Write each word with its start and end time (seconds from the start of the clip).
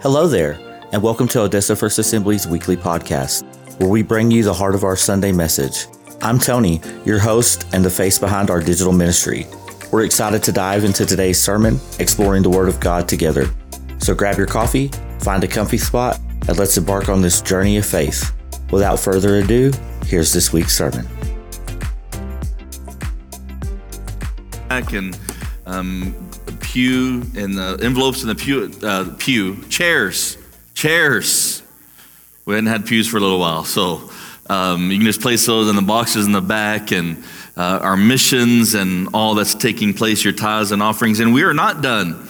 Hello 0.00 0.28
there, 0.28 0.60
and 0.92 1.02
welcome 1.02 1.26
to 1.26 1.40
Odessa 1.40 1.74
First 1.74 1.98
Assembly's 1.98 2.46
weekly 2.46 2.76
podcast, 2.76 3.42
where 3.80 3.88
we 3.88 4.04
bring 4.04 4.30
you 4.30 4.44
the 4.44 4.54
heart 4.54 4.76
of 4.76 4.84
our 4.84 4.94
Sunday 4.94 5.32
message. 5.32 5.88
I'm 6.22 6.38
Tony, 6.38 6.80
your 7.04 7.18
host 7.18 7.66
and 7.72 7.84
the 7.84 7.90
face 7.90 8.16
behind 8.16 8.48
our 8.48 8.60
digital 8.60 8.92
ministry. 8.92 9.48
We're 9.90 10.04
excited 10.04 10.40
to 10.44 10.52
dive 10.52 10.84
into 10.84 11.04
today's 11.04 11.42
sermon, 11.42 11.80
exploring 11.98 12.44
the 12.44 12.48
Word 12.48 12.68
of 12.68 12.78
God 12.78 13.08
together. 13.08 13.46
So 13.98 14.14
grab 14.14 14.38
your 14.38 14.46
coffee, 14.46 14.92
find 15.18 15.42
a 15.42 15.48
comfy 15.48 15.78
spot, 15.78 16.20
and 16.46 16.56
let's 16.56 16.76
embark 16.76 17.08
on 17.08 17.20
this 17.20 17.42
journey 17.42 17.76
of 17.76 17.84
faith. 17.84 18.32
Without 18.70 19.00
further 19.00 19.38
ado, 19.38 19.72
here's 20.06 20.32
this 20.32 20.52
week's 20.52 20.76
sermon. 20.76 21.08
Back 24.68 24.92
and 24.92 25.18
um, 25.66 26.27
pew 26.78 27.22
and 27.34 27.58
the 27.58 27.76
envelopes 27.82 28.22
in 28.22 28.28
the 28.28 28.36
pew, 28.36 28.70
uh, 28.84 29.12
pew 29.18 29.56
chairs, 29.64 30.38
chairs. 30.74 31.60
We 32.44 32.54
hadn't 32.54 32.68
had 32.68 32.86
pews 32.86 33.08
for 33.08 33.16
a 33.16 33.20
little 33.20 33.40
while, 33.40 33.64
so 33.64 34.08
um, 34.48 34.88
you 34.88 34.98
can 34.98 35.04
just 35.04 35.20
place 35.20 35.44
those 35.44 35.68
in 35.68 35.74
the 35.74 35.82
boxes 35.82 36.26
in 36.26 36.30
the 36.30 36.40
back 36.40 36.92
and 36.92 37.24
uh, 37.56 37.80
our 37.82 37.96
missions 37.96 38.74
and 38.74 39.08
all 39.12 39.34
that's 39.34 39.56
taking 39.56 39.92
place, 39.92 40.22
your 40.22 40.32
tithes 40.32 40.70
and 40.70 40.80
offerings. 40.80 41.18
And 41.18 41.34
we 41.34 41.42
are 41.42 41.52
not 41.52 41.82
done. 41.82 42.28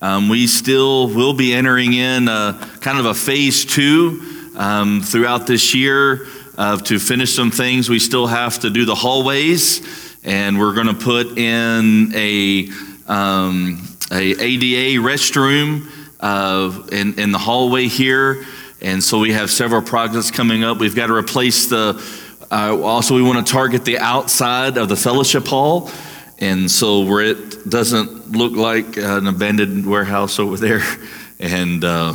Um, 0.00 0.28
we 0.28 0.46
still 0.46 1.08
will 1.08 1.34
be 1.34 1.52
entering 1.52 1.92
in 1.92 2.28
a, 2.28 2.56
kind 2.80 3.00
of 3.00 3.06
a 3.06 3.14
phase 3.14 3.64
two 3.64 4.52
um, 4.54 5.00
throughout 5.00 5.48
this 5.48 5.74
year 5.74 6.28
uh, 6.56 6.76
to 6.82 7.00
finish 7.00 7.34
some 7.34 7.50
things. 7.50 7.90
We 7.90 7.98
still 7.98 8.28
have 8.28 8.60
to 8.60 8.70
do 8.70 8.84
the 8.84 8.94
hallways, 8.94 9.82
and 10.22 10.56
we're 10.56 10.74
going 10.74 10.86
to 10.86 10.94
put 10.94 11.36
in 11.36 12.12
a 12.14 12.68
um, 13.08 13.87
a 14.10 14.30
ADA 14.40 15.00
restroom 15.02 15.90
uh, 16.20 16.86
in, 16.90 17.18
in 17.18 17.32
the 17.32 17.38
hallway 17.38 17.86
here. 17.86 18.44
And 18.80 19.02
so 19.02 19.18
we 19.18 19.32
have 19.32 19.50
several 19.50 19.82
projects 19.82 20.30
coming 20.30 20.64
up. 20.64 20.78
We've 20.78 20.94
got 20.94 21.08
to 21.08 21.14
replace 21.14 21.66
the, 21.66 22.02
uh, 22.50 22.80
also, 22.80 23.14
we 23.14 23.22
want 23.22 23.44
to 23.44 23.52
target 23.52 23.84
the 23.84 23.98
outside 23.98 24.76
of 24.76 24.88
the 24.88 24.96
fellowship 24.96 25.46
hall. 25.46 25.90
And 26.38 26.70
so 26.70 27.04
where 27.04 27.22
it 27.22 27.68
doesn't 27.68 28.32
look 28.32 28.52
like 28.52 28.96
an 28.96 29.26
abandoned 29.26 29.84
warehouse 29.84 30.38
over 30.38 30.56
there 30.56 30.82
and 31.40 31.84
uh, 31.84 32.14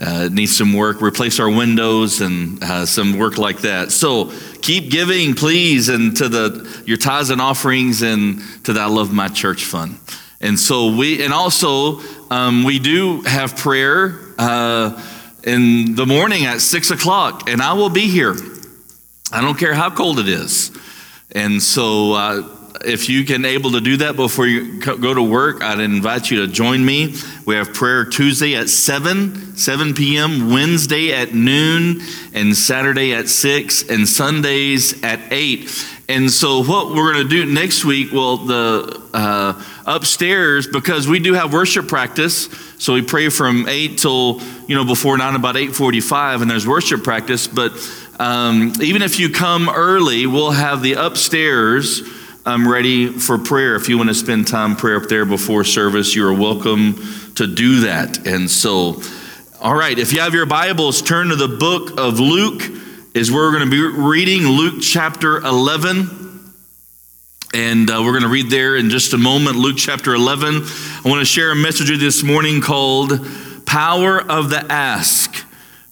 uh, 0.00 0.28
needs 0.30 0.56
some 0.56 0.72
work, 0.72 1.02
replace 1.02 1.40
our 1.40 1.50
windows 1.50 2.20
and 2.20 2.62
uh, 2.62 2.86
some 2.86 3.18
work 3.18 3.36
like 3.36 3.58
that. 3.62 3.90
So 3.90 4.32
keep 4.62 4.90
giving, 4.90 5.34
please, 5.34 5.88
and 5.88 6.16
to 6.16 6.28
the 6.28 6.82
your 6.86 6.96
tithes 6.96 7.30
and 7.30 7.40
offerings 7.40 8.02
and 8.02 8.40
to 8.64 8.72
the 8.72 8.80
I 8.80 8.86
Love 8.86 9.12
My 9.12 9.26
Church 9.26 9.64
Fund. 9.64 9.98
And 10.40 10.58
so 10.58 10.96
we, 10.96 11.24
and 11.24 11.32
also 11.32 12.00
um, 12.30 12.64
we 12.64 12.78
do 12.78 13.22
have 13.22 13.56
prayer 13.56 14.18
uh, 14.38 15.02
in 15.42 15.94
the 15.94 16.06
morning 16.06 16.46
at 16.46 16.60
six 16.60 16.90
o'clock, 16.90 17.48
and 17.48 17.60
I 17.60 17.72
will 17.72 17.90
be 17.90 18.06
here. 18.08 18.36
I 19.32 19.40
don't 19.40 19.58
care 19.58 19.74
how 19.74 19.90
cold 19.90 20.18
it 20.18 20.28
is. 20.28 20.70
And 21.32 21.62
so, 21.62 22.12
uh, 22.12 22.54
if 22.84 23.08
you 23.08 23.24
can 23.24 23.44
able 23.44 23.72
to 23.72 23.80
do 23.80 23.96
that 23.98 24.16
before 24.16 24.46
you 24.46 24.80
go 24.80 25.12
to 25.12 25.22
work, 25.22 25.62
I'd 25.62 25.80
invite 25.80 26.30
you 26.30 26.46
to 26.46 26.52
join 26.52 26.84
me. 26.84 27.14
We 27.44 27.56
have 27.56 27.74
prayer 27.74 28.04
Tuesday 28.04 28.54
at 28.54 28.68
7, 28.68 29.56
7 29.56 29.94
p.m., 29.94 30.52
Wednesday 30.52 31.12
at 31.12 31.34
noon, 31.34 32.00
and 32.34 32.56
Saturday 32.56 33.14
at 33.14 33.28
6, 33.28 33.90
and 33.90 34.08
Sundays 34.08 35.02
at 35.02 35.20
8. 35.32 35.96
And 36.08 36.30
so, 36.30 36.62
what 36.62 36.94
we're 36.94 37.12
going 37.12 37.28
to 37.28 37.28
do 37.28 37.52
next 37.52 37.84
week, 37.84 38.12
well, 38.12 38.38
the 38.38 39.07
uh, 39.18 39.60
upstairs, 39.84 40.68
because 40.68 41.08
we 41.08 41.18
do 41.18 41.34
have 41.34 41.52
worship 41.52 41.88
practice, 41.88 42.48
so 42.78 42.94
we 42.94 43.02
pray 43.02 43.28
from 43.28 43.68
8 43.68 43.98
till, 43.98 44.40
you 44.68 44.76
know, 44.76 44.84
before 44.84 45.18
9, 45.18 45.34
about 45.34 45.56
8.45, 45.56 46.42
and 46.42 46.48
there's 46.48 46.66
worship 46.66 47.02
practice. 47.02 47.48
But 47.48 47.72
um, 48.20 48.72
even 48.80 49.02
if 49.02 49.18
you 49.18 49.30
come 49.30 49.68
early, 49.68 50.26
we'll 50.26 50.52
have 50.52 50.82
the 50.82 50.92
upstairs 50.92 52.02
I'm 52.46 52.66
ready 52.66 53.08
for 53.08 53.36
prayer. 53.36 53.74
If 53.74 53.88
you 53.88 53.98
want 53.98 54.08
to 54.08 54.14
spend 54.14 54.46
time 54.46 54.76
prayer 54.76 54.96
up 54.96 55.08
there 55.08 55.26
before 55.26 55.64
service, 55.64 56.14
you 56.14 56.26
are 56.26 56.32
welcome 56.32 56.94
to 57.34 57.46
do 57.46 57.80
that. 57.80 58.26
And 58.26 58.48
so, 58.48 59.02
all 59.60 59.74
right, 59.74 59.98
if 59.98 60.14
you 60.14 60.20
have 60.20 60.32
your 60.32 60.46
Bibles, 60.46 61.02
turn 61.02 61.28
to 61.28 61.36
the 61.36 61.48
book 61.48 61.98
of 61.98 62.20
Luke, 62.20 62.62
is 63.14 63.30
where 63.30 63.42
we're 63.42 63.58
going 63.58 63.68
to 63.68 63.70
be 63.70 64.00
reading 64.00 64.44
Luke 64.44 64.76
chapter 64.80 65.38
11. 65.38 66.27
And 67.54 67.90
uh, 67.90 68.02
we're 68.04 68.12
going 68.12 68.24
to 68.24 68.28
read 68.28 68.50
there 68.50 68.76
in 68.76 68.90
just 68.90 69.14
a 69.14 69.18
moment, 69.18 69.56
Luke 69.56 69.78
chapter 69.78 70.14
11. 70.14 70.56
I 70.56 71.08
want 71.08 71.20
to 71.20 71.24
share 71.24 71.50
a 71.50 71.56
message 71.56 71.90
with 71.90 72.00
you 72.00 72.06
this 72.06 72.22
morning 72.22 72.60
called 72.60 73.26
Power 73.64 74.20
of 74.20 74.50
the 74.50 74.70
Ask. 74.70 75.46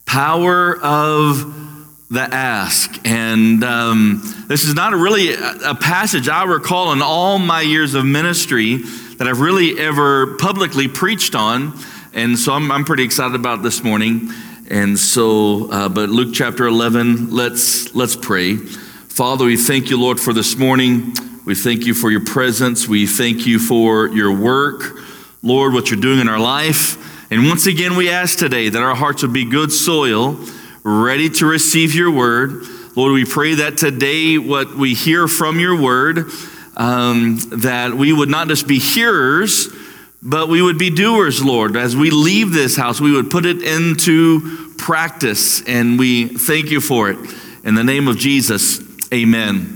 Power 0.05 0.77
of 0.77 2.09
the 2.11 2.21
ask. 2.21 3.01
And 3.05 3.65
um, 3.65 4.23
this 4.49 4.65
is 4.65 4.75
not 4.75 4.93
a 4.93 4.97
really 4.97 5.33
a, 5.33 5.75
passage 5.75 6.29
I 6.29 6.45
recall 6.45 6.93
in 6.93 7.01
all 7.01 7.39
my 7.39 7.63
years 7.63 7.95
of 7.95 8.05
ministry 8.05 8.77
that 9.17 9.27
I've 9.27 9.41
really 9.41 9.79
ever 9.79 10.37
publicly 10.37 10.89
preached 10.89 11.35
on. 11.35 11.73
And 12.13 12.39
so 12.39 12.53
I'm, 12.53 12.71
I'm 12.71 12.85
pretty 12.85 13.03
excited 13.03 13.35
about 13.35 13.63
this 13.63 13.83
morning. 13.83 14.31
And 14.69 14.99
so, 14.99 15.71
uh, 15.71 15.89
but 15.89 16.11
Luke 16.11 16.35
chapter 16.35 16.67
11, 16.67 17.31
let's, 17.31 17.95
let's 17.95 18.15
pray. 18.15 18.57
Father, 18.57 19.47
we 19.47 19.57
thank 19.57 19.89
you, 19.89 19.99
Lord, 19.99 20.21
for 20.21 20.35
this 20.35 20.57
morning. 20.57 21.15
We 21.47 21.55
thank 21.55 21.87
you 21.87 21.95
for 21.95 22.11
your 22.11 22.25
presence. 22.25 22.89
We 22.89 23.07
thank 23.07 23.47
you 23.47 23.61
for 23.61 24.09
your 24.09 24.33
work, 24.33 24.99
Lord, 25.45 25.75
what 25.75 25.93
you're 25.93 26.01
doing 26.01 26.19
in 26.19 26.29
our 26.29 26.41
life. 26.41 27.31
And 27.31 27.47
once 27.47 27.67
again, 27.67 27.95
we 27.95 28.11
ask 28.11 28.37
today 28.37 28.69
that 28.69 28.83
our 28.83 28.97
hearts 28.97 29.23
would 29.23 29.33
be 29.33 29.45
good 29.45 29.71
soil 29.71 30.41
ready 30.83 31.31
to 31.31 31.47
receive 31.47 31.95
your 31.95 32.11
word. 32.11 32.65
Lord, 32.97 33.13
we 33.13 33.25
pray 33.25 33.55
that 33.55 33.79
today 33.79 34.39
what 34.39 34.75
we 34.75 34.95
hear 34.95 35.29
from 35.29 35.61
your 35.61 35.81
word, 35.81 36.31
um, 36.77 37.39
that 37.53 37.95
we 37.95 38.13
would 38.13 38.29
not 38.29 38.49
just 38.49 38.67
be 38.67 38.81
hearers, 38.81 39.69
but 40.21 40.49
we 40.49 40.61
would 40.61 40.79
be 40.79 40.91
doers, 40.91 41.45
Lord. 41.45 41.77
As 41.77 41.95
we 41.95 42.11
leave 42.11 42.53
this 42.53 42.77
house, 42.77 43.01
we 43.01 43.13
would 43.13 43.31
put 43.31 43.47
it 43.47 43.63
into 43.63 44.75
practice, 44.79 45.63
and 45.63 45.97
we 45.97 46.27
thank 46.27 46.73
you 46.73 46.81
for 46.81 47.09
it. 47.09 47.19
In 47.63 47.77
the 47.77 47.85
name 47.85 48.09
of 48.09 48.17
Jesus, 48.17 48.81
amen. 49.13 49.76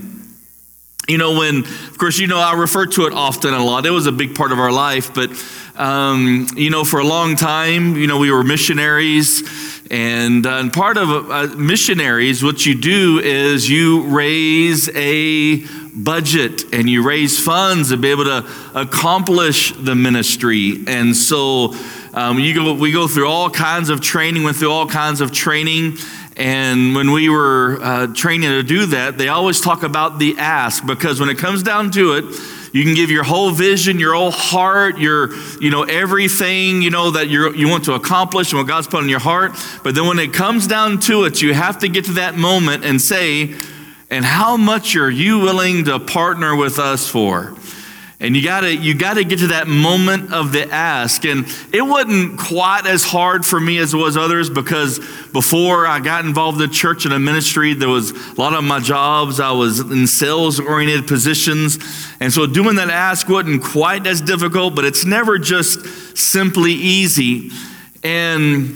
You 1.07 1.17
know, 1.17 1.37
when, 1.37 1.59
of 1.59 1.97
course, 1.97 2.19
you 2.19 2.27
know, 2.27 2.37
I 2.37 2.53
refer 2.53 2.85
to 2.85 3.05
it 3.07 3.13
often 3.13 3.53
a 3.53 3.63
lot. 3.63 3.85
It 3.85 3.89
was 3.89 4.05
a 4.05 4.11
big 4.11 4.35
part 4.35 4.51
of 4.51 4.59
our 4.59 4.71
life, 4.71 5.13
but, 5.13 5.31
um, 5.75 6.47
you 6.55 6.69
know, 6.69 6.83
for 6.83 6.99
a 6.99 7.03
long 7.05 7.35
time, 7.35 7.95
you 7.95 8.07
know, 8.07 8.19
we 8.19 8.31
were 8.31 8.43
missionaries 8.43 9.43
and, 9.91 10.47
uh, 10.47 10.51
and 10.51 10.71
part 10.71 10.95
of 10.95 11.29
uh, 11.29 11.47
missionaries, 11.57 12.41
what 12.41 12.65
you 12.65 12.75
do 12.75 13.19
is 13.19 13.69
you 13.69 14.03
raise 14.03 14.87
a 14.95 15.65
budget 15.93 16.73
and 16.73 16.89
you 16.89 17.03
raise 17.03 17.37
funds 17.37 17.89
to 17.89 17.97
be 17.97 18.09
able 18.09 18.23
to 18.23 18.49
accomplish 18.73 19.73
the 19.73 19.93
ministry. 19.93 20.77
And 20.87 21.13
so 21.13 21.75
um, 22.13 22.39
you 22.39 22.55
go, 22.55 22.73
we 22.73 22.93
go 22.93 23.05
through 23.05 23.27
all 23.27 23.49
kinds 23.49 23.89
of 23.89 23.99
training, 23.99 24.43
went 24.43 24.55
through 24.55 24.71
all 24.71 24.87
kinds 24.87 25.19
of 25.19 25.33
training. 25.33 25.97
And 26.37 26.95
when 26.95 27.11
we 27.11 27.29
were 27.29 27.79
uh, 27.81 28.07
training 28.07 28.49
to 28.49 28.63
do 28.63 28.85
that, 28.87 29.17
they 29.17 29.27
always 29.27 29.59
talk 29.59 29.83
about 29.83 30.17
the 30.17 30.37
ask 30.37 30.85
because 30.85 31.19
when 31.19 31.29
it 31.29 31.37
comes 31.37 31.61
down 31.61 31.91
to 31.91 32.13
it, 32.13 32.25
you 32.73 32.85
can 32.85 32.95
give 32.95 33.11
your 33.11 33.23
whole 33.23 33.51
vision, 33.51 33.99
your 33.99 34.13
whole 34.13 34.31
heart, 34.31 34.97
your, 34.97 35.35
you 35.59 35.69
know, 35.69 35.83
everything, 35.83 36.81
you 36.81 36.89
know, 36.89 37.11
that 37.11 37.27
you 37.27 37.53
you 37.53 37.67
want 37.67 37.83
to 37.85 37.93
accomplish 37.93 38.53
and 38.53 38.59
what 38.59 38.67
God's 38.67 38.87
put 38.87 39.03
in 39.03 39.09
your 39.09 39.19
heart. 39.19 39.51
But 39.83 39.93
then 39.93 40.07
when 40.07 40.19
it 40.19 40.33
comes 40.33 40.67
down 40.67 40.99
to 41.01 41.25
it, 41.25 41.41
you 41.41 41.53
have 41.53 41.79
to 41.79 41.89
get 41.89 42.05
to 42.05 42.13
that 42.13 42.35
moment 42.35 42.85
and 42.85 43.01
say, 43.01 43.53
and 44.09 44.23
how 44.23 44.55
much 44.55 44.95
are 44.95 45.09
you 45.09 45.39
willing 45.39 45.85
to 45.85 45.99
partner 45.99 46.55
with 46.55 46.79
us 46.79 47.09
for? 47.09 47.55
And 48.21 48.35
you 48.35 48.43
gotta, 48.43 48.75
you 48.75 48.93
gotta 48.93 49.23
get 49.23 49.39
to 49.39 49.47
that 49.47 49.67
moment 49.67 50.31
of 50.31 50.51
the 50.51 50.71
ask. 50.71 51.25
And 51.25 51.47
it 51.73 51.81
wasn't 51.81 52.37
quite 52.37 52.85
as 52.85 53.03
hard 53.03 53.45
for 53.45 53.59
me 53.59 53.79
as 53.79 53.95
it 53.95 53.97
was 53.97 54.15
others 54.15 54.47
because 54.49 54.99
before 55.33 55.87
I 55.87 55.99
got 55.99 56.25
involved 56.25 56.61
in 56.61 56.69
the 56.69 56.73
church 56.73 57.05
and 57.05 57.13
the 57.13 57.19
ministry, 57.19 57.73
there 57.73 57.89
was 57.89 58.11
a 58.11 58.33
lot 58.35 58.53
of 58.53 58.63
my 58.63 58.79
jobs, 58.79 59.39
I 59.39 59.51
was 59.51 59.79
in 59.79 60.07
sales 60.07 60.59
oriented 60.59 61.07
positions. 61.07 61.79
And 62.19 62.31
so 62.33 62.45
doing 62.45 62.75
that 62.75 62.89
ask 62.89 63.29
wasn't 63.29 63.63
quite 63.63 64.05
as 64.07 64.21
difficult, 64.21 64.75
but 64.75 64.85
it's 64.85 65.05
never 65.05 65.37
just 65.37 66.17
simply 66.17 66.73
easy. 66.73 67.51
And 68.03 68.75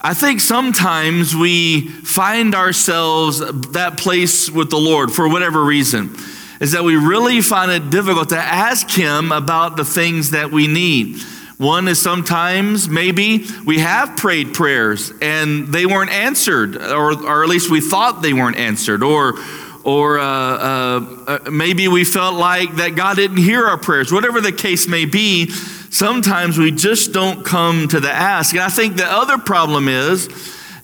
I 0.00 0.14
think 0.14 0.40
sometimes 0.40 1.36
we 1.36 1.88
find 1.88 2.54
ourselves 2.54 3.40
that 3.72 3.98
place 3.98 4.50
with 4.50 4.70
the 4.70 4.78
Lord 4.78 5.12
for 5.12 5.28
whatever 5.28 5.62
reason 5.62 6.16
is 6.62 6.72
that 6.72 6.84
we 6.84 6.94
really 6.94 7.40
find 7.40 7.72
it 7.72 7.90
difficult 7.90 8.28
to 8.28 8.38
ask 8.38 8.88
Him 8.88 9.32
about 9.32 9.76
the 9.76 9.84
things 9.84 10.30
that 10.30 10.52
we 10.52 10.68
need. 10.68 11.20
One 11.62 11.86
is 11.86 12.00
sometimes 12.00 12.88
maybe 12.88 13.46
we 13.64 13.78
have 13.78 14.16
prayed 14.16 14.52
prayers 14.52 15.12
and 15.22 15.68
they 15.68 15.86
weren't 15.86 16.10
answered, 16.10 16.76
or, 16.76 17.12
or 17.24 17.44
at 17.44 17.48
least 17.48 17.70
we 17.70 17.80
thought 17.80 18.20
they 18.20 18.32
weren't 18.32 18.56
answered, 18.56 19.04
or 19.04 19.34
or 19.84 20.18
uh, 20.18 20.24
uh, 20.24 21.24
uh, 21.26 21.50
maybe 21.50 21.86
we 21.88 22.04
felt 22.04 22.34
like 22.34 22.76
that 22.76 22.94
God 22.96 23.16
didn't 23.16 23.38
hear 23.38 23.66
our 23.66 23.78
prayers. 23.78 24.12
Whatever 24.12 24.40
the 24.40 24.52
case 24.52 24.88
may 24.88 25.04
be, 25.04 25.50
sometimes 25.50 26.58
we 26.58 26.70
just 26.70 27.12
don't 27.12 27.44
come 27.44 27.88
to 27.88 28.00
the 28.00 28.10
ask. 28.10 28.54
And 28.54 28.62
I 28.62 28.68
think 28.68 28.96
the 28.96 29.06
other 29.06 29.38
problem 29.38 29.88
is, 29.88 30.28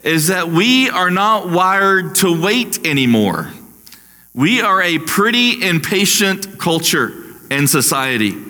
is 0.02 0.28
that 0.28 0.48
we 0.48 0.90
are 0.90 1.10
not 1.10 1.48
wired 1.50 2.16
to 2.16 2.40
wait 2.40 2.86
anymore. 2.86 3.50
We 4.34 4.60
are 4.60 4.82
a 4.82 4.98
pretty 4.98 5.64
impatient 5.64 6.58
culture 6.58 7.12
and 7.50 7.68
society. 7.68 8.47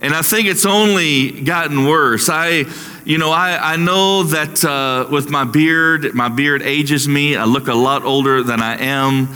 And 0.00 0.14
I 0.14 0.22
think 0.22 0.46
it's 0.46 0.66
only 0.66 1.40
gotten 1.42 1.86
worse. 1.86 2.28
I, 2.28 2.64
you 3.04 3.18
know, 3.18 3.30
I, 3.30 3.74
I 3.74 3.76
know 3.76 4.24
that 4.24 4.62
uh, 4.62 5.08
with 5.10 5.30
my 5.30 5.44
beard, 5.44 6.14
my 6.14 6.28
beard 6.28 6.62
ages 6.62 7.08
me. 7.08 7.36
I 7.36 7.44
look 7.44 7.68
a 7.68 7.74
lot 7.74 8.02
older 8.02 8.42
than 8.42 8.60
I 8.60 8.76
am, 8.76 9.28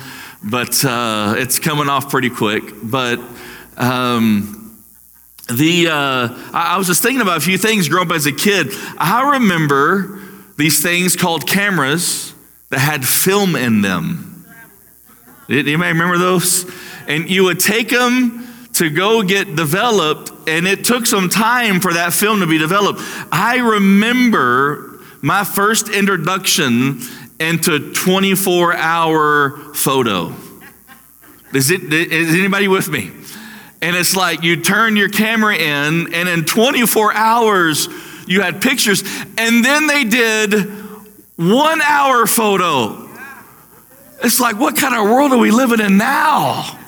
but 0.43 0.85
uh, 0.85 1.35
it's 1.39 1.59
coming 1.59 1.89
off 1.89 2.11
pretty 2.11 2.31
quick. 2.31 2.65
But 2.83 3.21
um, 3.79 4.85
the 5.49 5.89
uh, 5.89 6.29
I, 6.53 6.75
I 6.75 6.79
was 6.79 6.87
just 6.87 7.03
thinking 7.03 7.23
about 7.23 7.39
a 7.39 7.41
few 7.41 7.56
things 7.56 7.89
growing 7.89 8.09
up 8.09 8.15
as 8.15 8.27
a 8.27 8.33
kid. 8.33 8.69
I 8.99 9.33
remember 9.33 10.21
these 10.59 10.83
things 10.83 11.17
called 11.17 11.47
cameras 11.47 12.35
that 12.69 12.81
had 12.81 13.06
film 13.06 13.56
in 13.56 13.81
them. 13.81 14.45
Anybody 15.49 15.75
remember 15.75 16.19
those? 16.19 16.71
And 17.09 17.29
you 17.29 17.45
would 17.45 17.59
take 17.59 17.89
them 17.89 18.40
to 18.81 18.88
go 18.88 19.23
get 19.23 19.56
developed, 19.56 20.32
and 20.49 20.67
it 20.67 20.87
took 20.87 21.05
some 21.05 21.29
time 21.29 21.81
for 21.81 21.93
that 21.93 22.15
film 22.15 22.41
to 22.41 22.47
be 22.47 22.56
developed. 22.56 23.03
I 23.31 23.59
remember 23.59 25.00
my 25.21 25.44
first 25.44 25.91
introduction 25.91 27.00
into 27.38 27.93
24 27.93 28.75
hour 28.75 29.50
photo. 29.75 30.35
Is, 31.53 31.71
it, 31.71 31.93
is 31.93 32.35
anybody 32.35 32.69
with 32.69 32.88
me? 32.88 33.11
And 33.82 33.94
it's 33.94 34.17
like 34.17 34.43
you 34.43 34.62
turn 34.62 34.97
your 34.97 35.11
camera 35.11 35.56
in, 35.56 36.15
and 36.15 36.27
in 36.27 36.47
24 36.47 37.12
hours, 37.12 37.87
you 38.27 38.41
had 38.41 38.62
pictures, 38.62 39.03
and 39.37 39.62
then 39.62 39.88
they 39.88 40.05
did 40.05 40.55
one 41.37 41.82
hour 41.82 42.27
photo. 42.27 43.11
It's 44.25 44.41
like, 44.41 44.59
what 44.59 44.75
kind 44.75 44.94
of 44.94 45.05
world 45.05 45.32
are 45.32 45.38
we 45.38 45.50
living 45.50 45.81
in 45.81 45.99
now? 45.99 46.79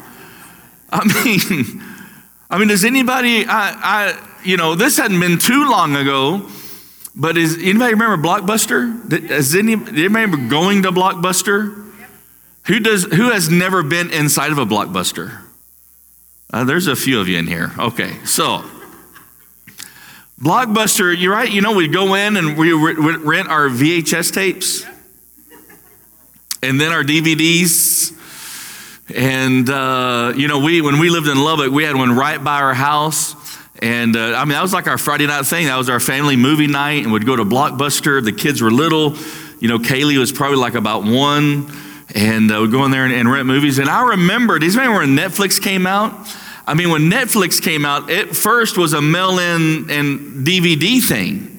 I 0.93 1.25
mean, 1.25 1.83
I 2.51 2.59
mean, 2.59 2.69
does 2.69 2.85
anybody, 2.85 3.47
I, 3.47 3.73
I, 3.73 4.29
you 4.45 4.59
know, 4.59 4.75
this 4.75 4.99
hadn't 4.99 5.19
been 5.19 5.39
too 5.39 5.71
long 5.71 5.97
ago, 5.97 6.47
but 7.17 7.39
is 7.39 7.57
anybody 7.57 7.95
remember 7.95 8.19
Blockbuster? 8.19 9.09
Does 9.29 9.55
any, 9.55 9.73
anybody 9.73 10.03
remember 10.03 10.37
going 10.49 10.83
to 10.83 10.93
Blockbuster? 10.93 11.91
Who 12.67 12.79
does, 12.79 13.05
who 13.05 13.31
has 13.31 13.49
never 13.49 13.83
been 13.83 14.11
inside 14.11 14.53
of 14.53 14.59
a 14.59 14.67
Blockbuster? 14.67 15.41
Uh, 16.53 16.65
there's 16.65 16.87
a 16.87 16.95
few 16.95 17.21
of 17.21 17.29
you 17.29 17.39
in 17.39 17.47
here. 17.47 17.73
Okay, 17.79 18.13
so 18.27 18.63
Blockbuster, 20.39 21.19
you're 21.19 21.33
right. 21.33 21.51
You 21.51 21.63
know, 21.63 21.75
we'd 21.75 21.93
go 21.93 22.15
in 22.15 22.37
and 22.37 22.59
we 22.59 22.75
would 22.75 23.23
rent 23.23 23.49
our 23.49 23.69
VHS 23.69 24.33
tapes 24.33 24.85
and 26.63 26.81
then 26.81 26.93
our 26.93 27.03
DVDs 27.03 28.13
and, 29.09 29.69
uh, 29.69 30.33
you 30.37 30.49
know, 30.49 30.61
we, 30.61 30.81
when 30.81 30.99
we 30.99 31.11
lived 31.11 31.29
in 31.29 31.43
Lubbock, 31.43 31.73
we 31.73 31.85
had 31.85 31.97
one 31.97 32.15
right 32.15 32.43
by 32.43 32.61
our 32.61 32.75
house. 32.75 33.35
And 33.81 34.17
uh, 34.17 34.35
I 34.37 34.45
mean, 34.45 34.51
that 34.53 34.63
was 34.63 34.73
like 34.73 34.87
our 34.87 34.99
Friday 34.99 35.27
night 35.27 35.45
thing. 35.45 35.67
That 35.67 35.77
was 35.77 35.89
our 35.89 36.01
family 36.01 36.37
movie 36.37 36.69
night, 36.69 37.03
and 37.03 37.13
we'd 37.13 37.27
go 37.27 37.35
to 37.35 37.45
Blockbuster. 37.45 38.25
The 38.25 38.33
kids 38.33 38.63
were 38.63 38.71
little. 38.71 39.17
You 39.59 39.69
know, 39.69 39.79
Kaylee 39.79 40.19
was 40.19 40.31
probably 40.31 40.59
like 40.59 40.75
about 40.75 41.05
one, 41.05 41.73
and 42.15 42.51
uh, 42.53 42.61
we'd 42.61 42.71
go 42.71 42.85
in 42.85 42.91
there 42.91 43.05
and, 43.05 43.13
and 43.13 43.31
rent 43.31 43.47
movies. 43.47 43.79
And 43.79 43.89
I 43.89 44.11
remember, 44.11 44.59
you 44.59 44.71
remember 44.71 44.99
when 44.99 45.17
Netflix 45.17 45.61
came 45.61 45.87
out? 45.87 46.15
I 46.65 46.75
mean, 46.75 46.91
when 46.91 47.11
Netflix 47.11 47.61
came 47.61 47.85
out, 47.85 48.09
it 48.09 48.37
first 48.37 48.79
was 48.79 48.93
a 48.93 49.03
mail 49.03 49.39
in 49.41 49.91
and 49.91 50.47
DVD 50.47 51.03
thing. 51.03 51.52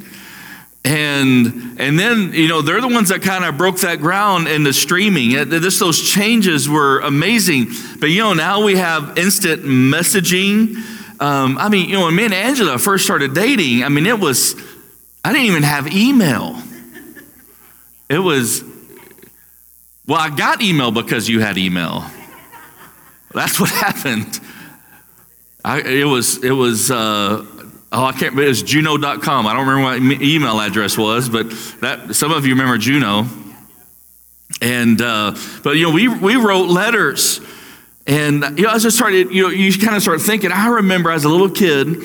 And 0.86 1.80
and 1.80 1.98
then 1.98 2.34
you 2.34 2.50
know 2.50 2.62
they're 2.62 2.82
the 2.82 2.90
ones 2.90 3.10
that 3.10 3.22
kind 3.22 3.46
of 3.46 3.58
broke 3.58 3.80
that 3.80 4.00
ground 4.00 4.50
in 4.50 4.64
the 4.64 4.74
streaming. 4.74 5.50
This 5.50 5.80
those 5.80 6.02
changes 6.02 6.68
were 6.68 7.00
amazing. 7.00 7.68
But 8.00 8.08
you 8.08 8.22
know 8.22 8.34
now 8.34 8.64
we 8.64 8.76
have 8.76 9.18
instant 9.18 9.64
messaging. 9.64 10.76
Um, 11.22 11.58
I 11.58 11.70
mean, 11.70 11.88
you 11.88 11.96
know, 11.96 12.06
when 12.06 12.16
me 12.16 12.26
and 12.26 12.34
Angela 12.34 12.78
first 12.78 13.06
started 13.06 13.34
dating, 13.34 13.84
I 13.84 13.90
mean, 13.90 14.06
it 14.06 14.20
was 14.20 14.56
I 15.24 15.32
didn't 15.32 15.48
even 15.48 15.64
have 15.64 15.88
email. 15.88 16.62
It 18.10 18.20
was 18.20 18.64
well, 20.06 20.20
I 20.20 20.30
got 20.30 20.62
email 20.62 20.92
because 20.92 21.30
you 21.30 21.40
had 21.40 21.58
email. 21.58 22.04
That's 23.34 23.60
what 23.60 23.70
happened. 23.86 24.40
I, 25.64 25.80
it 25.80 26.04
was 26.04 26.44
it 26.44 26.52
was 26.52 26.92
uh, 26.92 27.46
Oh, 27.96 28.06
I 28.06 28.12
can't, 28.12 28.38
it 28.40 28.48
was 28.48 28.64
Juno.com. 28.64 29.46
I 29.46 29.54
don't 29.54 29.68
remember 29.68 29.84
what 29.84 30.02
my 30.02 30.26
email 30.26 30.60
address 30.60 30.98
was, 30.98 31.30
but 31.30 31.52
that, 31.82 32.16
some 32.16 32.32
of 32.32 32.44
you 32.44 32.54
remember 32.54 32.80
Juno. 32.80 33.28
And, 34.64 35.00
uh, 35.00 35.36
but, 35.64 35.76
you 35.76 35.84
know, 35.84 35.92
we, 35.92 36.08
we 36.08 36.36
wrote 36.36 36.70
letters. 36.70 37.40
And, 38.08 38.58
you 38.58 38.64
know, 38.64 38.70
I 38.70 38.80
just 38.80 38.98
started, 38.98 39.30
you 39.30 39.44
know, 39.44 39.50
you 39.50 39.72
kind 39.78 39.96
of 39.96 40.02
start 40.02 40.22
thinking, 40.22 40.52
I 40.52 40.70
remember 40.70 41.12
as 41.12 41.24
a 41.24 41.30
little 41.30 41.52
kid 41.52 42.04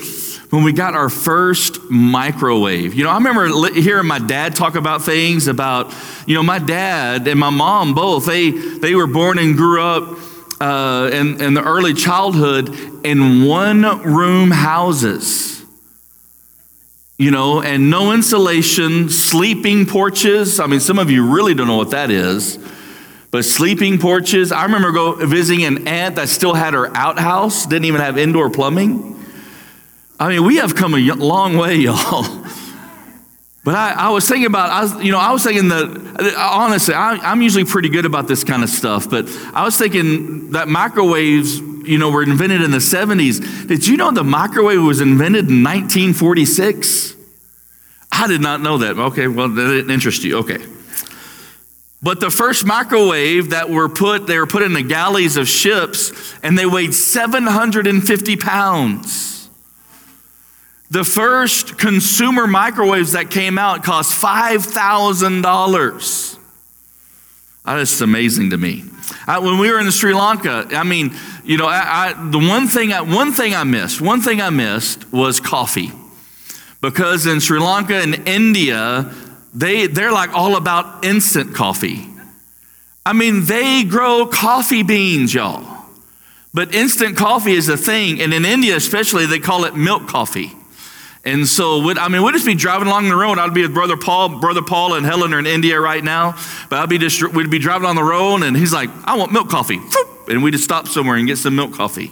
when 0.51 0.63
we 0.63 0.73
got 0.73 0.93
our 0.93 1.09
first 1.09 1.79
microwave. 1.89 2.93
You 2.93 3.05
know, 3.05 3.09
I 3.09 3.15
remember 3.15 3.73
hearing 3.73 4.05
my 4.05 4.19
dad 4.19 4.55
talk 4.55 4.75
about 4.75 5.01
things 5.01 5.47
about, 5.47 5.91
you 6.27 6.35
know, 6.35 6.43
my 6.43 6.59
dad 6.59 7.27
and 7.27 7.39
my 7.39 7.49
mom 7.49 7.95
both, 7.95 8.27
they, 8.27 8.51
they 8.51 8.93
were 8.93 9.07
born 9.07 9.39
and 9.39 9.57
grew 9.57 9.81
up 9.81 10.19
uh, 10.61 11.09
in, 11.11 11.41
in 11.41 11.55
the 11.55 11.63
early 11.63 11.95
childhood 11.95 12.69
in 13.03 13.43
one 13.43 14.03
room 14.03 14.51
houses 14.51 15.58
you 17.19 17.31
know, 17.31 17.61
and 17.61 17.89
no 17.89 18.13
insulation, 18.13 19.09
sleeping 19.09 19.85
porches. 19.85 20.57
I 20.57 20.67
mean, 20.67 20.79
some 20.79 20.97
of 20.97 21.11
you 21.11 21.29
really 21.29 21.53
don't 21.53 21.67
know 21.67 21.75
what 21.75 21.91
that 21.91 22.09
is, 22.09 22.57
but 23.29 23.43
sleeping 23.43 23.99
porches. 23.99 24.53
I 24.53 24.63
remember 24.63 24.93
go 24.93 25.11
visiting 25.15 25.65
an 25.65 25.85
aunt 25.85 26.15
that 26.15 26.29
still 26.29 26.53
had 26.53 26.73
her 26.73 26.95
outhouse, 26.95 27.65
didn't 27.65 27.85
even 27.85 27.99
have 27.99 28.17
indoor 28.17 28.49
plumbing. 28.49 29.21
I 30.17 30.29
mean, 30.29 30.45
we 30.45 30.55
have 30.57 30.75
come 30.75 30.95
a 30.95 30.97
long 30.97 31.57
way, 31.57 31.75
y'all. 31.79 32.23
But 33.69 33.75
I, 33.75 34.07
I, 34.07 34.09
was 34.09 34.27
thinking 34.27 34.47
about, 34.47 34.71
I 34.71 34.81
was, 34.81 34.95
you 35.03 35.11
know, 35.11 35.19
I 35.19 35.31
was 35.31 35.43
thinking 35.43 35.67
that, 35.67 36.35
honestly, 36.39 36.95
I, 36.95 37.31
am 37.31 37.43
usually 37.43 37.65
pretty 37.65 37.89
good 37.89 38.03
about 38.03 38.27
this 38.27 38.43
kind 38.43 38.63
of 38.63 38.69
stuff, 38.71 39.07
but 39.07 39.27
I 39.53 39.63
was 39.63 39.77
thinking 39.77 40.53
that 40.53 40.67
microwaves, 40.67 41.59
you 41.59 41.99
know, 41.99 42.09
were 42.09 42.23
invented 42.23 42.63
in 42.63 42.71
the 42.71 42.79
70s. 42.79 43.67
Did 43.67 43.85
you 43.85 43.95
know 43.95 44.09
the 44.09 44.23
microwave 44.23 44.81
was 44.81 45.01
invented 45.01 45.49
in 45.49 45.63
1946? 45.63 47.15
I 48.11 48.25
did 48.25 48.41
not 48.41 48.61
know 48.61 48.79
that. 48.79 48.97
Okay, 48.97 49.27
well, 49.27 49.49
that 49.49 49.67
didn't 49.67 49.91
interest 49.91 50.23
you. 50.23 50.39
Okay. 50.39 50.65
But 52.01 52.21
the 52.21 52.31
first 52.31 52.65
microwave 52.65 53.51
that 53.51 53.69
were 53.69 53.87
put, 53.87 54.25
they 54.25 54.39
were 54.39 54.47
put 54.47 54.63
in 54.63 54.73
the 54.73 54.81
galleys 54.81 55.37
of 55.37 55.47
ships, 55.47 56.33
and 56.41 56.57
they 56.57 56.65
weighed 56.65 56.95
750 56.95 58.35
pounds. 58.37 59.38
The 60.91 61.03
first 61.03 61.77
consumer 61.77 62.47
microwaves 62.47 63.11
that 63.11 63.29
came 63.29 63.59
out 63.59 63.83
cost 63.83 64.19
$5,000. 64.19 66.37
That 67.65 67.79
is 67.79 68.01
amazing 68.01 68.49
to 68.49 68.57
me. 68.57 68.85
I, 69.27 69.37
when 69.39 69.59
we 69.59 69.71
were 69.71 69.79
in 69.79 69.91
Sri 69.91 70.15
Lanka, 70.15 70.67
I 70.71 70.83
mean, 70.83 71.13
you 71.43 71.57
know, 71.57 71.67
I, 71.67 72.09
I, 72.09 72.29
the 72.31 72.39
one 72.39 72.67
thing, 72.67 72.91
I, 72.91 73.01
one 73.01 73.31
thing 73.31 73.53
I 73.53 73.63
missed, 73.63 74.01
one 74.01 74.21
thing 74.21 74.41
I 74.41 74.49
missed 74.49 75.13
was 75.13 75.39
coffee. 75.39 75.91
Because 76.81 77.27
in 77.27 77.39
Sri 77.39 77.59
Lanka 77.59 77.93
and 77.95 78.27
India, 78.27 79.13
they, 79.53 79.85
they're 79.85 80.11
like 80.11 80.33
all 80.33 80.55
about 80.55 81.05
instant 81.05 81.53
coffee. 81.53 82.07
I 83.05 83.13
mean, 83.13 83.45
they 83.45 83.83
grow 83.83 84.25
coffee 84.25 84.81
beans, 84.83 85.33
y'all. 85.33 85.85
But 86.53 86.73
instant 86.73 87.17
coffee 87.17 87.53
is 87.53 87.69
a 87.69 87.77
thing. 87.77 88.19
And 88.21 88.33
in 88.33 88.43
India, 88.45 88.75
especially, 88.75 89.27
they 89.27 89.39
call 89.39 89.65
it 89.65 89.75
milk 89.75 90.07
coffee. 90.07 90.51
And 91.29 91.47
so, 91.47 91.91
I 91.91 92.07
mean, 92.07 92.23
we'd 92.23 92.33
just 92.33 92.45
be 92.45 92.55
driving 92.55 92.87
along 92.87 93.07
the 93.07 93.15
road. 93.15 93.37
I'd 93.37 93.53
be 93.53 93.61
with 93.61 93.73
Brother 93.73 93.95
Paul. 93.95 94.39
Brother 94.39 94.63
Paul 94.63 94.95
and 94.95 95.05
Helen 95.05 95.33
are 95.33 95.39
in 95.39 95.45
India 95.45 95.79
right 95.79 96.03
now. 96.03 96.35
But 96.69 96.79
I'd 96.79 96.89
be 96.89 96.97
just, 96.97 97.21
we'd 97.33 97.51
be 97.51 97.59
driving 97.59 97.87
on 97.87 97.95
the 97.95 98.03
road, 98.03 98.41
and 98.41 98.57
he's 98.57 98.73
like, 98.73 98.89
I 99.05 99.15
want 99.15 99.31
milk 99.31 99.49
coffee. 99.49 99.79
And 100.27 100.43
we'd 100.43 100.51
just 100.51 100.63
stop 100.63 100.87
somewhere 100.87 101.17
and 101.17 101.27
get 101.27 101.37
some 101.37 101.55
milk 101.55 101.73
coffee. 101.73 102.11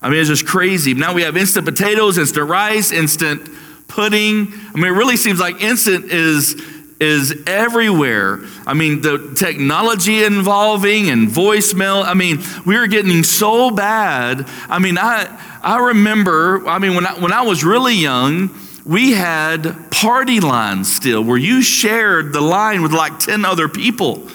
I 0.00 0.08
mean, 0.08 0.20
it's 0.20 0.28
just 0.28 0.46
crazy. 0.46 0.94
Now 0.94 1.14
we 1.14 1.22
have 1.22 1.36
instant 1.36 1.64
potatoes, 1.64 2.18
instant 2.18 2.48
rice, 2.48 2.92
instant 2.92 3.48
pudding. 3.88 4.52
I 4.52 4.74
mean, 4.74 4.86
it 4.86 4.96
really 4.96 5.16
seems 5.16 5.40
like 5.40 5.60
instant 5.60 6.06
is 6.06 6.60
is 7.00 7.34
everywhere. 7.46 8.40
I 8.66 8.74
mean, 8.74 9.00
the 9.00 9.34
technology 9.36 10.24
involving 10.24 11.10
and 11.10 11.28
voicemail. 11.28 12.04
I 12.04 12.14
mean, 12.14 12.42
we 12.64 12.76
are 12.76 12.86
getting 12.86 13.24
so 13.24 13.70
bad. 13.70 14.48
I 14.68 14.78
mean, 14.78 14.96
I 14.96 15.26
I 15.64 15.78
remember. 15.78 16.66
I 16.68 16.78
mean, 16.78 16.94
when 16.94 17.06
I, 17.06 17.18
when 17.18 17.32
I 17.32 17.42
was 17.42 17.64
really 17.64 17.94
young, 17.94 18.50
we 18.84 19.12
had 19.12 19.90
party 19.90 20.40
lines 20.40 20.94
still 20.94 21.24
where 21.24 21.38
you 21.38 21.62
shared 21.62 22.32
the 22.34 22.40
line 22.40 22.82
with 22.82 22.92
like 22.92 23.18
ten 23.18 23.44
other 23.44 23.68
people. 23.68 24.28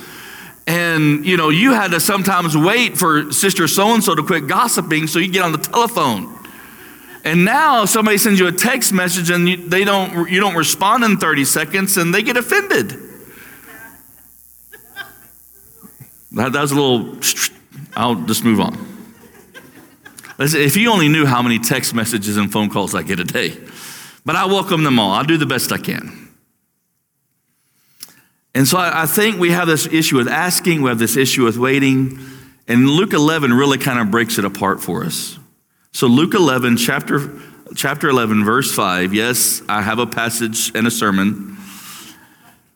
And, 0.65 1.25
you 1.25 1.37
know, 1.37 1.49
you 1.49 1.73
had 1.73 1.91
to 1.91 1.99
sometimes 1.99 2.55
wait 2.55 2.97
for 2.97 3.31
Sister 3.31 3.67
so 3.67 3.93
and 3.93 4.03
so 4.03 4.13
to 4.13 4.21
quit 4.21 4.47
gossiping 4.47 5.07
so 5.07 5.17
you 5.17 5.31
get 5.31 5.43
on 5.43 5.51
the 5.51 5.57
telephone. 5.57 6.35
And 7.23 7.43
now 7.43 7.85
somebody 7.85 8.17
sends 8.17 8.39
you 8.39 8.47
a 8.47 8.51
text 8.51 8.93
message 8.93 9.29
and 9.29 9.49
you, 9.49 9.57
they 9.57 9.83
don't, 9.83 10.29
you 10.29 10.39
don't 10.39 10.55
respond 10.55 11.03
in 11.03 11.17
30 11.17 11.45
seconds 11.45 11.97
and 11.97 12.13
they 12.13 12.21
get 12.21 12.37
offended. 12.37 12.89
That, 16.33 16.53
that 16.53 16.61
was 16.61 16.71
a 16.71 16.75
little, 16.75 17.17
I'll 17.95 18.15
just 18.25 18.43
move 18.43 18.59
on. 18.59 18.98
If 20.39 20.77
you 20.77 20.91
only 20.91 21.09
knew 21.09 21.25
how 21.25 21.41
many 21.41 21.59
text 21.59 21.93
messages 21.93 22.37
and 22.37 22.51
phone 22.51 22.69
calls 22.69 22.95
I 22.95 23.03
get 23.03 23.19
a 23.19 23.25
day, 23.25 23.57
but 24.25 24.35
I 24.35 24.45
welcome 24.45 24.83
them 24.83 24.97
all. 24.97 25.11
I'll 25.11 25.23
do 25.23 25.37
the 25.37 25.45
best 25.45 25.71
I 25.71 25.77
can. 25.77 26.29
And 28.55 28.67
so 28.67 28.77
I, 28.77 29.03
I 29.03 29.05
think 29.05 29.37
we 29.37 29.51
have 29.51 29.67
this 29.67 29.85
issue 29.87 30.17
with 30.17 30.27
asking, 30.27 30.81
we 30.81 30.89
have 30.89 30.99
this 30.99 31.17
issue 31.17 31.43
with 31.43 31.57
waiting, 31.57 32.19
and 32.67 32.87
Luke 32.87 33.13
11 33.13 33.53
really 33.53 33.77
kind 33.77 33.99
of 33.99 34.11
breaks 34.11 34.37
it 34.37 34.45
apart 34.45 34.81
for 34.81 35.03
us. 35.03 35.37
So 35.91 36.07
Luke 36.07 36.33
11, 36.33 36.77
chapter, 36.77 37.31
chapter 37.75 38.09
11, 38.09 38.45
verse 38.45 38.73
5. 38.73 39.13
Yes, 39.13 39.61
I 39.67 39.81
have 39.81 39.99
a 39.99 40.07
passage 40.07 40.71
and 40.75 40.87
a 40.87 40.91
sermon. 40.91 41.57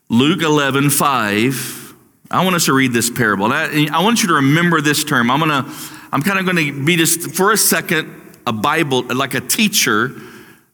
Luke 0.09 0.41
11, 0.41 0.89
5. 0.89 1.93
I 2.31 2.43
want 2.43 2.55
us 2.55 2.65
to 2.65 2.73
read 2.73 2.93
this 2.93 3.09
parable. 3.09 3.45
I, 3.53 3.87
I 3.91 4.03
want 4.03 4.21
you 4.21 4.29
to 4.29 4.35
remember 4.35 4.81
this 4.81 5.03
term. 5.03 5.29
I'm 5.29 5.39
gonna, 5.39 5.71
I'm 6.13 6.21
kind 6.21 6.37
of 6.37 6.45
going 6.45 6.57
to 6.57 6.85
be 6.85 6.95
just 6.95 7.31
for 7.31 7.51
a 7.51 7.57
second 7.57 8.21
a 8.45 8.53
Bible, 8.53 9.01
like 9.01 9.33
a 9.33 9.41
teacher. 9.41 10.11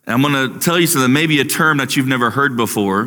I'm 0.06 0.22
going 0.22 0.34
to 0.34 0.60
tell 0.60 0.78
you 0.78 0.86
something, 0.86 1.14
maybe 1.14 1.40
a 1.40 1.46
term 1.46 1.78
that 1.78 1.96
you've 1.96 2.08
never 2.08 2.30
heard 2.30 2.58
before. 2.58 3.06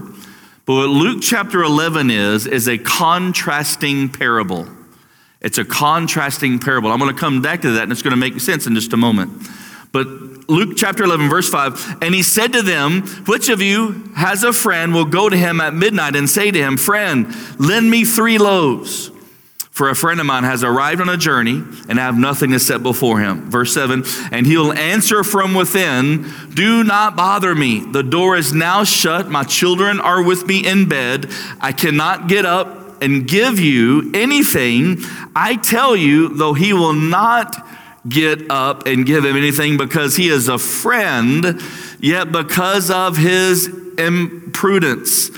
But 0.65 0.75
what 0.75 0.89
Luke 0.89 1.19
chapter 1.21 1.63
11 1.63 2.11
is, 2.11 2.47
is 2.47 2.69
a 2.69 2.79
contrasting 2.79 4.09
parable. 4.09 4.67
It's 5.43 5.59
a 5.59 5.65
contrasting 5.65 6.59
parable. 6.59 6.91
I'm 6.91 6.99
going 6.99 7.15
to 7.15 7.21
come 7.21 7.43
back 7.43 7.61
to 7.63 7.73
that 7.73 7.83
and 7.83 7.93
it's 7.93 8.01
going 8.01 8.13
to 8.13 8.17
make 8.17 8.41
sense 8.41 8.67
in 8.67 8.75
just 8.75 8.95
a 8.95 8.97
moment. 8.97 9.47
But 9.93 10.07
Luke 10.49 10.79
chapter 10.79 11.05
11, 11.05 11.29
verse 11.29 11.51
5, 11.51 11.99
and 12.01 12.15
he 12.15 12.23
said 12.23 12.55
to 12.55 12.63
them, 12.63 13.03
Which 13.27 13.51
of 13.51 13.61
you 13.61 14.11
has 14.17 14.43
a 14.43 14.55
friend 14.55 14.95
will 14.95 15.05
go 15.05 15.29
to 15.29 15.37
him 15.37 15.61
at 15.61 15.75
midnight 15.75 16.17
and 16.17 16.31
say 16.31 16.51
to 16.51 16.59
him, 16.59 16.79
Friend, 16.79 17.27
lend 17.61 17.91
me 17.91 18.07
three 18.07 18.39
loaves? 18.39 19.11
For 19.73 19.89
a 19.89 19.95
friend 19.95 20.21
of 20.21 20.27
mine 20.27 20.45
has 20.45 20.63
arrived 20.63 21.01
on 21.01 21.09
a 21.09 21.17
journey 21.17 21.63
and 21.89 21.99
I 21.99 22.05
have 22.05 22.17
nothing 22.17 22.51
to 22.53 22.61
set 22.61 22.83
before 22.83 23.21
him. 23.21 23.51
Verse 23.51 23.73
7 23.73 24.05
And 24.31 24.47
he'll 24.47 24.73
answer 24.73 25.25
from 25.25 25.55
within, 25.55 26.31
Do 26.53 26.85
not 26.85 27.17
bother 27.17 27.55
me. 27.55 27.81
The 27.81 28.03
door 28.03 28.37
is 28.37 28.53
now 28.53 28.85
shut. 28.85 29.31
My 29.31 29.45
children 29.45 29.99
are 29.99 30.23
with 30.23 30.47
me 30.47 30.67
in 30.67 30.89
bed. 30.89 31.31
I 31.59 31.73
cannot 31.73 32.29
get 32.29 32.45
up 32.45 32.83
and 33.03 33.27
give 33.27 33.59
you 33.59 34.13
anything, 34.15 34.99
I 35.35 35.57
tell 35.57 35.97
you, 35.97 36.29
though 36.29 36.55
he 36.55 36.73
will 36.73 36.93
not 36.93 37.67
get 38.09 38.51
up 38.51 38.87
and 38.87 39.05
give 39.05 39.25
him 39.25 39.37
anything 39.37 39.77
because 39.77 40.17
he 40.17 40.29
is 40.29 40.49
a 40.49 40.59
friend, 40.59 41.61
yet 41.99 42.31
because 42.31 42.91
of 42.91 43.17
his 43.17 43.67
impudence, 43.99 45.31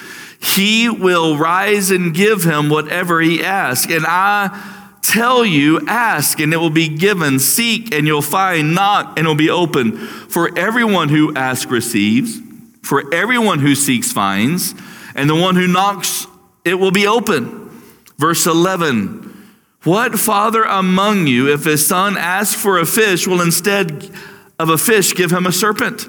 he 0.44 0.90
will 0.90 1.38
rise 1.38 1.90
and 1.90 2.14
give 2.14 2.44
him 2.44 2.68
whatever 2.68 3.20
he 3.20 3.42
asks. 3.42 3.90
And 3.90 4.04
I 4.06 4.98
tell 5.00 5.44
you, 5.44 5.80
ask 5.86 6.38
and 6.38 6.52
it 6.52 6.58
will 6.58 6.70
be 6.70 6.88
given, 6.88 7.38
seek 7.38 7.94
and 7.94 8.06
you'll 8.06 8.22
find, 8.22 8.74
knock 8.74 9.18
and 9.18 9.26
it 9.26 9.28
will 9.28 9.34
be 9.34 9.50
open. 9.50 9.96
For 9.96 10.56
everyone 10.56 11.08
who 11.08 11.34
asks 11.34 11.70
receives, 11.70 12.40
for 12.82 13.12
everyone 13.14 13.60
who 13.60 13.74
seeks 13.74 14.12
finds, 14.12 14.74
and 15.14 15.30
the 15.30 15.34
one 15.34 15.56
who 15.56 15.66
knocks 15.66 16.26
it 16.64 16.74
will 16.74 16.90
be 16.90 17.06
open. 17.06 17.70
Verse 18.18 18.46
11 18.46 19.48
What 19.84 20.18
father 20.18 20.62
among 20.62 21.26
you, 21.26 21.52
if 21.52 21.64
his 21.64 21.86
son 21.86 22.18
asks 22.18 22.60
for 22.60 22.78
a 22.78 22.86
fish, 22.86 23.26
will 23.26 23.40
instead 23.40 24.10
of 24.58 24.68
a 24.68 24.78
fish 24.78 25.14
give 25.14 25.32
him 25.32 25.46
a 25.46 25.52
serpent? 25.52 26.06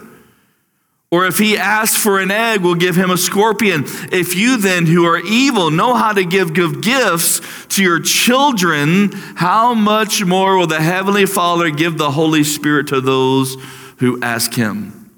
Or 1.12 1.25
if 1.25 1.38
he 1.38 1.57
asks 1.57 2.01
for 2.01 2.19
an 2.19 2.31
egg, 2.31 2.62
we'll 2.62 2.75
give 2.75 2.95
him 2.95 3.09
a 3.09 3.17
scorpion. 3.17 3.83
If 4.12 4.35
you 4.35 4.57
then, 4.57 4.85
who 4.85 5.05
are 5.05 5.19
evil, 5.19 5.71
know 5.71 5.93
how 5.93 6.13
to 6.13 6.25
give 6.25 6.53
good 6.53 6.81
gifts 6.81 7.41
to 7.75 7.83
your 7.83 8.00
children, 8.01 9.12
how 9.35 9.74
much 9.74 10.25
more 10.25 10.57
will 10.57 10.67
the 10.67 10.81
Heavenly 10.81 11.25
Father 11.25 11.69
give 11.69 11.97
the 11.97 12.12
Holy 12.12 12.43
Spirit 12.43 12.88
to 12.88 13.01
those 13.01 13.55
who 13.97 14.21
ask 14.21 14.53
him? 14.53 15.12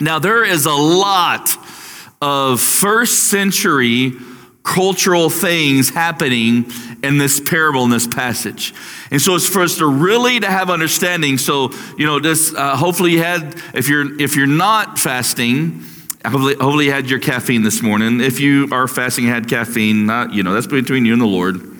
Now, 0.00 0.18
there 0.18 0.44
is 0.44 0.64
a 0.64 0.72
lot 0.72 1.54
of 2.22 2.60
first 2.60 3.24
century 3.28 4.12
cultural 4.62 5.30
things 5.30 5.90
happening 5.90 6.64
in 7.02 7.18
this 7.18 7.40
parable 7.40 7.84
in 7.84 7.90
this 7.90 8.06
passage. 8.06 8.74
And 9.10 9.20
so 9.20 9.34
it's 9.34 9.46
for 9.46 9.62
us 9.62 9.78
to 9.78 9.86
really 9.86 10.40
to 10.40 10.46
have 10.46 10.70
understanding. 10.70 11.38
So 11.38 11.72
you 11.96 12.06
know 12.06 12.20
this 12.20 12.54
uh, 12.54 12.76
hopefully 12.76 13.12
you 13.12 13.22
had 13.22 13.60
if 13.74 13.88
you're 13.88 14.20
if 14.20 14.36
you're 14.36 14.46
not 14.46 14.98
fasting 14.98 15.84
hopefully, 16.24 16.54
hopefully 16.54 16.86
you 16.86 16.92
had 16.92 17.08
your 17.08 17.18
caffeine 17.18 17.62
this 17.62 17.82
morning. 17.82 18.20
If 18.20 18.40
you 18.40 18.68
are 18.72 18.86
fasting 18.86 19.26
had 19.26 19.48
caffeine 19.48 20.06
not 20.06 20.32
you 20.32 20.42
know 20.42 20.54
that's 20.54 20.66
between 20.66 21.04
you 21.04 21.12
and 21.12 21.22
the 21.22 21.26
lord. 21.26 21.70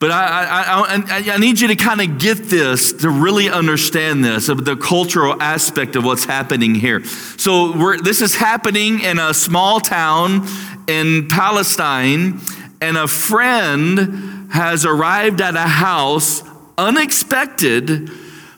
But 0.00 0.12
I, 0.12 0.44
I, 0.44 0.96
I, 1.08 1.34
I, 1.34 1.38
need 1.38 1.58
you 1.58 1.66
to 1.68 1.74
kind 1.74 2.00
of 2.00 2.20
get 2.20 2.36
this, 2.44 2.92
to 2.92 3.10
really 3.10 3.50
understand 3.50 4.24
this, 4.24 4.48
of 4.48 4.64
the 4.64 4.76
cultural 4.76 5.42
aspect 5.42 5.96
of 5.96 6.04
what's 6.04 6.24
happening 6.24 6.76
here. 6.76 7.02
So 7.04 7.96
this 7.96 8.20
is 8.20 8.36
happening 8.36 9.00
in 9.00 9.18
a 9.18 9.34
small 9.34 9.80
town 9.80 10.46
in 10.86 11.26
Palestine, 11.26 12.40
and 12.80 12.96
a 12.96 13.08
friend 13.08 14.50
has 14.52 14.84
arrived 14.84 15.40
at 15.40 15.56
a 15.56 15.60
house 15.60 16.42
unexpected, 16.76 18.10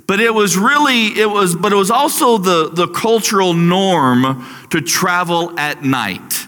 but 0.06 0.20
it 0.20 0.34
was 0.34 0.56
really, 0.56 1.18
it 1.18 1.30
was, 1.30 1.56
but 1.56 1.72
it 1.72 1.76
was 1.76 1.90
also 1.90 2.36
the, 2.36 2.70
the 2.70 2.88
cultural 2.88 3.54
norm 3.54 4.46
to 4.70 4.80
travel 4.80 5.58
at 5.58 5.82
night 5.82 6.46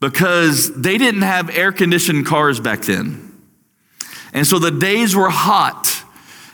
because 0.00 0.74
they 0.74 0.98
didn't 0.98 1.22
have 1.22 1.48
air 1.56 1.72
conditioned 1.72 2.26
cars 2.26 2.60
back 2.60 2.82
then. 2.82 3.32
And 4.32 4.46
so 4.46 4.58
the 4.58 4.70
days 4.70 5.16
were 5.16 5.30
hot. 5.30 6.02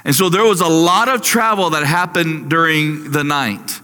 And 0.05 0.15
so 0.15 0.29
there 0.29 0.45
was 0.45 0.61
a 0.61 0.69
lot 0.69 1.09
of 1.09 1.23
travel 1.23 1.71
that 1.71 1.85
happened 1.85 2.49
during 2.49 3.11
the 3.11 3.25
night. 3.25 3.81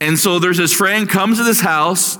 And 0.00 0.18
so 0.18 0.38
there's 0.38 0.58
this 0.58 0.72
friend 0.72 1.08
comes 1.08 1.38
to 1.38 1.44
this 1.44 1.60
house, 1.60 2.18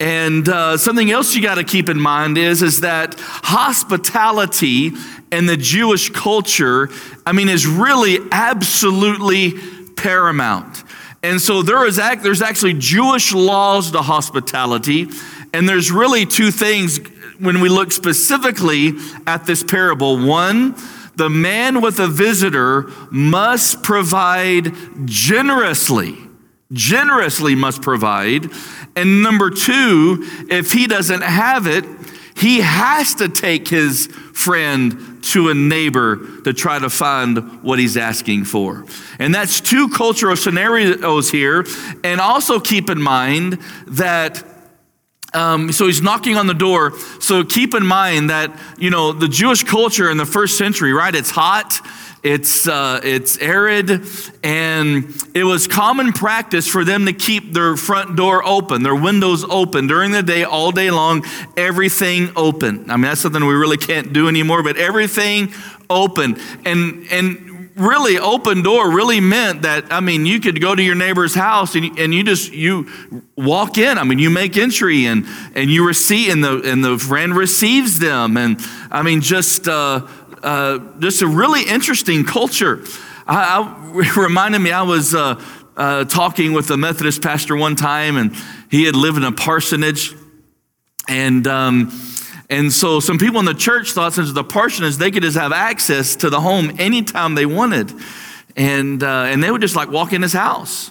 and 0.00 0.48
uh, 0.48 0.76
something 0.76 1.10
else 1.10 1.34
you 1.34 1.42
got 1.42 1.56
to 1.56 1.64
keep 1.64 1.88
in 1.88 2.00
mind 2.00 2.38
is, 2.38 2.62
is 2.62 2.80
that 2.80 3.16
hospitality 3.18 4.92
in 5.32 5.46
the 5.46 5.56
Jewish 5.56 6.10
culture, 6.10 6.88
I 7.26 7.32
mean, 7.32 7.48
is 7.48 7.66
really 7.66 8.18
absolutely 8.30 9.54
paramount. 9.96 10.84
And 11.22 11.40
so 11.40 11.62
there 11.62 11.84
is 11.84 11.98
act, 11.98 12.22
there's 12.22 12.42
actually 12.42 12.74
Jewish 12.74 13.32
laws 13.32 13.90
to 13.90 14.02
hospitality, 14.02 15.08
and 15.52 15.68
there's 15.68 15.90
really 15.90 16.26
two 16.26 16.52
things 16.52 17.00
when 17.40 17.60
we 17.60 17.68
look 17.68 17.90
specifically 17.90 18.92
at 19.26 19.46
this 19.46 19.64
parable. 19.64 20.24
One, 20.24 20.76
the 21.16 21.28
man 21.28 21.80
with 21.80 21.98
a 21.98 22.06
visitor 22.06 22.88
must 23.10 23.82
provide 23.82 24.72
generously. 25.06 26.27
Generously 26.72 27.54
must 27.54 27.82
provide. 27.82 28.50
And 28.94 29.22
number 29.22 29.50
two, 29.50 30.28
if 30.50 30.72
he 30.72 30.86
doesn't 30.86 31.22
have 31.22 31.66
it, 31.66 31.84
he 32.36 32.60
has 32.60 33.14
to 33.16 33.28
take 33.28 33.68
his 33.68 34.06
friend 34.06 35.22
to 35.24 35.48
a 35.48 35.54
neighbor 35.54 36.20
to 36.44 36.52
try 36.52 36.78
to 36.78 36.88
find 36.88 37.62
what 37.62 37.78
he's 37.78 37.96
asking 37.96 38.44
for. 38.44 38.84
And 39.18 39.34
that's 39.34 39.60
two 39.60 39.88
cultural 39.88 40.36
scenarios 40.36 41.30
here. 41.30 41.66
And 42.04 42.20
also 42.20 42.60
keep 42.60 42.90
in 42.90 43.02
mind 43.02 43.54
that 43.88 44.44
um, 45.34 45.72
so 45.72 45.86
he's 45.86 46.00
knocking 46.00 46.36
on 46.36 46.46
the 46.46 46.54
door. 46.54 46.98
So 47.20 47.44
keep 47.44 47.74
in 47.74 47.84
mind 47.84 48.30
that, 48.30 48.58
you 48.78 48.90
know, 48.90 49.12
the 49.12 49.28
Jewish 49.28 49.62
culture 49.62 50.10
in 50.10 50.16
the 50.16 50.26
first 50.26 50.56
century, 50.56 50.92
right? 50.92 51.14
It's 51.14 51.30
hot, 51.30 51.80
it's, 52.22 52.66
uh, 52.66 53.00
it's 53.04 53.36
arid, 53.38 54.06
and 54.42 55.14
it 55.34 55.44
was 55.44 55.68
common 55.68 56.12
practice 56.12 56.66
for 56.66 56.84
them 56.84 57.06
to 57.06 57.12
keep 57.12 57.52
their 57.52 57.76
front 57.76 58.16
door 58.16 58.44
open, 58.44 58.82
their 58.82 58.94
windows 58.94 59.44
open 59.44 59.86
during 59.86 60.12
the 60.12 60.22
day, 60.22 60.44
all 60.44 60.72
day 60.72 60.90
long, 60.90 61.24
everything 61.56 62.30
open. 62.34 62.90
I 62.90 62.96
mean, 62.96 63.02
that's 63.02 63.20
something 63.20 63.44
we 63.44 63.54
really 63.54 63.76
can't 63.76 64.12
do 64.12 64.28
anymore, 64.28 64.62
but 64.62 64.78
everything 64.78 65.52
open. 65.90 66.38
And, 66.64 67.06
and 67.10 67.47
really 67.78 68.18
open 68.18 68.62
door 68.62 68.90
really 68.90 69.20
meant 69.20 69.62
that 69.62 69.92
i 69.92 70.00
mean 70.00 70.26
you 70.26 70.40
could 70.40 70.60
go 70.60 70.74
to 70.74 70.82
your 70.82 70.94
neighbor's 70.94 71.34
house 71.34 71.74
and, 71.74 71.98
and 71.98 72.12
you 72.12 72.24
just 72.24 72.52
you 72.52 72.86
walk 73.36 73.78
in. 73.78 73.98
I 73.98 74.04
mean 74.04 74.18
you 74.18 74.30
make 74.30 74.56
entry 74.56 75.06
and 75.06 75.26
and 75.54 75.70
you 75.70 75.86
receive 75.86 76.32
and 76.32 76.44
the 76.44 76.60
and 76.70 76.84
the 76.84 76.98
friend 76.98 77.36
receives 77.36 77.98
them. 77.98 78.36
And 78.36 78.60
i 78.90 79.02
mean 79.02 79.20
just 79.20 79.68
uh, 79.68 80.06
uh, 80.42 80.78
just 80.98 81.22
a 81.22 81.26
really 81.26 81.62
interesting 81.62 82.24
culture. 82.24 82.84
I, 83.26 83.60
I 83.60 84.12
reminded 84.20 84.58
me 84.60 84.72
i 84.72 84.82
was 84.82 85.14
uh, 85.14 85.42
uh, 85.76 86.04
talking 86.04 86.52
with 86.52 86.70
a 86.70 86.76
methodist 86.76 87.22
pastor 87.22 87.56
one 87.56 87.76
time 87.76 88.16
and 88.16 88.34
he 88.70 88.84
had 88.84 88.96
lived 88.96 89.16
in 89.16 89.24
a 89.24 89.32
parsonage. 89.32 90.14
And 91.08 91.46
um, 91.46 91.90
And 92.50 92.72
so 92.72 93.00
some 93.00 93.18
people 93.18 93.40
in 93.40 93.46
the 93.46 93.54
church 93.54 93.92
thought 93.92 94.14
since 94.14 94.32
the 94.32 94.44
Parsonage, 94.44 94.96
they 94.96 95.10
could 95.10 95.22
just 95.22 95.36
have 95.36 95.52
access 95.52 96.16
to 96.16 96.30
the 96.30 96.40
home 96.40 96.72
anytime 96.78 97.34
they 97.34 97.46
wanted. 97.46 97.92
And, 98.56 99.02
uh, 99.02 99.26
and 99.28 99.42
they 99.42 99.50
would 99.50 99.60
just 99.60 99.76
like 99.76 99.90
walk 99.90 100.12
in 100.12 100.22
his 100.22 100.32
house. 100.32 100.90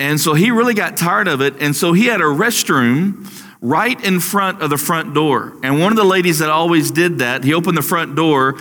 And 0.00 0.18
so 0.20 0.34
he 0.34 0.50
really 0.50 0.74
got 0.74 0.96
tired 0.96 1.28
of 1.28 1.40
it. 1.40 1.60
And 1.60 1.76
so 1.76 1.92
he 1.92 2.06
had 2.06 2.20
a 2.20 2.24
restroom 2.24 3.30
right 3.60 4.02
in 4.04 4.20
front 4.20 4.62
of 4.62 4.70
the 4.70 4.78
front 4.78 5.14
door. 5.14 5.54
And 5.62 5.80
one 5.80 5.92
of 5.92 5.96
the 5.96 6.04
ladies 6.04 6.40
that 6.40 6.50
always 6.50 6.90
did 6.90 7.18
that, 7.18 7.44
he 7.44 7.54
opened 7.54 7.76
the 7.76 7.82
front 7.82 8.16
door, 8.16 8.56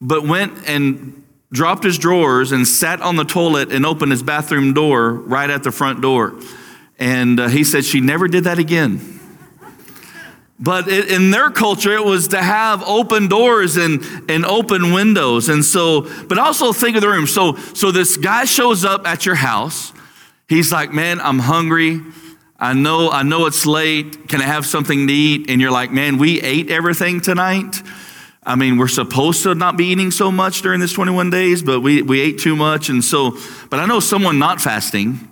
but 0.00 0.26
went 0.26 0.68
and 0.68 1.22
dropped 1.52 1.84
his 1.84 1.98
drawers 1.98 2.50
and 2.50 2.66
sat 2.66 3.00
on 3.00 3.16
the 3.16 3.24
toilet 3.24 3.72
and 3.72 3.86
opened 3.86 4.10
his 4.10 4.22
bathroom 4.22 4.74
door 4.74 5.12
right 5.12 5.48
at 5.48 5.62
the 5.62 5.70
front 5.70 6.02
door. 6.02 6.34
And 6.98 7.38
uh, 7.38 7.48
he 7.48 7.62
said 7.62 7.84
she 7.84 8.00
never 8.00 8.26
did 8.26 8.44
that 8.44 8.58
again. 8.58 9.13
But 10.58 10.88
it, 10.88 11.10
in 11.10 11.30
their 11.30 11.50
culture, 11.50 11.92
it 11.92 12.04
was 12.04 12.28
to 12.28 12.40
have 12.40 12.82
open 12.84 13.28
doors 13.28 13.76
and, 13.76 14.02
and 14.30 14.44
open 14.44 14.92
windows. 14.92 15.48
And 15.48 15.64
so, 15.64 16.02
but 16.26 16.38
also 16.38 16.72
think 16.72 16.96
of 16.96 17.02
the 17.02 17.08
room. 17.08 17.26
So, 17.26 17.56
so 17.56 17.90
this 17.90 18.16
guy 18.16 18.44
shows 18.44 18.84
up 18.84 19.06
at 19.06 19.26
your 19.26 19.34
house. 19.34 19.92
He's 20.48 20.70
like, 20.70 20.92
man, 20.92 21.20
I'm 21.20 21.40
hungry. 21.40 22.00
I 22.58 22.72
know, 22.72 23.10
I 23.10 23.24
know 23.24 23.46
it's 23.46 23.66
late. 23.66 24.28
Can 24.28 24.40
I 24.40 24.44
have 24.44 24.64
something 24.64 25.06
to 25.06 25.12
eat? 25.12 25.50
And 25.50 25.60
you're 25.60 25.72
like, 25.72 25.90
man, 25.90 26.18
we 26.18 26.40
ate 26.40 26.70
everything 26.70 27.20
tonight. 27.20 27.82
I 28.46 28.56
mean, 28.56 28.76
we're 28.76 28.88
supposed 28.88 29.42
to 29.44 29.54
not 29.54 29.76
be 29.76 29.86
eating 29.86 30.10
so 30.10 30.30
much 30.30 30.62
during 30.62 30.78
this 30.78 30.92
21 30.92 31.30
days, 31.30 31.62
but 31.62 31.80
we, 31.80 32.02
we 32.02 32.20
ate 32.20 32.38
too 32.38 32.54
much. 32.54 32.90
And 32.90 33.02
so, 33.02 33.38
but 33.70 33.80
I 33.80 33.86
know 33.86 34.00
someone 34.00 34.38
not 34.38 34.60
fasting. 34.60 35.28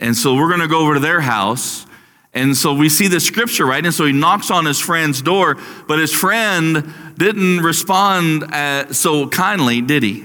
And 0.00 0.16
so 0.16 0.34
we're 0.34 0.48
going 0.48 0.60
to 0.60 0.68
go 0.68 0.80
over 0.80 0.94
to 0.94 1.00
their 1.00 1.20
house. 1.20 1.86
And 2.34 2.56
so 2.56 2.74
we 2.74 2.88
see 2.88 3.06
the 3.06 3.20
scripture, 3.20 3.64
right? 3.64 3.84
And 3.84 3.94
so 3.94 4.04
he 4.04 4.12
knocks 4.12 4.50
on 4.50 4.64
his 4.66 4.80
friend's 4.80 5.22
door, 5.22 5.56
but 5.86 6.00
his 6.00 6.12
friend 6.12 6.92
didn't 7.16 7.60
respond 7.60 8.42
uh, 8.42 8.92
so 8.92 9.28
kindly, 9.28 9.80
did 9.80 10.02
he? 10.02 10.24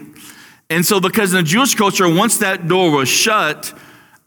And 0.72 0.86
so, 0.86 1.00
because 1.00 1.34
in 1.34 1.38
the 1.38 1.44
Jewish 1.44 1.76
culture, 1.76 2.08
once 2.08 2.38
that 2.38 2.68
door 2.68 2.92
was 2.92 3.10
shut, 3.10 3.74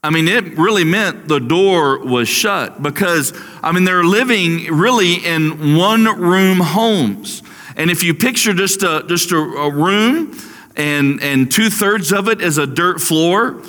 I 0.03 0.11
mean, 0.11 0.27
it 0.27 0.59
really 0.59 0.83
meant 0.83 1.29
the 1.29 1.39
door 1.39 1.99
was 1.99 2.29
shut 2.29 2.83
because, 2.83 3.33
I 3.63 3.71
mean, 3.71 3.85
they're 3.85 4.03
living 4.03 4.67
really 4.67 5.15
in 5.15 5.77
one 5.77 6.05
room 6.05 6.59
homes. 6.59 7.43
And 7.77 7.91
if 7.91 8.03
you 8.03 8.13
picture 8.13 8.53
just 8.53 8.83
a, 8.83 9.05
just 9.09 9.31
a, 9.31 9.37
a 9.37 9.73
room 9.73 10.37
and, 10.77 11.23
and 11.23 11.51
two 11.51 11.71
thirds 11.71 12.13
of 12.13 12.29
it 12.29 12.41
is 12.41 12.59
a 12.59 12.67
dirt 12.67 13.01
floor, 13.01 13.63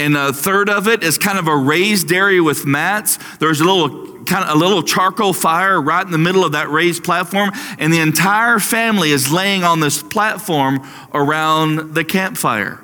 and 0.00 0.16
a 0.16 0.32
third 0.32 0.68
of 0.68 0.88
it 0.88 1.04
is 1.04 1.18
kind 1.18 1.38
of 1.38 1.46
a 1.46 1.56
raised 1.56 2.10
area 2.10 2.42
with 2.42 2.66
mats. 2.66 3.18
There's 3.36 3.60
a 3.60 3.64
little 3.64 4.24
kind 4.24 4.48
of 4.48 4.56
a 4.56 4.58
little 4.58 4.82
charcoal 4.82 5.32
fire 5.32 5.80
right 5.80 6.04
in 6.04 6.12
the 6.12 6.18
middle 6.18 6.44
of 6.44 6.52
that 6.52 6.70
raised 6.70 7.04
platform, 7.04 7.50
and 7.78 7.92
the 7.92 8.00
entire 8.00 8.58
family 8.58 9.10
is 9.10 9.30
laying 9.30 9.62
on 9.62 9.80
this 9.80 10.02
platform 10.02 10.86
around 11.12 11.94
the 11.94 12.04
campfire. 12.04 12.80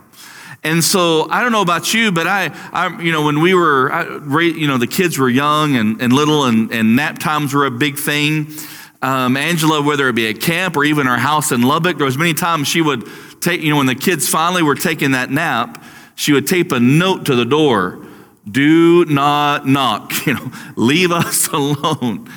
And 0.63 0.83
so 0.83 1.29
I 1.31 1.43
don't 1.43 1.53
know 1.53 1.63
about 1.63 1.95
you, 1.95 2.11
but 2.11 2.27
I, 2.27 2.51
I 2.73 3.01
you 3.01 3.13
know, 3.13 3.25
when 3.25 3.41
we 3.41 3.55
were, 3.55 3.93
I, 3.93 4.41
you 4.41 4.67
know, 4.67 4.79
the 4.79 4.89
kids 4.89 5.17
were 5.17 5.29
young 5.29 5.77
and, 5.77 6.03
and 6.03 6.13
little, 6.13 6.45
and, 6.45 6.73
and 6.73 6.97
nap 6.97 7.19
times 7.19 7.55
were 7.55 7.67
a 7.67 7.71
big 7.71 7.97
thing. 7.97 8.49
Um, 9.01 9.37
Angela, 9.37 9.81
whether 9.81 10.09
it 10.09 10.15
be 10.15 10.29
at 10.29 10.41
camp 10.41 10.77
or 10.77 10.83
even 10.83 11.07
our 11.07 11.19
house 11.19 11.53
in 11.53 11.63
Lubbock, 11.63 11.99
there 11.99 12.07
was 12.07 12.19
many 12.19 12.35
times 12.35 12.67
she 12.67 12.83
would 12.83 13.09
take, 13.41 13.61
you 13.61 13.71
know, 13.71 13.77
when 13.77 13.87
the 13.87 13.95
kids 13.95 14.29
finally 14.29 14.63
were 14.63 14.75
taking 14.75 15.13
that 15.13 15.31
nap, 15.31 15.85
she 16.17 16.33
would 16.33 16.49
tape 16.49 16.73
a 16.73 16.81
note 16.81 17.27
to 17.27 17.37
the 17.37 17.45
door, 17.45 18.05
"Do 18.51 19.05
not 19.05 19.69
knock," 19.69 20.13
you 20.27 20.35
know, 20.35 20.51
leave 20.75 21.13
us 21.13 21.47
alone. 21.53 22.29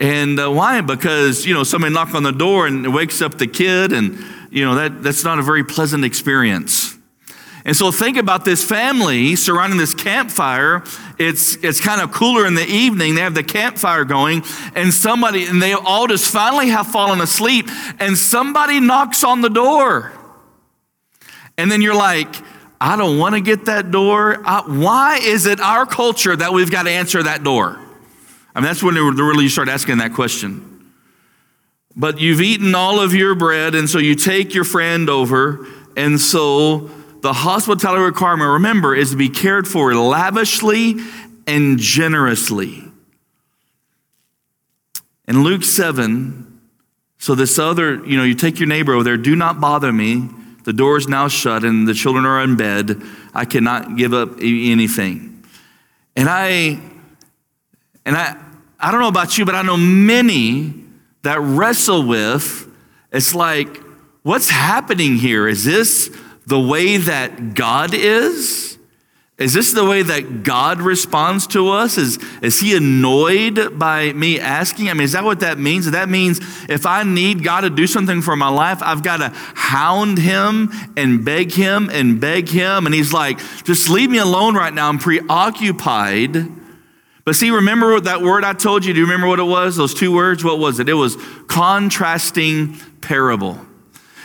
And 0.00 0.38
uh, 0.38 0.50
why? 0.50 0.80
Because 0.80 1.46
you 1.46 1.54
know 1.54 1.62
somebody 1.62 1.94
knock 1.94 2.14
on 2.14 2.24
the 2.24 2.32
door 2.32 2.66
and 2.66 2.92
wakes 2.92 3.22
up 3.22 3.38
the 3.38 3.46
kid, 3.46 3.92
and 3.92 4.18
you 4.50 4.64
know 4.64 4.74
that 4.74 5.04
that's 5.04 5.22
not 5.22 5.38
a 5.38 5.42
very 5.42 5.62
pleasant 5.62 6.04
experience. 6.04 6.98
And 7.64 7.76
so 7.76 7.92
think 7.92 8.16
about 8.16 8.46
this 8.46 8.64
family 8.64 9.36
surrounding 9.36 9.78
this 9.78 9.92
campfire. 9.92 10.82
It's, 11.18 11.56
it's 11.56 11.82
kind 11.82 12.00
of 12.00 12.12
cooler 12.12 12.46
in 12.46 12.54
the 12.54 12.64
evening. 12.64 13.14
They 13.14 13.20
have 13.20 13.34
the 13.34 13.42
campfire 13.42 14.06
going, 14.06 14.42
and 14.74 14.90
somebody, 14.94 15.44
and 15.44 15.60
they 15.60 15.74
all 15.74 16.06
just 16.06 16.32
finally 16.32 16.68
have 16.68 16.86
fallen 16.86 17.20
asleep, 17.20 17.66
and 18.00 18.16
somebody 18.16 18.80
knocks 18.80 19.22
on 19.22 19.42
the 19.42 19.50
door. 19.50 20.12
And 21.58 21.70
then 21.70 21.82
you're 21.82 21.94
like, 21.94 22.34
I 22.80 22.96
don't 22.96 23.18
want 23.18 23.34
to 23.34 23.40
get 23.40 23.64
that 23.64 23.90
door. 23.90 24.40
I, 24.46 24.62
why 24.66 25.18
is 25.22 25.46
it 25.46 25.60
our 25.60 25.84
culture 25.84 26.34
that 26.36 26.52
we've 26.52 26.70
got 26.70 26.84
to 26.84 26.90
answer 26.90 27.22
that 27.22 27.42
door? 27.42 27.78
I 28.54 28.60
mean, 28.60 28.66
that's 28.66 28.82
when 28.82 28.94
really 28.94 29.44
you 29.44 29.50
start 29.50 29.68
asking 29.68 29.98
that 29.98 30.14
question. 30.14 30.92
But 31.96 32.20
you've 32.20 32.40
eaten 32.40 32.74
all 32.74 33.00
of 33.00 33.14
your 33.14 33.34
bread, 33.34 33.74
and 33.74 33.90
so 33.90 33.98
you 33.98 34.14
take 34.14 34.54
your 34.54 34.64
friend 34.64 35.10
over, 35.10 35.66
and 35.96 36.20
so 36.20 36.90
the 37.20 37.32
hospitality 37.32 38.02
requirement, 38.02 38.50
remember, 38.50 38.94
is 38.94 39.10
to 39.10 39.16
be 39.16 39.28
cared 39.28 39.66
for 39.66 39.94
lavishly 39.94 40.96
and 41.46 41.78
generously. 41.78 42.84
In 45.26 45.42
Luke 45.42 45.64
7, 45.64 46.60
so 47.18 47.34
this 47.34 47.58
other, 47.58 48.04
you 48.06 48.16
know, 48.16 48.22
you 48.22 48.34
take 48.34 48.60
your 48.60 48.68
neighbor 48.68 48.92
over 48.92 49.02
there, 49.02 49.16
do 49.16 49.34
not 49.34 49.60
bother 49.60 49.92
me. 49.92 50.28
The 50.68 50.74
door 50.74 50.98
is 50.98 51.08
now 51.08 51.28
shut 51.28 51.64
and 51.64 51.88
the 51.88 51.94
children 51.94 52.26
are 52.26 52.42
in 52.42 52.54
bed. 52.54 53.00
I 53.32 53.46
cannot 53.46 53.96
give 53.96 54.12
up 54.12 54.32
anything. 54.42 55.42
And 56.14 56.28
I, 56.28 56.78
and 58.04 58.14
I, 58.14 58.36
I 58.78 58.90
don't 58.90 59.00
know 59.00 59.08
about 59.08 59.38
you, 59.38 59.46
but 59.46 59.54
I 59.54 59.62
know 59.62 59.78
many 59.78 60.74
that 61.22 61.40
wrestle 61.40 62.06
with, 62.06 62.70
it's 63.10 63.34
like, 63.34 63.82
what's 64.24 64.50
happening 64.50 65.16
here? 65.16 65.48
Is 65.48 65.64
this 65.64 66.14
the 66.46 66.60
way 66.60 66.98
that 66.98 67.54
God 67.54 67.94
is? 67.94 68.77
Is 69.38 69.54
this 69.54 69.72
the 69.72 69.84
way 69.84 70.02
that 70.02 70.42
God 70.42 70.80
responds 70.80 71.46
to 71.48 71.68
us? 71.70 71.96
Is, 71.96 72.18
is 72.42 72.58
he 72.58 72.76
annoyed 72.76 73.78
by 73.78 74.12
me 74.12 74.40
asking? 74.40 74.90
I 74.90 74.94
mean, 74.94 75.04
is 75.04 75.12
that 75.12 75.22
what 75.22 75.40
that 75.40 75.58
means? 75.58 75.88
That 75.88 76.08
means 76.08 76.40
if 76.68 76.86
I 76.86 77.04
need 77.04 77.44
God 77.44 77.60
to 77.60 77.70
do 77.70 77.86
something 77.86 78.20
for 78.20 78.34
my 78.34 78.48
life, 78.48 78.82
I've 78.82 79.04
got 79.04 79.18
to 79.18 79.28
hound 79.54 80.18
him 80.18 80.72
and 80.96 81.24
beg 81.24 81.52
him 81.52 81.88
and 81.88 82.20
beg 82.20 82.48
him. 82.48 82.84
And 82.84 82.92
he's 82.92 83.12
like, 83.12 83.38
just 83.62 83.88
leave 83.88 84.10
me 84.10 84.18
alone 84.18 84.56
right 84.56 84.74
now. 84.74 84.88
I'm 84.88 84.98
preoccupied. 84.98 86.36
But 87.24 87.36
see, 87.36 87.50
remember 87.50 88.00
that 88.00 88.22
word 88.22 88.42
I 88.42 88.54
told 88.54 88.84
you? 88.84 88.92
Do 88.92 88.98
you 88.98 89.06
remember 89.06 89.28
what 89.28 89.38
it 89.38 89.44
was? 89.44 89.76
Those 89.76 89.94
two 89.94 90.12
words? 90.12 90.42
What 90.42 90.58
was 90.58 90.80
it? 90.80 90.88
It 90.88 90.94
was 90.94 91.16
contrasting 91.46 92.74
parable. 93.02 93.67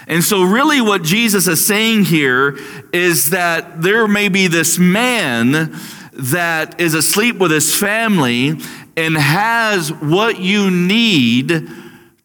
And 0.08 0.24
so, 0.24 0.44
really, 0.44 0.82
what 0.82 1.04
Jesus 1.04 1.48
is 1.48 1.66
saying 1.66 2.06
here 2.06 2.58
is 2.92 3.30
that 3.30 3.82
there 3.82 4.08
may 4.08 4.30
be 4.30 4.48
this 4.48 4.78
man 4.78 5.74
that 6.14 6.80
is 6.80 6.94
asleep 6.94 7.38
with 7.38 7.52
his 7.52 7.74
family 7.74 8.60
and 8.96 9.18
has 9.18 9.92
what 9.92 10.40
you 10.40 10.70
need 10.70 11.68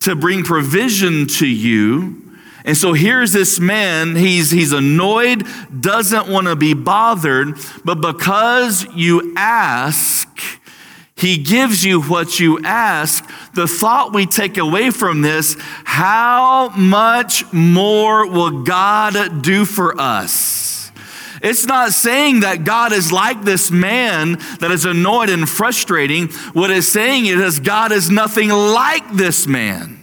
to 0.01 0.17
bring 0.17 0.43
provision 0.45 1.27
to 1.27 1.47
you. 1.47 2.25
And 2.65 2.77
so 2.77 2.93
here's 2.93 3.33
this 3.33 3.59
man, 3.59 4.15
he's, 4.15 4.51
he's 4.51 4.73
annoyed, 4.73 5.47
doesn't 5.81 6.29
want 6.29 6.49
to 6.49 6.57
be 6.57 6.75
bothered, 6.75 7.59
but 7.85 8.03
because 8.03 8.87
you 8.95 9.33
ask, 9.37 10.29
he 11.19 11.37
gives 11.37 11.85
you 11.85 12.01
what 12.01 12.39
you 12.39 12.61
ask. 12.63 13.29
The 13.53 13.67
thought 13.67 14.15
we 14.15 14.25
take 14.25 14.57
away 14.57 14.91
from 14.91 15.23
this 15.23 15.57
how 15.85 16.71
much 16.77 17.53
more 17.53 18.27
will 18.27 18.63
God 18.63 19.43
do 19.43 19.65
for 19.65 20.01
us? 20.01 20.93
It's 21.43 21.67
not 21.67 21.93
saying 21.93 22.41
that 22.41 22.65
God 22.65 22.93
is 22.93 23.13
like 23.13 23.43
this 23.43 23.71
man 23.71 24.39
that 24.61 24.71
is 24.71 24.85
annoyed 24.85 25.29
and 25.29 25.49
frustrating. 25.49 26.29
What 26.53 26.71
it's 26.71 26.89
saying 26.89 27.27
is 27.27 27.61
God 27.61 27.93
is 27.93 28.11
nothing 28.11 28.49
like 28.51 29.13
this 29.13 29.47
man. 29.47 29.99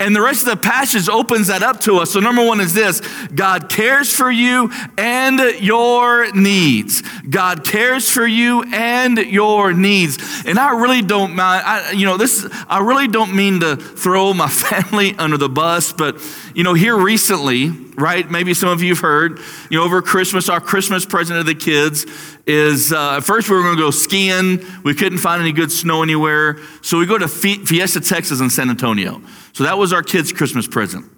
And 0.00 0.16
the 0.16 0.22
rest 0.22 0.46
of 0.46 0.48
the 0.48 0.56
passage 0.56 1.10
opens 1.10 1.48
that 1.48 1.62
up 1.62 1.80
to 1.80 1.98
us. 1.98 2.10
So, 2.10 2.20
number 2.20 2.42
one 2.42 2.58
is 2.58 2.72
this 2.72 3.00
God 3.34 3.68
cares 3.68 4.10
for 4.10 4.30
you 4.30 4.72
and 4.96 5.38
your 5.60 6.32
needs. 6.32 7.02
God 7.28 7.64
cares 7.64 8.10
for 8.10 8.26
you 8.26 8.62
and 8.72 9.18
your 9.18 9.74
needs. 9.74 10.18
And 10.46 10.58
I 10.58 10.80
really 10.80 11.02
don't 11.02 11.36
mind, 11.36 11.64
I, 11.66 11.90
you 11.92 12.06
know, 12.06 12.16
this, 12.16 12.48
I 12.66 12.80
really 12.80 13.08
don't 13.08 13.36
mean 13.36 13.60
to 13.60 13.76
throw 13.76 14.32
my 14.32 14.48
family 14.48 15.14
under 15.18 15.36
the 15.36 15.50
bus, 15.50 15.92
but, 15.92 16.16
you 16.54 16.64
know, 16.64 16.72
here 16.72 16.96
recently, 16.96 17.68
right, 17.68 18.28
maybe 18.30 18.54
some 18.54 18.70
of 18.70 18.82
you 18.82 18.94
have 18.94 19.00
heard, 19.00 19.38
you 19.68 19.78
know, 19.78 19.84
over 19.84 20.00
Christmas, 20.00 20.48
our 20.48 20.62
Christmas 20.62 21.04
present 21.04 21.38
to 21.38 21.44
the 21.44 21.54
kids 21.54 22.06
is 22.46 22.92
uh, 22.92 23.20
first 23.20 23.48
we 23.48 23.56
were 23.56 23.62
going 23.62 23.76
to 23.76 23.82
go 23.82 23.90
skiing. 23.90 24.64
We 24.82 24.94
couldn't 24.94 25.18
find 25.18 25.42
any 25.42 25.52
good 25.52 25.70
snow 25.70 26.02
anywhere. 26.02 26.58
So 26.80 26.98
we 26.98 27.06
go 27.06 27.18
to 27.18 27.28
Fiesta, 27.28 28.00
Texas, 28.00 28.40
in 28.40 28.50
San 28.50 28.70
Antonio. 28.70 29.20
So 29.52 29.64
that 29.64 29.78
was 29.78 29.92
our 29.92 30.02
kids' 30.02 30.32
Christmas 30.32 30.66
present. 30.66 31.10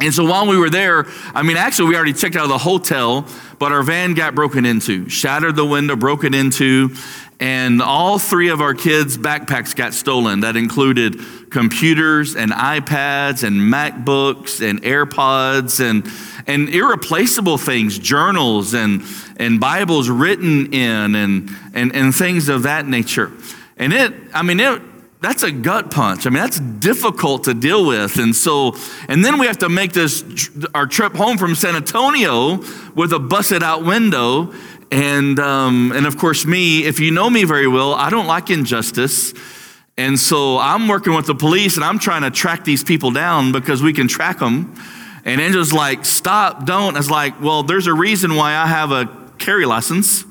And 0.00 0.14
so 0.14 0.24
while 0.24 0.46
we 0.46 0.56
were 0.56 0.70
there, 0.70 1.06
I 1.34 1.42
mean, 1.42 1.58
actually, 1.58 1.90
we 1.90 1.96
already 1.96 2.14
checked 2.14 2.34
out 2.34 2.44
of 2.44 2.48
the 2.48 2.58
hotel, 2.58 3.26
but 3.58 3.70
our 3.70 3.82
van 3.82 4.14
got 4.14 4.34
broken 4.34 4.64
into, 4.64 5.10
shattered 5.10 5.56
the 5.56 5.66
window, 5.66 5.94
broken 5.94 6.32
into, 6.32 6.94
and 7.38 7.82
all 7.82 8.18
three 8.18 8.48
of 8.48 8.62
our 8.62 8.72
kids' 8.72 9.18
backpacks 9.18 9.76
got 9.76 9.92
stolen. 9.92 10.40
That 10.40 10.56
included 10.56 11.20
computers 11.50 12.34
and 12.34 12.50
iPads 12.50 13.44
and 13.44 13.56
MacBooks 13.60 14.66
and 14.66 14.82
AirPods 14.82 15.80
and, 15.80 16.06
and 16.46 16.70
irreplaceable 16.70 17.58
things, 17.58 17.98
journals 17.98 18.72
and, 18.72 19.02
and 19.36 19.60
Bibles 19.60 20.08
written 20.08 20.72
in 20.72 21.14
and, 21.14 21.50
and, 21.74 21.94
and 21.94 22.14
things 22.14 22.48
of 22.48 22.62
that 22.62 22.86
nature. 22.86 23.30
And 23.76 23.92
it, 23.92 24.14
I 24.32 24.42
mean, 24.42 24.60
it, 24.60 24.82
that's 25.20 25.42
a 25.42 25.52
gut 25.52 25.90
punch. 25.90 26.26
I 26.26 26.30
mean, 26.30 26.42
that's 26.42 26.58
difficult 26.58 27.44
to 27.44 27.52
deal 27.52 27.86
with. 27.86 28.18
And 28.18 28.34
so, 28.34 28.74
and 29.06 29.22
then 29.22 29.38
we 29.38 29.46
have 29.46 29.58
to 29.58 29.68
make 29.68 29.92
this, 29.92 30.24
our 30.74 30.86
trip 30.86 31.14
home 31.14 31.36
from 31.36 31.54
San 31.54 31.76
Antonio 31.76 32.62
with 32.94 33.12
a 33.12 33.18
busted 33.18 33.62
out 33.62 33.84
window. 33.84 34.52
And, 34.90 35.38
um, 35.38 35.92
and 35.94 36.06
of 36.06 36.16
course, 36.16 36.46
me, 36.46 36.84
if 36.84 37.00
you 37.00 37.10
know 37.10 37.28
me 37.28 37.44
very 37.44 37.68
well, 37.68 37.92
I 37.92 38.08
don't 38.08 38.26
like 38.26 38.48
injustice. 38.48 39.34
And 39.98 40.18
so 40.18 40.56
I'm 40.56 40.88
working 40.88 41.14
with 41.14 41.26
the 41.26 41.34
police 41.34 41.76
and 41.76 41.84
I'm 41.84 41.98
trying 41.98 42.22
to 42.22 42.30
track 42.30 42.64
these 42.64 42.82
people 42.82 43.10
down 43.10 43.52
because 43.52 43.82
we 43.82 43.92
can 43.92 44.08
track 44.08 44.38
them. 44.38 44.74
And 45.26 45.38
Angela's 45.38 45.74
like, 45.74 46.06
stop, 46.06 46.64
don't. 46.64 46.96
It's 46.96 47.10
like, 47.10 47.38
well, 47.42 47.62
there's 47.62 47.86
a 47.86 47.92
reason 47.92 48.36
why 48.36 48.54
I 48.54 48.66
have 48.66 48.90
a 48.90 49.30
carry 49.36 49.66
license. 49.66 50.24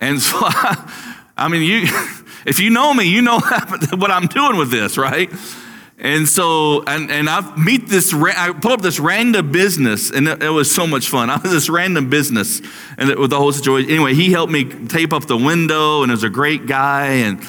and 0.00 0.20
so 0.20 0.36
I, 0.40 1.15
I 1.36 1.48
mean, 1.48 1.62
you, 1.62 1.82
if 2.46 2.60
you 2.60 2.70
know 2.70 2.94
me, 2.94 3.04
you 3.04 3.22
know 3.22 3.38
what 3.94 4.10
I'm 4.10 4.26
doing 4.26 4.56
with 4.56 4.70
this, 4.70 4.96
right? 4.96 5.30
And 5.98 6.28
so, 6.28 6.82
and, 6.84 7.10
and 7.10 7.28
I 7.28 7.56
meet 7.56 7.88
this, 7.88 8.12
I 8.12 8.52
pull 8.52 8.72
up 8.72 8.82
this 8.82 9.00
random 9.00 9.50
business, 9.50 10.10
and 10.10 10.28
it, 10.28 10.42
it 10.42 10.50
was 10.50 10.72
so 10.72 10.86
much 10.86 11.08
fun. 11.08 11.30
I 11.30 11.38
was 11.38 11.50
this 11.50 11.68
random 11.70 12.10
business, 12.10 12.60
and 12.98 13.10
it, 13.10 13.18
with 13.18 13.30
the 13.30 13.38
whole 13.38 13.52
situation. 13.52 13.90
Anyway, 13.90 14.14
he 14.14 14.30
helped 14.30 14.52
me 14.52 14.64
tape 14.64 15.12
up 15.12 15.26
the 15.26 15.36
window, 15.36 16.02
and 16.02 16.10
was 16.10 16.22
a 16.22 16.30
great 16.30 16.66
guy, 16.66 17.06
and 17.06 17.42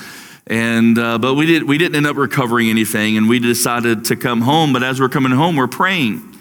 and 0.47 0.97
uh, 0.97 1.17
but 1.17 1.33
we 1.33 1.45
did 1.45 1.63
we 1.63 1.77
didn't 1.77 1.95
end 1.95 2.07
up 2.07 2.15
recovering 2.15 2.69
anything, 2.69 3.17
and 3.17 3.27
we 3.27 3.39
decided 3.39 4.05
to 4.05 4.15
come 4.15 4.41
home. 4.41 4.71
But 4.71 4.81
as 4.81 5.01
we're 5.01 5.09
coming 5.09 5.33
home, 5.33 5.57
we're 5.57 5.67
praying, 5.67 6.37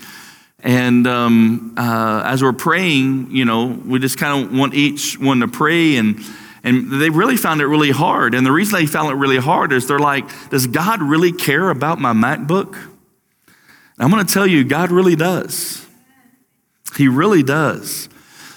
and 0.61 1.09
um, 1.09 1.75
uh, 1.77 2.23
as 2.25 2.41
we're 2.41 2.53
praying, 2.53 3.33
you 3.33 3.45
know, 3.45 3.67
we 3.67 3.99
just 3.99 4.17
kind 4.17 4.45
of 4.45 4.57
want 4.57 4.75
each 4.75 5.19
one 5.19 5.41
to 5.41 5.49
pray 5.49 5.97
and 5.97 6.25
and 6.67 7.01
they 7.01 7.11
really 7.11 7.37
found 7.37 7.61
it 7.61 7.67
really 7.67 7.93
hard. 7.93 8.35
And 8.35 8.45
the 8.45 8.51
reason 8.51 8.77
they 8.77 8.87
found 8.87 9.11
it 9.13 9.15
really 9.15 9.39
hard 9.39 9.73
is 9.73 9.87
they're 9.87 10.01
like, 10.01 10.25
does 10.51 10.67
God 10.67 11.01
really 11.01 11.31
care 11.31 11.71
about 11.71 12.01
my 12.01 12.13
MacBook? 12.13 12.75
And 12.75 14.01
I'm 14.01 14.11
going 14.11 14.27
to 14.27 14.35
tell 14.35 14.49
you, 14.49 14.65
God 14.65 14.91
really 14.91 15.15
does. 15.15 15.87
He 16.97 17.07
really 17.07 17.45
does. 17.45 18.09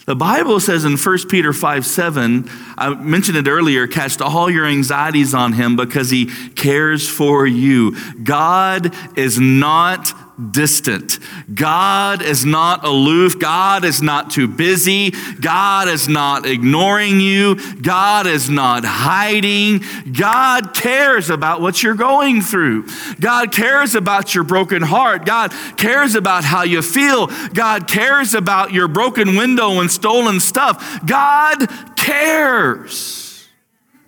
The 0.08 0.16
Bible 0.16 0.60
says 0.60 0.86
in 0.86 0.98
1 0.98 1.18
Peter 1.30 1.54
5 1.54 1.86
7, 1.86 2.50
I 2.80 2.96
mentioned 2.96 3.38
it 3.38 3.48
earlier, 3.48 3.86
cast 3.86 4.24
all 4.24 4.50
your 4.50 4.66
anxieties 4.66 5.36
on 5.36 5.54
him 5.54 5.76
because 5.76 6.10
he 6.10 6.26
cares 6.56 7.08
for 7.08 7.46
you. 7.46 7.96
God 8.24 8.92
is 9.16 9.40
not 9.40 10.12
distant. 10.52 11.20
God 11.54 12.22
is 12.22 12.46
not 12.46 12.86
aloof. 12.86 13.40
God 13.40 13.84
is 13.84 14.02
not 14.02 14.32
too 14.32 14.48
busy. 14.48 15.12
God 15.42 15.88
is 15.88 16.08
not 16.08 16.46
ignoring 16.46 17.20
you. 17.20 17.56
God 17.82 18.28
is 18.28 18.50
not 18.50 18.84
hiding. 18.86 19.84
God 20.12 20.74
cares 20.74 21.30
about 21.30 21.62
what 21.62 21.84
you're 21.84 21.96
going 21.96 22.42
through. 22.42 22.88
God 23.20 23.52
cares 23.52 23.96
about 23.96 24.34
your 24.34 24.44
broken 24.44 24.82
heart. 24.82 25.26
God 25.26 25.52
cares 25.78 26.16
about 26.16 26.44
how 26.44 26.64
you 26.64 26.82
feel. 26.82 27.28
God 27.54 27.88
cares 27.88 28.34
about 28.34 28.72
your 28.72 28.88
broken 28.88 29.36
window 29.36 29.80
and 29.80 29.92
stolen 29.92 30.40
stuff. 30.40 31.00
God 31.06 31.68
cares. 31.96 33.48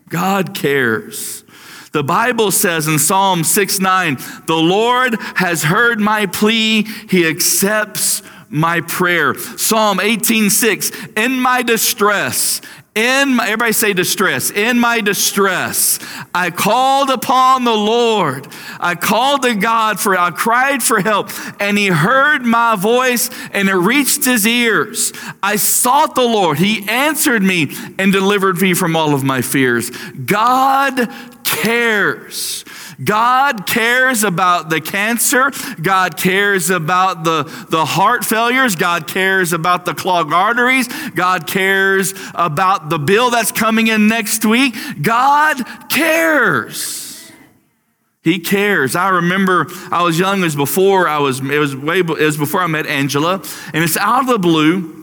God 0.10 0.54
cares. 0.54 1.41
The 1.92 2.04
Bible 2.04 2.52
says 2.52 2.88
in 2.88 3.00
Psalm 3.00 3.44
6 3.44 3.80
9, 3.80 4.18
the 4.46 4.56
Lord 4.56 5.16
has 5.36 5.64
heard 5.64 6.00
my 6.00 6.26
plea, 6.26 6.84
he 6.84 7.28
accepts 7.28 8.24
my 8.50 8.82
prayer. 8.82 9.36
Psalm 9.36 10.00
18 10.00 10.50
6, 10.50 10.92
in 11.18 11.40
my 11.40 11.64
distress, 11.64 12.62
in 12.94 13.36
my, 13.36 13.46
everybody 13.46 13.72
say 13.72 13.94
distress. 13.94 14.52
In 14.52 14.78
my 14.78 15.00
distress, 15.00 15.98
I 16.36 16.50
called 16.52 17.10
upon 17.10 17.64
the 17.64 17.74
Lord. 17.74 18.48
I 18.82 18.96
called 18.96 19.44
to 19.44 19.56
God 19.56 19.98
for, 19.98 20.18
I 20.18 20.32
cried 20.32 20.84
for 20.84 21.00
help, 21.00 21.30
and 21.62 21.78
He 21.78 21.88
heard 21.88 22.44
my 22.44 22.76
voice 22.76 23.30
and 23.54 23.70
it 23.70 23.76
reached 23.76 24.26
His 24.26 24.46
ears. 24.46 25.14
I 25.42 25.56
sought 25.56 26.16
the 26.16 26.22
Lord. 26.22 26.58
He 26.58 26.88
answered 26.90 27.44
me 27.44 27.72
and 27.98 28.12
delivered 28.12 28.62
me 28.62 28.74
from 28.74 28.98
all 28.98 29.14
of 29.14 29.24
my 29.24 29.42
fears. 29.42 29.90
God 29.90 31.10
cares. 31.46 32.66
God 33.04 33.66
cares 33.66 34.24
about 34.24 34.70
the 34.70 34.82
cancer. 34.82 35.52
God 35.82 36.18
cares 36.18 36.70
about 36.70 37.24
the, 37.24 37.44
the 37.70 37.86
heart 37.86 38.24
failures. 38.24 38.76
God 38.76 39.08
cares 39.08 39.54
about 39.54 39.86
the 39.86 39.94
clogged 39.94 40.34
arteries. 40.34 40.88
God 41.12 41.48
cares 41.48 42.14
about 42.36 42.90
the 42.90 43.00
bill 43.00 43.32
that's 43.32 43.52
coming 43.52 43.88
in 43.88 44.08
next 44.08 44.46
week. 44.46 44.76
God 45.02 45.64
cares. 45.90 47.32
He 48.24 48.38
cares. 48.40 48.96
I 48.96 49.10
remember 49.10 49.68
I 49.92 50.04
was 50.04 50.20
young. 50.20 50.42
It 50.42 50.44
was 50.44 50.56
before 50.56 51.08
I 51.08 51.18
was. 51.18 51.40
It 51.40 51.58
was 51.58 51.76
way. 51.76 52.00
It 52.00 52.08
was 52.08 52.38
before 52.38 52.62
I 52.62 52.68
met 52.68 52.86
Angela, 52.86 53.42
and 53.74 53.84
it's 53.84 53.98
out 53.98 54.22
of 54.22 54.28
the 54.28 54.38
blue. 54.38 55.00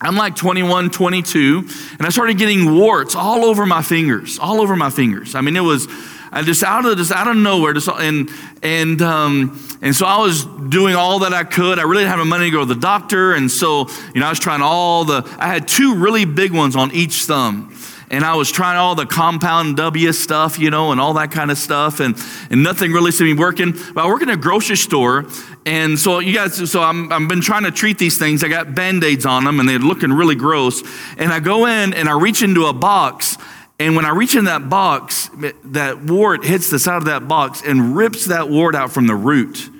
I'm 0.00 0.16
like 0.16 0.36
21, 0.36 0.90
22, 0.90 1.66
and 1.98 2.02
I 2.02 2.08
started 2.10 2.38
getting 2.38 2.76
warts 2.76 3.16
all 3.16 3.44
over 3.44 3.66
my 3.66 3.82
fingers, 3.82 4.38
all 4.38 4.60
over 4.60 4.76
my 4.76 4.90
fingers. 4.90 5.34
I 5.34 5.40
mean, 5.40 5.56
it 5.56 5.60
was 5.60 5.88
I 6.30 6.42
just 6.42 6.62
out 6.62 6.84
of 6.84 6.96
just 6.96 7.12
out 7.12 7.28
of 7.28 7.36
nowhere, 7.36 7.72
just 7.72 7.88
and 7.88 8.30
and 8.62 9.00
um, 9.02 9.78
and 9.80 9.94
so 9.94 10.06
I 10.06 10.18
was 10.18 10.44
doing 10.44 10.94
all 10.94 11.20
that 11.20 11.32
I 11.32 11.44
could. 11.44 11.78
I 11.78 11.82
really 11.82 12.02
didn't 12.02 12.10
have 12.10 12.18
the 12.18 12.24
money 12.24 12.46
to 12.46 12.50
go 12.50 12.60
to 12.60 12.74
the 12.74 12.80
doctor, 12.80 13.32
and 13.34 13.50
so 13.50 13.88
you 14.14 14.20
know 14.20 14.26
I 14.26 14.30
was 14.30 14.40
trying 14.40 14.62
all 14.62 15.04
the. 15.04 15.22
I 15.38 15.46
had 15.46 15.66
two 15.68 15.96
really 15.96 16.24
big 16.24 16.52
ones 16.52 16.76
on 16.76 16.92
each 16.92 17.24
thumb, 17.24 17.74
and 18.10 18.24
I 18.24 18.34
was 18.34 18.50
trying 18.50 18.76
all 18.76 18.94
the 18.94 19.06
compound 19.06 19.76
W 19.76 20.12
stuff, 20.12 20.58
you 20.58 20.70
know, 20.70 20.92
and 20.92 21.00
all 21.00 21.14
that 21.14 21.30
kind 21.30 21.50
of 21.50 21.58
stuff, 21.58 22.00
and 22.00 22.16
and 22.50 22.62
nothing 22.62 22.92
really 22.92 23.10
seemed 23.10 23.30
to 23.30 23.34
be 23.34 23.40
working. 23.40 23.72
But 23.94 24.04
I 24.04 24.08
work 24.08 24.22
in 24.22 24.28
a 24.28 24.36
grocery 24.36 24.76
store, 24.76 25.26
and 25.64 25.98
so 25.98 26.18
you 26.18 26.34
guys, 26.34 26.70
so 26.70 26.82
I'm 26.82 27.12
I've 27.12 27.28
been 27.28 27.40
trying 27.40 27.64
to 27.64 27.70
treat 27.70 27.98
these 27.98 28.18
things. 28.18 28.44
I 28.44 28.48
got 28.48 28.74
band 28.74 29.04
aids 29.04 29.24
on 29.24 29.44
them, 29.44 29.60
and 29.60 29.68
they're 29.68 29.78
looking 29.78 30.12
really 30.12 30.34
gross. 30.34 30.82
And 31.16 31.32
I 31.32 31.40
go 31.40 31.66
in 31.66 31.94
and 31.94 32.08
I 32.08 32.18
reach 32.18 32.42
into 32.42 32.66
a 32.66 32.72
box 32.72 33.38
and 33.78 33.94
when 33.94 34.04
I 34.04 34.10
reach 34.10 34.34
in 34.34 34.46
that 34.46 34.68
box, 34.68 35.30
that 35.66 36.02
wart 36.02 36.44
hits 36.44 36.68
the 36.68 36.78
side 36.78 36.96
of 36.96 37.04
that 37.04 37.28
box 37.28 37.62
and 37.64 37.96
rips 37.96 38.26
that 38.26 38.48
wart 38.48 38.74
out 38.74 38.90
from 38.90 39.06
the 39.06 39.14
root. 39.14 39.70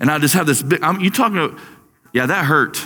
And 0.00 0.10
I 0.10 0.18
just 0.18 0.34
have 0.34 0.46
this 0.46 0.62
big, 0.62 0.82
I'm, 0.82 1.00
you 1.00 1.10
talking 1.10 1.38
about, 1.38 1.58
yeah, 2.12 2.26
that 2.26 2.44
hurt. 2.44 2.84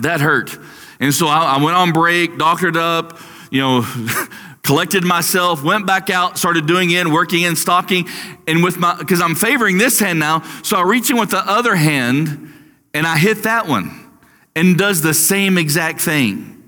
That 0.00 0.20
hurt. 0.20 0.58
And 1.00 1.14
so 1.14 1.26
I, 1.26 1.56
I 1.56 1.62
went 1.62 1.76
on 1.76 1.92
break, 1.92 2.36
doctored 2.36 2.76
up, 2.76 3.18
you 3.50 3.60
know, 3.60 3.82
collected 4.62 5.04
myself, 5.04 5.64
went 5.64 5.86
back 5.86 6.10
out, 6.10 6.36
started 6.36 6.66
doing 6.66 6.90
in, 6.90 7.10
working 7.10 7.42
in 7.42 7.56
stocking. 7.56 8.06
And 8.46 8.62
with 8.62 8.76
my, 8.76 8.96
because 8.98 9.22
I'm 9.22 9.34
favoring 9.34 9.78
this 9.78 9.98
hand 9.98 10.18
now, 10.18 10.42
so 10.62 10.76
I 10.76 10.82
reach 10.82 11.10
in 11.10 11.18
with 11.18 11.30
the 11.30 11.38
other 11.38 11.74
hand 11.74 12.52
and 12.92 13.06
I 13.06 13.16
hit 13.16 13.44
that 13.44 13.66
one 13.66 14.10
and 14.54 14.76
does 14.76 15.00
the 15.00 15.14
same 15.14 15.56
exact 15.56 16.02
thing. 16.02 16.62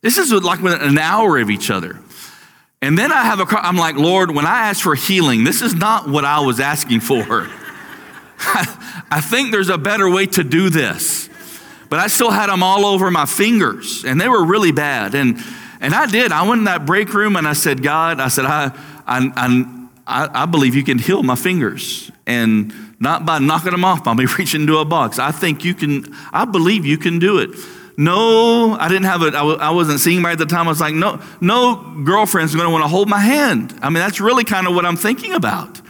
This 0.00 0.18
is 0.18 0.32
like 0.32 0.60
an 0.60 0.98
hour 0.98 1.38
of 1.38 1.50
each 1.50 1.70
other. 1.70 1.98
And 2.84 2.98
then 2.98 3.12
I 3.12 3.22
have 3.22 3.40
a, 3.40 3.46
I'm 3.48 3.78
like, 3.78 3.96
Lord, 3.96 4.30
when 4.30 4.44
I 4.44 4.68
ask 4.68 4.82
for 4.82 4.94
healing, 4.94 5.42
this 5.42 5.62
is 5.62 5.74
not 5.74 6.06
what 6.06 6.26
I 6.26 6.40
was 6.40 6.60
asking 6.60 7.00
for. 7.00 7.22
I 8.38 9.22
think 9.22 9.52
there's 9.52 9.70
a 9.70 9.78
better 9.78 10.06
way 10.10 10.26
to 10.26 10.44
do 10.44 10.68
this. 10.68 11.30
But 11.88 12.00
I 12.00 12.08
still 12.08 12.30
had 12.30 12.50
them 12.50 12.62
all 12.62 12.84
over 12.84 13.10
my 13.10 13.24
fingers, 13.24 14.04
and 14.04 14.20
they 14.20 14.28
were 14.28 14.44
really 14.44 14.70
bad. 14.70 15.14
And, 15.14 15.38
and 15.80 15.94
I 15.94 16.04
did. 16.04 16.30
I 16.30 16.46
went 16.46 16.58
in 16.58 16.64
that 16.64 16.84
break 16.84 17.14
room 17.14 17.36
and 17.36 17.48
I 17.48 17.54
said, 17.54 17.82
God, 17.82 18.20
I 18.20 18.28
said, 18.28 18.44
I, 18.44 18.66
I, 19.06 19.32
I, 20.06 20.42
I 20.42 20.44
believe 20.44 20.74
you 20.74 20.84
can 20.84 20.98
heal 20.98 21.22
my 21.22 21.36
fingers. 21.36 22.10
And 22.26 22.74
not 23.00 23.24
by 23.24 23.38
knocking 23.38 23.70
them 23.70 23.86
off, 23.86 24.04
by 24.04 24.12
me 24.12 24.26
reaching 24.38 24.60
into 24.60 24.76
a 24.76 24.84
box. 24.84 25.18
I 25.18 25.30
think 25.30 25.64
you 25.64 25.72
can, 25.72 26.14
I 26.34 26.44
believe 26.44 26.84
you 26.84 26.98
can 26.98 27.18
do 27.18 27.38
it. 27.38 27.48
No, 27.96 28.72
I 28.74 28.88
didn't 28.88 29.04
have 29.04 29.22
it. 29.22 29.34
I 29.34 29.70
wasn't 29.70 30.00
seeing 30.00 30.22
right 30.22 30.32
at 30.32 30.38
the 30.38 30.46
time. 30.46 30.66
I 30.66 30.70
was 30.70 30.80
like, 30.80 30.94
no, 30.94 31.20
no 31.40 32.02
girlfriend's 32.04 32.54
going 32.54 32.66
to 32.66 32.72
want 32.72 32.82
to 32.82 32.88
hold 32.88 33.08
my 33.08 33.20
hand. 33.20 33.78
I 33.82 33.88
mean, 33.88 34.00
that's 34.00 34.20
really 34.20 34.44
kind 34.44 34.66
of 34.66 34.74
what 34.74 34.84
I'm 34.84 34.96
thinking 34.96 35.32
about. 35.32 35.80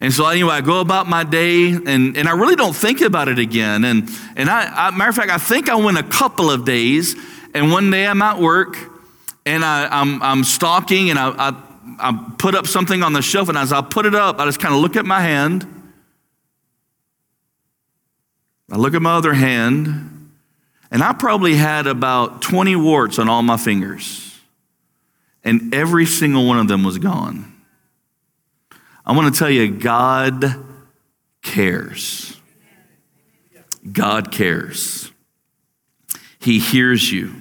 And 0.00 0.12
so 0.12 0.26
anyway, 0.28 0.52
I 0.52 0.60
go 0.60 0.80
about 0.80 1.08
my 1.08 1.24
day, 1.24 1.72
and, 1.72 2.16
and 2.16 2.28
I 2.28 2.32
really 2.32 2.54
don't 2.54 2.74
think 2.74 3.00
about 3.00 3.26
it 3.26 3.40
again. 3.40 3.84
And 3.84 4.08
and 4.36 4.48
I, 4.48 4.88
I 4.88 4.90
matter 4.92 5.10
of 5.10 5.16
fact, 5.16 5.30
I 5.30 5.38
think 5.38 5.68
I 5.68 5.74
went 5.74 5.98
a 5.98 6.04
couple 6.04 6.52
of 6.52 6.64
days, 6.64 7.16
and 7.52 7.72
one 7.72 7.90
day 7.90 8.06
I'm 8.06 8.22
at 8.22 8.38
work, 8.38 8.76
and 9.44 9.64
I, 9.64 9.88
I'm 9.90 10.22
I'm 10.22 10.44
stalking, 10.44 11.10
and 11.10 11.18
I, 11.18 11.30
I 11.30 11.62
I 11.98 12.34
put 12.38 12.54
up 12.54 12.68
something 12.68 13.02
on 13.02 13.12
the 13.12 13.22
shelf, 13.22 13.48
and 13.48 13.58
as 13.58 13.72
I 13.72 13.80
put 13.80 14.06
it 14.06 14.14
up, 14.14 14.38
I 14.38 14.44
just 14.44 14.60
kind 14.60 14.72
of 14.72 14.80
look 14.80 14.94
at 14.94 15.04
my 15.04 15.20
hand. 15.20 15.66
I 18.70 18.76
look 18.76 18.94
at 18.94 19.02
my 19.02 19.14
other 19.14 19.32
hand, 19.32 20.17
and 20.90 21.02
I 21.02 21.12
probably 21.12 21.54
had 21.54 21.86
about 21.86 22.42
20 22.42 22.76
warts 22.76 23.18
on 23.18 23.28
all 23.28 23.42
my 23.42 23.56
fingers, 23.56 24.38
and 25.44 25.74
every 25.74 26.06
single 26.06 26.46
one 26.46 26.58
of 26.58 26.68
them 26.68 26.84
was 26.84 26.98
gone. 26.98 27.52
I 29.04 29.12
want 29.12 29.32
to 29.32 29.38
tell 29.38 29.50
you, 29.50 29.70
God 29.70 30.64
cares. 31.42 32.36
God 33.90 34.30
cares. 34.32 35.10
He 36.38 36.58
hears 36.58 37.10
you. 37.10 37.32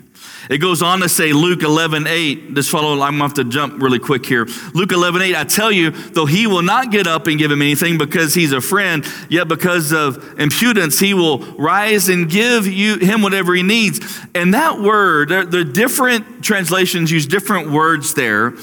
It 0.49 0.59
goes 0.59 0.81
on 0.81 0.99
to 1.01 1.09
say, 1.09 1.33
Luke 1.33 1.63
11, 1.63 2.07
8, 2.07 2.53
just 2.53 2.69
follow, 2.69 2.93
I'm 2.93 3.13
gonna 3.13 3.23
have 3.23 3.33
to 3.35 3.43
jump 3.43 3.81
really 3.81 3.99
quick 3.99 4.25
here. 4.25 4.45
Luke 4.73 4.91
11, 4.91 5.21
8, 5.21 5.35
I 5.35 5.43
tell 5.43 5.71
you, 5.71 5.91
though 5.91 6.25
he 6.25 6.47
will 6.47 6.61
not 6.61 6.91
get 6.91 7.07
up 7.07 7.27
and 7.27 7.37
give 7.37 7.51
him 7.51 7.61
anything 7.61 7.97
because 7.97 8.33
he's 8.33 8.53
a 8.53 8.61
friend, 8.61 9.05
yet 9.29 9.47
because 9.47 9.91
of 9.91 10.39
impudence, 10.39 10.99
he 10.99 11.13
will 11.13 11.39
rise 11.57 12.09
and 12.09 12.29
give 12.29 12.67
you 12.67 12.97
him 12.97 13.21
whatever 13.21 13.53
he 13.53 13.63
needs. 13.63 14.19
And 14.33 14.53
that 14.53 14.79
word, 14.79 15.29
the 15.29 15.63
different 15.63 16.43
translations 16.43 17.11
use 17.11 17.25
different 17.25 17.71
words 17.71 18.13
there. 18.13 18.53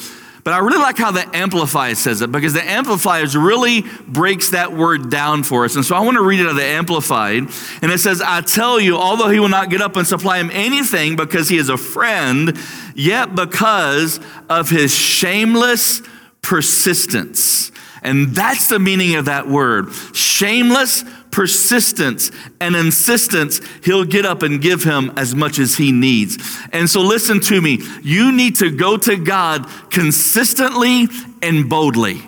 But 0.45 0.53
I 0.53 0.59
really 0.59 0.79
like 0.79 0.99
how 0.99 1.11
the 1.11 1.27
Amplified 1.35 1.97
says 1.97 2.21
it 2.21 2.31
because 2.31 2.53
the 2.53 2.63
Amplified 2.63 3.35
really 3.35 3.83
breaks 4.07 4.51
that 4.51 4.75
word 4.75 5.11
down 5.11 5.43
for 5.43 5.65
us. 5.65 5.75
And 5.75 5.85
so 5.85 5.97
I 5.97 6.01
want 6.01 6.19
to 6.19 6.23
read 6.23 6.41
it 6.41 6.45
out 6.45 6.51
of 6.51 6.57
the 6.57 6.65
Amplified. 6.65 7.45
And 7.81 7.91
it 7.91 7.99
says, 7.99 8.21
I 8.21 8.43
tell 8.43 8.79
you, 8.79 8.99
although 8.99 9.31
he 9.31 9.41
will 9.41 9.49
not 9.49 9.71
get 9.71 9.81
up 9.81 9.97
and 9.97 10.07
supply 10.07 10.39
him 10.39 10.51
anything 10.53 11.17
because 11.17 11.49
he 11.49 11.57
is 11.57 11.71
a 11.71 11.79
friend, 11.79 12.59
yet 12.95 13.35
because 13.35 14.21
of 14.51 14.69
his 14.69 14.95
shameless 14.95 16.03
persistence. 16.43 17.73
And 18.03 18.35
that's 18.35 18.69
the 18.69 18.79
meaning 18.79 19.15
of 19.15 19.25
that 19.25 19.49
word 19.49 19.95
shameless 20.13 21.05
persistence 21.35 22.31
and 22.61 22.77
insistence, 22.77 23.61
he'll 23.83 24.05
get 24.05 24.25
up 24.25 24.45
and 24.45 24.63
give 24.63 24.85
him 24.85 25.13
as 25.17 25.35
much 25.35 25.59
as 25.59 25.75
he 25.75 25.91
needs. 25.91 26.39
And 26.73 26.89
so, 26.89 27.01
listen 27.01 27.41
to 27.41 27.61
me. 27.61 27.81
You 28.05 28.31
need 28.31 28.55
to 28.57 28.71
go 28.71 28.97
to 28.97 29.17
God 29.17 29.67
consistently 29.91 31.09
and 31.43 31.69
boldly. 31.69 32.23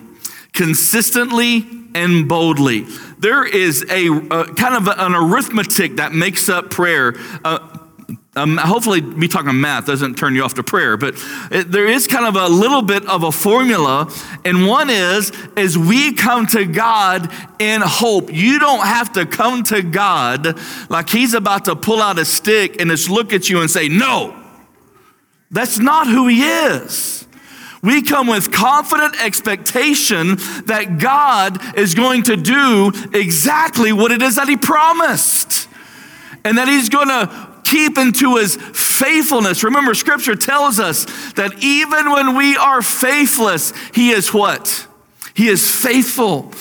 Consistently 0.53 1.65
and 1.95 2.29
boldly. 2.29 2.81
There 3.21 3.47
is 3.47 3.85
a, 3.89 4.09
a 4.09 4.53
kind 4.55 4.75
of 4.75 4.89
an 4.89 5.15
arithmetic 5.15 5.97
that 5.97 6.13
makes 6.13 6.49
up 6.49 6.71
prayer. 6.71 7.15
Uh, 7.45 7.76
um, 8.37 8.59
hopefully, 8.59 9.01
me 9.01 9.29
talking 9.29 9.59
math 9.59 9.87
doesn't 9.87 10.17
turn 10.17 10.35
you 10.35 10.45
off 10.45 10.55
to 10.55 10.63
prayer, 10.63 10.99
but 10.99 11.15
it, 11.51 11.73
there 11.73 11.87
is 11.87 12.07
kind 12.07 12.27
of 12.27 12.37
a 12.37 12.49
little 12.49 12.83
bit 12.83 13.07
of 13.09 13.23
a 13.23 13.33
formula, 13.33 14.13
and 14.45 14.67
one 14.67 14.91
is 14.91 15.33
as 15.57 15.79
we 15.79 16.13
come 16.13 16.47
to 16.49 16.67
God 16.67 17.33
in 17.59 17.81
hope. 17.81 18.31
You 18.31 18.59
don't 18.59 18.85
have 18.85 19.15
to 19.15 19.25
come 19.25 19.63
to 19.65 19.83
God 19.83 20.59
like 20.91 21.09
He's 21.09 21.33
about 21.33 21.65
to 21.65 21.75
pull 21.75 22.03
out 22.03 22.19
a 22.19 22.27
stick 22.27 22.79
and 22.79 22.91
just 22.91 23.09
look 23.09 23.33
at 23.33 23.49
you 23.49 23.63
and 23.63 23.71
say, 23.71 23.89
"No." 23.89 24.43
That's 25.51 25.79
not 25.79 26.07
who 26.07 26.27
He 26.27 26.43
is. 26.43 27.27
We 27.83 28.03
come 28.03 28.27
with 28.27 28.53
confident 28.53 29.23
expectation 29.25 30.37
that 30.67 30.99
God 30.99 31.79
is 31.79 31.95
going 31.95 32.25
to 32.25 32.37
do 32.37 32.93
exactly 33.15 33.93
what 33.93 34.11
it 34.13 34.21
is 34.21 34.37
that 34.37 34.49
He 34.49 34.57
promised 34.57 35.69
and 36.45 36.59
that 36.59 36.69
He's 36.69 36.89
going 36.89 37.09
to 37.09 37.56
keep 37.69 37.99
into 37.99 38.37
his 38.37 38.57
faithfulness. 38.57 39.65
Remember, 39.65 39.95
scripture 39.95 40.37
tells 40.37 40.79
us 40.79 41.05
that 41.33 41.63
even 41.63 42.11
when 42.11 42.37
we 42.37 42.57
are 42.57 42.83
faithless, 42.83 43.73
he 43.95 44.11
is 44.11 44.33
what? 44.33 44.87
He 45.35 45.49
is 45.49 45.69
faithful. 45.69 46.53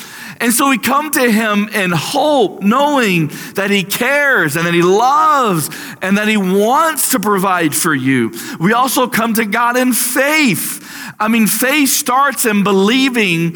And 0.41 0.52
so 0.52 0.70
we 0.70 0.78
come 0.78 1.12
to 1.12 1.32
him 1.32 1.70
in 1.70 1.91
hope, 1.91 2.62
knowing 2.62 3.28
that 3.54 3.70
he 3.70 3.84
cares 3.84 4.58
and 4.58 4.68
that 4.68 4.74
he 4.74 4.82
loves 4.82 5.70
and 6.02 6.18
that 6.18 6.28
he 6.28 6.36
wants 6.36 7.12
to 7.12 7.20
provide 7.20 7.74
for 7.74 7.96
you. 7.96 8.34
We 8.60 8.74
also 8.74 9.08
come 9.08 9.34
to 9.36 9.46
God 9.46 9.78
in 9.78 9.94
faith. 9.94 10.84
I 11.20 11.30
mean, 11.30 11.48
faith 11.48 11.89
starts 11.89 12.46
in 12.46 12.63
believing 12.63 13.56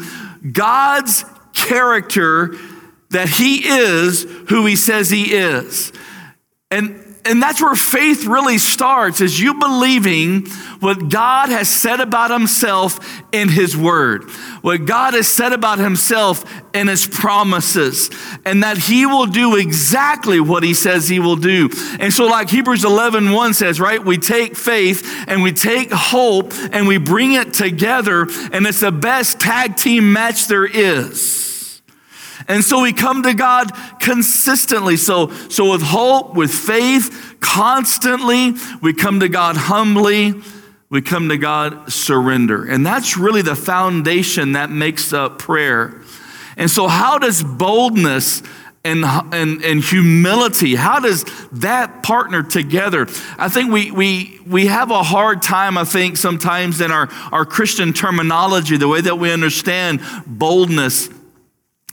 God's 0.52 1.26
character 1.52 2.56
that 3.10 3.28
he 3.28 3.68
is 3.68 4.22
who 4.48 4.64
he 4.64 4.76
says 4.76 5.10
he 5.10 5.34
is. 5.34 5.92
And 6.70 7.09
and 7.24 7.42
that's 7.42 7.60
where 7.60 7.74
faith 7.74 8.24
really 8.24 8.58
starts 8.58 9.20
is 9.20 9.38
you 9.38 9.54
believing 9.54 10.46
what 10.80 11.10
God 11.10 11.50
has 11.50 11.68
said 11.68 12.00
about 12.00 12.30
himself 12.30 13.22
in 13.32 13.48
his 13.48 13.76
word, 13.76 14.24
what 14.62 14.86
God 14.86 15.14
has 15.14 15.28
said 15.28 15.52
about 15.52 15.78
himself 15.78 16.44
in 16.72 16.88
his 16.88 17.06
promises, 17.06 18.10
and 18.46 18.62
that 18.62 18.78
he 18.78 19.04
will 19.04 19.26
do 19.26 19.56
exactly 19.56 20.40
what 20.40 20.62
he 20.62 20.72
says 20.72 21.08
he 21.08 21.20
will 21.20 21.36
do. 21.36 21.68
And 21.98 22.12
so 22.12 22.26
like 22.26 22.48
Hebrews 22.48 22.84
11, 22.84 23.32
1 23.32 23.54
says, 23.54 23.80
right, 23.80 24.02
we 24.02 24.16
take 24.16 24.56
faith 24.56 25.24
and 25.28 25.42
we 25.42 25.52
take 25.52 25.92
hope 25.92 26.52
and 26.72 26.88
we 26.88 26.96
bring 26.96 27.34
it 27.34 27.52
together 27.52 28.26
and 28.52 28.66
it's 28.66 28.80
the 28.80 28.92
best 28.92 29.40
tag 29.40 29.76
team 29.76 30.12
match 30.12 30.46
there 30.46 30.66
is. 30.66 31.59
And 32.50 32.64
so 32.64 32.82
we 32.82 32.92
come 32.92 33.22
to 33.22 33.32
God 33.32 33.70
consistently. 34.00 34.96
So, 34.96 35.30
so 35.48 35.70
with 35.70 35.82
hope, 35.82 36.34
with 36.34 36.50
faith, 36.50 37.36
constantly, 37.38 38.54
we 38.82 38.92
come 38.92 39.20
to 39.20 39.28
God 39.28 39.56
humbly. 39.56 40.34
We 40.88 41.00
come 41.00 41.28
to 41.28 41.38
God 41.38 41.92
surrender. 41.92 42.64
And 42.64 42.84
that's 42.84 43.16
really 43.16 43.42
the 43.42 43.54
foundation 43.54 44.54
that 44.54 44.68
makes 44.68 45.12
up 45.12 45.38
prayer. 45.38 46.02
And 46.56 46.68
so, 46.68 46.88
how 46.88 47.18
does 47.18 47.44
boldness 47.44 48.42
and, 48.84 49.04
and, 49.04 49.62
and 49.62 49.84
humility, 49.84 50.74
how 50.74 50.98
does 50.98 51.24
that 51.52 52.02
partner 52.02 52.42
together? 52.42 53.06
I 53.38 53.48
think 53.48 53.70
we, 53.70 53.92
we, 53.92 54.40
we 54.44 54.66
have 54.66 54.90
a 54.90 55.04
hard 55.04 55.40
time, 55.40 55.78
I 55.78 55.84
think, 55.84 56.16
sometimes 56.16 56.80
in 56.80 56.90
our, 56.90 57.08
our 57.30 57.44
Christian 57.44 57.92
terminology, 57.92 58.76
the 58.76 58.88
way 58.88 59.02
that 59.02 59.20
we 59.20 59.30
understand 59.30 60.00
boldness 60.26 61.10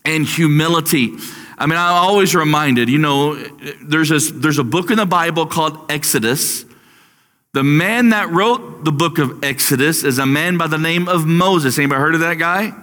and 0.08 0.26
humility. 0.26 1.13
I 1.58 1.65
mean, 1.65 1.78
I'm 1.78 1.93
always 1.93 2.34
reminded, 2.34 2.89
you 2.89 2.98
know, 2.98 3.36
there's 3.84 4.12
a, 4.12 4.32
there's 4.32 4.58
a 4.58 4.63
book 4.63 4.89
in 4.89 4.98
the 4.98 5.06
Bible 5.06 5.46
called 5.46 5.91
Exodus. 5.91 6.65
The 7.54 7.63
man 7.63 8.10
that 8.10 8.30
wrote 8.30 8.86
the 8.86 8.91
book 8.91 9.17
of 9.17 9.43
Exodus 9.43 10.04
is 10.04 10.17
a 10.17 10.26
man 10.26 10.58
by 10.58 10.67
the 10.67 10.78
name 10.78 11.10
of 11.10 11.26
Moses. 11.26 11.78
Anybody 11.78 12.00
heard 12.00 12.15
of 12.15 12.22
that 12.22 12.36
guy? 12.36 12.74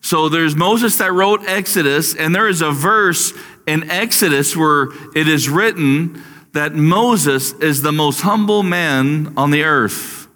So 0.00 0.28
there's 0.28 0.56
Moses 0.56 0.98
that 0.98 1.12
wrote 1.12 1.42
Exodus, 1.46 2.14
and 2.14 2.34
there 2.34 2.48
is 2.48 2.60
a 2.62 2.70
verse 2.70 3.32
in 3.66 3.90
Exodus 3.90 4.56
where 4.56 4.88
it 5.14 5.28
is 5.28 5.48
written 5.48 6.22
that 6.52 6.74
Moses 6.74 7.52
is 7.54 7.82
the 7.82 7.92
most 7.92 8.20
humble 8.20 8.62
man 8.62 9.32
on 9.36 9.50
the 9.50 9.64
earth. 9.64 10.26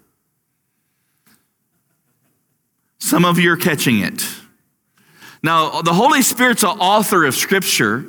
Some 2.99 3.25
of 3.25 3.39
you 3.39 3.53
are 3.53 3.57
catching 3.57 4.01
it. 4.01 4.23
Now, 5.43 5.83
the 5.83 5.93
Holy 5.93 6.23
Spirit's 6.23 6.63
the 6.63 6.69
author 6.69 7.25
of 7.25 7.35
Scripture. 7.35 8.05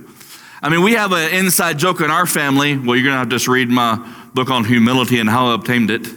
I 0.62 0.70
mean, 0.70 0.82
we 0.82 0.94
have 0.94 1.12
an 1.12 1.34
inside 1.34 1.78
joke 1.78 2.02
in 2.02 2.10
our 2.10 2.26
family. 2.26 2.78
Well, 2.78 2.96
you're 2.96 3.06
going 3.06 3.14
to 3.14 3.20
have 3.20 3.30
to 3.30 3.36
just 3.36 3.48
read 3.48 3.70
my 3.70 3.98
book 4.34 4.50
on 4.50 4.66
humility 4.66 5.20
and 5.20 5.30
how 5.30 5.48
I 5.52 5.56
obtained 5.56 5.92
it. 5.92 6.08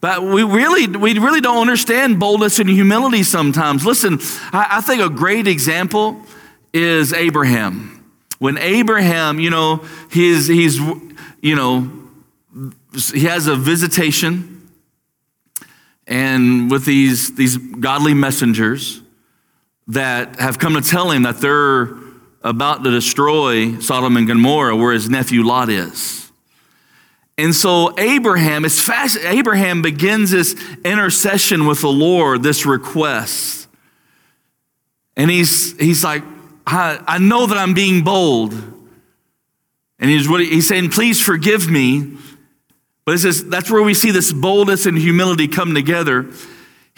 But 0.00 0.22
we 0.22 0.44
really, 0.44 0.86
we 0.86 1.18
really 1.18 1.40
don't 1.40 1.60
understand 1.60 2.20
boldness 2.20 2.60
and 2.60 2.68
humility 2.68 3.24
sometimes. 3.24 3.84
Listen, 3.84 4.18
I, 4.52 4.66
I 4.72 4.80
think 4.80 5.02
a 5.02 5.08
great 5.08 5.48
example 5.48 6.22
is 6.72 7.12
Abraham. 7.12 7.94
When 8.38 8.58
Abraham, 8.58 9.40
you 9.40 9.50
know, 9.50 9.84
he's, 10.12 10.46
he's, 10.46 10.78
you 11.40 11.56
know, 11.56 11.90
he 13.12 13.20
has 13.24 13.48
a 13.48 13.56
visitation 13.56 14.70
and 16.06 16.70
with 16.70 16.84
these, 16.84 17.34
these 17.34 17.56
godly 17.56 18.14
messengers, 18.14 19.02
that 19.88 20.38
have 20.38 20.58
come 20.58 20.74
to 20.74 20.80
tell 20.80 21.10
him 21.10 21.22
that 21.22 21.38
they're 21.38 21.88
about 22.42 22.84
to 22.84 22.90
destroy 22.90 23.78
Sodom 23.80 24.16
and 24.16 24.26
Gomorrah 24.26 24.76
where 24.76 24.92
his 24.92 25.08
nephew 25.08 25.42
Lot 25.42 25.70
is. 25.70 26.30
And 27.36 27.54
so 27.54 27.98
Abraham 27.98 28.64
is 28.64 28.80
fast, 28.80 29.16
Abraham 29.22 29.80
begins 29.80 30.30
this 30.30 30.54
intercession 30.84 31.66
with 31.66 31.80
the 31.80 31.88
Lord, 31.88 32.42
this 32.42 32.66
request. 32.66 33.68
And 35.16 35.30
he's, 35.30 35.78
he's 35.78 36.04
like, 36.04 36.22
I, 36.66 37.02
I 37.06 37.18
know 37.18 37.46
that 37.46 37.56
I'm 37.56 37.74
being 37.74 38.02
bold. 38.02 38.52
And 40.00 40.10
he's, 40.10 40.26
he's 40.26 40.68
saying, 40.68 40.90
please 40.90 41.20
forgive 41.20 41.68
me. 41.70 42.16
But 43.04 43.14
it 43.14 43.18
says, 43.20 43.44
that's 43.44 43.70
where 43.70 43.82
we 43.82 43.94
see 43.94 44.10
this 44.10 44.32
boldness 44.32 44.86
and 44.86 44.98
humility 44.98 45.48
come 45.48 45.74
together. 45.74 46.30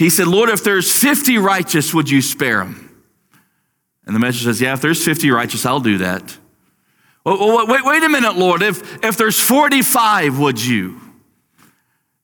He 0.01 0.09
said, 0.09 0.29
Lord, 0.29 0.49
if 0.49 0.65
there's 0.65 0.91
50 0.91 1.37
righteous, 1.37 1.93
would 1.93 2.09
you 2.09 2.23
spare 2.23 2.65
them? 2.65 3.05
And 4.07 4.17
the 4.17 4.19
messenger 4.19 4.45
says, 4.45 4.59
Yeah, 4.59 4.73
if 4.73 4.81
there's 4.81 5.05
50 5.05 5.31
righteous, 5.31 5.67
I'll 5.67 5.79
do 5.79 5.99
that. 5.99 6.39
Oh, 7.27 7.37
oh, 7.39 7.55
well, 7.55 7.67
wait, 7.67 7.85
wait 7.85 8.03
a 8.03 8.09
minute, 8.09 8.35
Lord. 8.35 8.63
If, 8.63 9.05
if 9.05 9.19
there's 9.19 9.39
45, 9.39 10.39
would 10.39 10.65
you? 10.65 10.99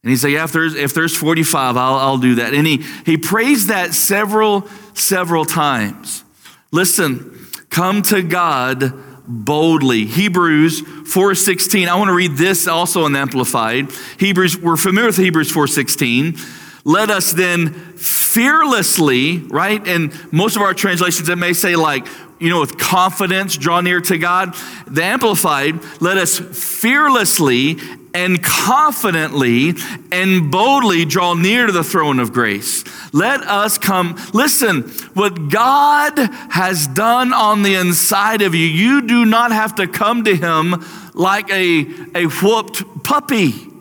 And 0.02 0.10
he 0.10 0.16
said, 0.16 0.30
Yeah, 0.30 0.44
if 0.44 0.52
there's, 0.52 0.74
if 0.74 0.94
there's 0.94 1.14
45, 1.14 1.76
I'll, 1.76 1.96
I'll 1.96 2.16
do 2.16 2.36
that. 2.36 2.54
And 2.54 2.66
he, 2.66 2.78
he 3.04 3.18
prays 3.18 3.66
that 3.66 3.92
several, 3.92 4.66
several 4.94 5.44
times. 5.44 6.24
Listen, 6.72 7.46
come 7.68 8.00
to 8.04 8.22
God 8.22 8.94
boldly. 9.28 10.06
Hebrews 10.06 10.80
4:16. 10.80 11.88
I 11.88 11.96
want 11.96 12.08
to 12.08 12.14
read 12.14 12.38
this 12.38 12.66
also 12.66 13.04
in 13.04 13.14
amplified. 13.14 13.90
Hebrews 14.18 14.56
we're 14.56 14.78
familiar 14.78 15.08
with 15.08 15.18
Hebrews 15.18 15.52
4:16. 15.52 16.64
Let 16.86 17.10
us 17.10 17.32
then 17.32 17.72
fearlessly, 17.96 19.38
right? 19.38 19.84
And 19.88 20.12
most 20.32 20.54
of 20.54 20.62
our 20.62 20.72
translations 20.72 21.28
it 21.28 21.36
may 21.36 21.52
say 21.52 21.74
like 21.74 22.06
you 22.38 22.48
know, 22.50 22.60
with 22.60 22.78
confidence, 22.78 23.56
draw 23.56 23.80
near 23.80 24.00
to 24.02 24.18
God. 24.18 24.54
The 24.86 25.02
Amplified, 25.02 25.80
let 26.00 26.16
us 26.18 26.38
fearlessly 26.38 27.78
and 28.14 28.40
confidently 28.42 29.74
and 30.12 30.50
boldly 30.50 31.04
draw 31.04 31.34
near 31.34 31.66
to 31.66 31.72
the 31.72 31.82
throne 31.82 32.20
of 32.20 32.32
grace. 32.32 32.84
Let 33.12 33.40
us 33.40 33.78
come. 33.78 34.16
Listen, 34.32 34.82
what 35.14 35.48
God 35.48 36.18
has 36.50 36.86
done 36.86 37.32
on 37.32 37.62
the 37.62 37.74
inside 37.74 38.42
of 38.42 38.54
you, 38.54 38.66
you 38.66 39.02
do 39.02 39.24
not 39.24 39.50
have 39.50 39.74
to 39.76 39.88
come 39.88 40.22
to 40.24 40.36
Him 40.36 40.84
like 41.14 41.50
a, 41.50 41.86
a 42.14 42.26
whooped 42.26 43.02
puppy 43.02 43.75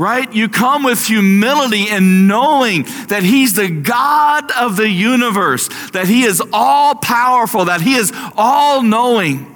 right? 0.00 0.32
You 0.32 0.48
come 0.48 0.82
with 0.82 1.04
humility 1.06 1.88
and 1.90 2.26
knowing 2.26 2.84
that 3.08 3.22
He's 3.22 3.52
the 3.52 3.68
God 3.68 4.50
of 4.52 4.76
the 4.76 4.88
universe, 4.88 5.68
that 5.90 6.08
He 6.08 6.22
is 6.22 6.42
all 6.54 6.94
powerful, 6.94 7.66
that 7.66 7.82
He 7.82 7.94
is 7.94 8.10
all 8.34 8.82
knowing. 8.82 9.54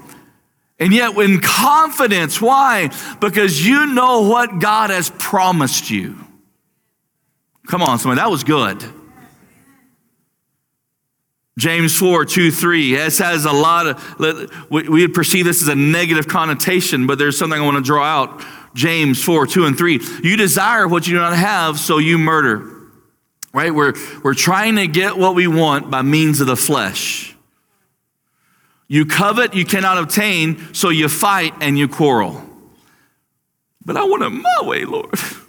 And 0.79 0.93
yet, 0.93 1.17
in 1.17 1.41
confidence, 1.41 2.43
why? 2.43 2.91
Because 3.21 3.67
you 3.67 3.87
know 3.87 4.29
what 4.29 4.59
God 4.59 4.91
has 4.91 5.11
promised 5.19 5.91
you. 5.91 6.17
Come 7.67 7.81
on, 7.81 7.99
somebody, 7.99 8.21
that 8.21 8.31
was 8.31 8.45
good. 8.45 8.85
James 11.57 11.97
4, 11.97 12.27
2, 12.27 12.51
3. 12.51 12.97
This 12.97 13.19
has 13.19 13.47
a 13.47 13.53
lot 13.53 13.87
of, 13.87 14.71
we 14.71 14.89
would 14.89 15.15
perceive 15.15 15.47
this 15.47 15.63
as 15.63 15.69
a 15.69 15.75
negative 15.75 16.29
connotation, 16.29 17.07
but 17.07 17.17
there's 17.17 17.39
something 17.39 17.59
I 17.59 17.65
want 17.65 17.79
to 17.79 17.83
draw 17.83 18.05
out 18.05 18.45
James 18.75 19.23
4, 19.23 19.47
2 19.47 19.67
and 19.67 19.79
3. 19.79 20.01
You 20.23 20.37
desire 20.37 20.87
what 20.87 21.07
you 21.07 21.15
do 21.15 21.21
not 21.21 21.37
have, 21.37 21.79
so 21.79 21.99
you 21.99 22.19
murder. 22.19 22.71
Right? 23.53 23.73
We're, 23.73 23.95
we're 24.23 24.35
trying 24.35 24.77
to 24.77 24.87
get 24.87 25.17
what 25.17 25.35
we 25.35 25.47
want 25.47 25.91
by 25.91 26.03
means 26.03 26.41
of 26.41 26.47
the 26.47 26.57
flesh. 26.57 27.37
You 28.89 29.07
covet, 29.07 29.55
you 29.55 29.65
cannot 29.65 29.99
obtain, 29.99 30.75
so 30.75 30.91
you 30.91 31.09
fight 31.09 31.55
and 31.61 31.79
you 31.79 31.89
quarrel. 31.89 32.43
But 33.85 33.97
I 33.97 34.05
want 34.05 34.23
it 34.23 34.31
my 34.31 34.69
way, 34.69 34.85
Lord. 34.85 35.15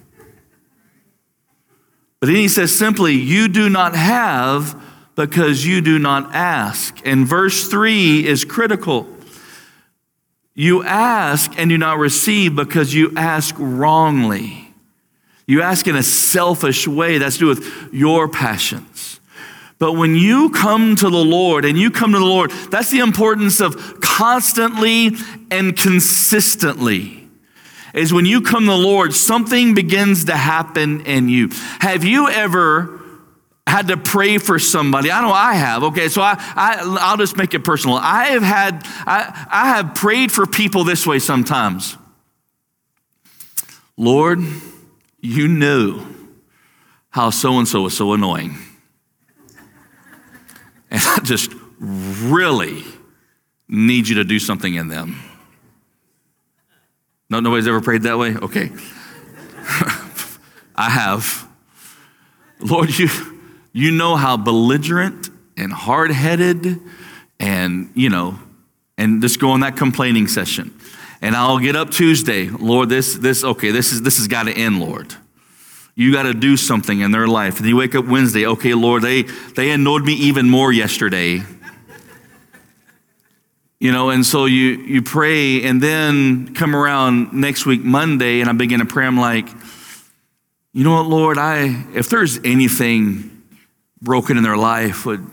But 2.26 2.28
then 2.28 2.38
he 2.38 2.48
says 2.48 2.76
simply, 2.76 3.14
You 3.14 3.48
do 3.48 3.70
not 3.70 3.96
have 3.96 4.82
because 5.16 5.64
you 5.64 5.80
do 5.80 6.00
not 6.00 6.34
ask. 6.34 7.00
And 7.06 7.28
verse 7.28 7.68
3 7.68 8.26
is 8.26 8.44
critical. 8.44 9.08
You 10.56 10.84
ask 10.84 11.52
and 11.60 11.70
do 11.70 11.78
not 11.78 12.00
receive 12.00 12.56
because 12.56 12.94
you 12.94 13.12
ask 13.18 13.54
wrongly. 13.58 14.74
You 15.46 15.62
ask 15.62 15.88
in 15.88 15.96
a 15.96 16.04
selfish 16.04 16.88
way. 16.88 17.18
That's 17.18 17.38
to 17.38 17.40
do 17.40 17.48
with 17.48 17.94
your 17.94 18.30
passions. 18.30 19.20
But 19.78 19.94
when 19.94 20.16
you 20.16 20.50
come 20.52 20.96
to 20.96 21.10
the 21.10 21.24
Lord 21.24 21.66
and 21.66 21.78
you 21.78 21.92
come 21.92 22.14
to 22.14 22.18
the 22.18 22.26
Lord, 22.26 22.52
that's 22.72 22.90
the 22.90 23.00
importance 23.00 23.60
of 23.60 24.00
constantly 24.00 25.12
and 25.52 25.78
consistently. 25.78 27.28
Is 27.94 28.14
when 28.14 28.26
you 28.26 28.42
come 28.42 28.64
to 28.66 28.72
the 28.72 28.78
Lord, 28.78 29.14
something 29.14 29.74
begins 29.74 30.26
to 30.26 30.36
happen 30.36 31.06
in 31.06 31.28
you. 31.28 31.50
Have 31.80 32.06
you 32.06 32.30
ever 32.30 33.02
had 33.76 33.88
to 33.90 33.98
pray 33.98 34.38
for 34.38 34.58
somebody. 34.58 35.12
I 35.12 35.22
know 35.22 35.34
I 35.34 35.54
have. 35.54 35.84
Okay, 35.84 36.08
so 36.08 36.22
I, 36.22 36.36
I 36.56 36.98
I'll 37.02 37.18
just 37.18 37.36
make 37.36 37.54
it 37.54 37.66
personal. 37.66 37.98
I 37.98 38.28
have 38.28 38.44
had 38.44 38.84
I, 39.06 39.48
I 39.52 39.68
have 39.76 39.96
prayed 39.96 40.32
for 40.32 40.46
people 40.46 40.86
this 40.86 41.06
way 41.06 41.20
sometimes. 41.20 41.98
Lord, 43.98 44.40
you 45.20 45.50
knew 45.50 46.06
how 47.10 47.32
so 47.32 47.60
and 47.60 47.68
so 47.68 47.82
was 47.82 47.98
so 47.98 48.14
annoying. 48.14 48.58
And 50.90 51.02
I 51.04 51.20
just 51.24 51.52
really 51.80 52.86
need 53.68 54.08
you 54.08 54.16
to 54.16 54.24
do 54.24 54.40
something 54.40 54.74
in 54.74 54.88
them. 54.88 55.20
No, 57.30 57.42
nobody's 57.42 57.68
ever 57.68 57.82
prayed 57.82 58.04
that 58.04 58.18
way? 58.18 58.36
Okay. 58.38 58.72
I 60.78 60.90
have. 60.90 61.46
Lord, 62.62 62.98
you 62.98 63.35
you 63.76 63.92
know 63.92 64.16
how 64.16 64.38
belligerent 64.38 65.30
and 65.58 65.74
hard 65.74 66.10
headed 66.10 66.80
and, 67.42 67.92
you 67.94 68.10
know, 68.10 68.40
and 68.98 69.22
just 69.22 69.38
go 69.38 69.50
on 69.50 69.60
that 69.60 69.76
complaining 69.76 70.30
session. 70.30 70.74
And 71.22 71.36
I'll 71.36 71.60
get 71.60 71.76
up 71.76 71.92
Tuesday, 71.92 72.48
Lord, 72.48 72.88
this, 72.88 73.16
this, 73.16 73.44
okay, 73.44 73.72
this 73.72 73.92
is 73.92 74.02
this 74.02 74.16
has 74.18 74.30
got 74.30 74.44
to 74.44 74.54
end, 74.54 74.80
Lord. 74.80 75.14
You 75.94 76.14
got 76.14 76.24
to 76.24 76.34
do 76.34 76.56
something 76.56 77.02
in 77.02 77.12
their 77.12 77.28
life. 77.28 77.60
And 77.60 77.68
you 77.68 77.76
wake 77.76 77.96
up 77.96 78.06
Wednesday, 78.06 78.48
okay, 78.48 78.74
Lord, 78.74 79.02
they 79.02 79.24
they 79.24 79.72
annoyed 79.72 80.04
me 80.04 80.14
even 80.14 80.50
more 80.50 80.72
yesterday. 80.72 81.44
You 83.82 83.92
know, 83.92 84.10
and 84.10 84.26
so 84.26 84.46
you 84.46 84.78
you 84.84 85.02
pray 85.02 85.64
and 85.64 85.84
then 85.84 86.56
come 86.56 86.78
around 86.78 87.34
next 87.34 87.66
week, 87.66 87.84
Monday, 87.84 88.40
and 88.40 88.50
I 88.50 88.54
begin 88.54 88.80
to 88.80 88.86
pray. 88.86 89.06
I'm 89.06 89.18
like, 89.18 89.50
you 90.72 90.86
know 90.86 90.94
what, 90.94 91.08
Lord, 91.08 91.38
I 91.38 91.86
if 91.94 92.08
there's 92.08 92.40
anything 92.46 93.35
broken 94.02 94.38
in 94.38 94.44
their 94.44 94.58
life, 94.58 95.06
would, 95.06 95.26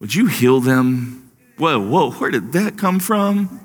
would 0.00 0.14
you 0.14 0.26
heal 0.26 0.60
them? 0.60 1.30
Whoa, 1.58 1.80
whoa, 1.80 2.10
where 2.12 2.30
did 2.30 2.52
that 2.52 2.76
come 2.78 2.98
from? 2.98 3.60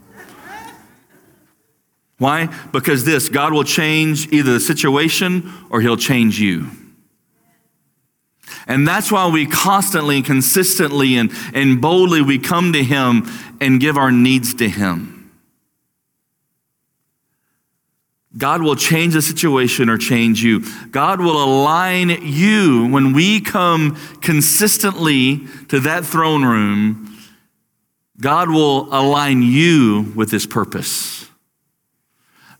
Why? 2.17 2.47
Because 2.71 3.05
this 3.05 3.29
God 3.29 3.53
will 3.53 3.63
change 3.63 4.31
either 4.33 4.53
the 4.53 4.59
situation 4.59 5.51
or 5.69 5.81
He'll 5.81 5.97
change 5.97 6.39
you. 6.39 6.69
And 8.67 8.87
that's 8.87 9.11
why 9.11 9.29
we 9.29 9.45
constantly 9.45 10.17
and 10.17 10.25
consistently 10.25 11.15
and, 11.15 11.31
and 11.53 11.81
boldly 11.81 12.21
we 12.21 12.39
come 12.39 12.73
to 12.73 12.83
Him 12.83 13.27
and 13.61 13.79
give 13.79 13.97
our 13.97 14.11
needs 14.11 14.53
to 14.55 14.67
Him. 14.67 15.16
God 18.37 18.61
will 18.61 18.75
change 18.75 19.13
the 19.13 19.21
situation 19.21 19.89
or 19.89 19.97
change 19.97 20.43
you. 20.43 20.63
God 20.91 21.19
will 21.19 21.43
align 21.43 22.09
you 22.21 22.87
when 22.87 23.13
we 23.13 23.41
come 23.41 23.95
consistently 24.21 25.47
to 25.69 25.79
that 25.79 26.05
throne 26.05 26.45
room. 26.45 27.17
God 28.19 28.49
will 28.49 28.93
align 28.93 29.41
you 29.41 30.11
with 30.15 30.31
His 30.31 30.45
purpose. 30.45 31.29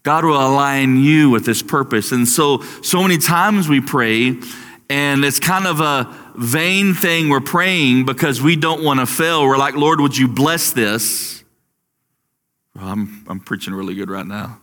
God 0.04 0.24
will 0.24 0.38
align 0.38 0.98
you 0.98 1.30
with 1.30 1.46
His 1.46 1.62
purpose. 1.62 2.12
And 2.12 2.28
so, 2.28 2.62
so 2.82 3.02
many 3.02 3.18
times 3.18 3.68
we 3.68 3.82
pray, 3.82 4.40
and 4.90 5.26
it's 5.26 5.40
kind 5.40 5.68
of 5.68 5.82
a 5.82 6.16
vain 6.36 6.94
thing 6.94 7.30
we're 7.30 7.40
praying 7.40 8.06
because 8.06 8.42
we 8.42 8.56
don't 8.56 8.84
want 8.84 9.00
to 9.00 9.06
fail. 9.06 9.46
We're 9.46 9.58
like, 9.58 9.76
Lord, 9.76 10.00
would 10.00 10.18
you 10.18 10.28
bless 10.28 10.72
this? 10.72 11.44
I'm, 12.80 13.26
I'm 13.28 13.40
preaching 13.40 13.74
really 13.74 13.96
good 13.96 14.10
right 14.10 14.26
now 14.26 14.62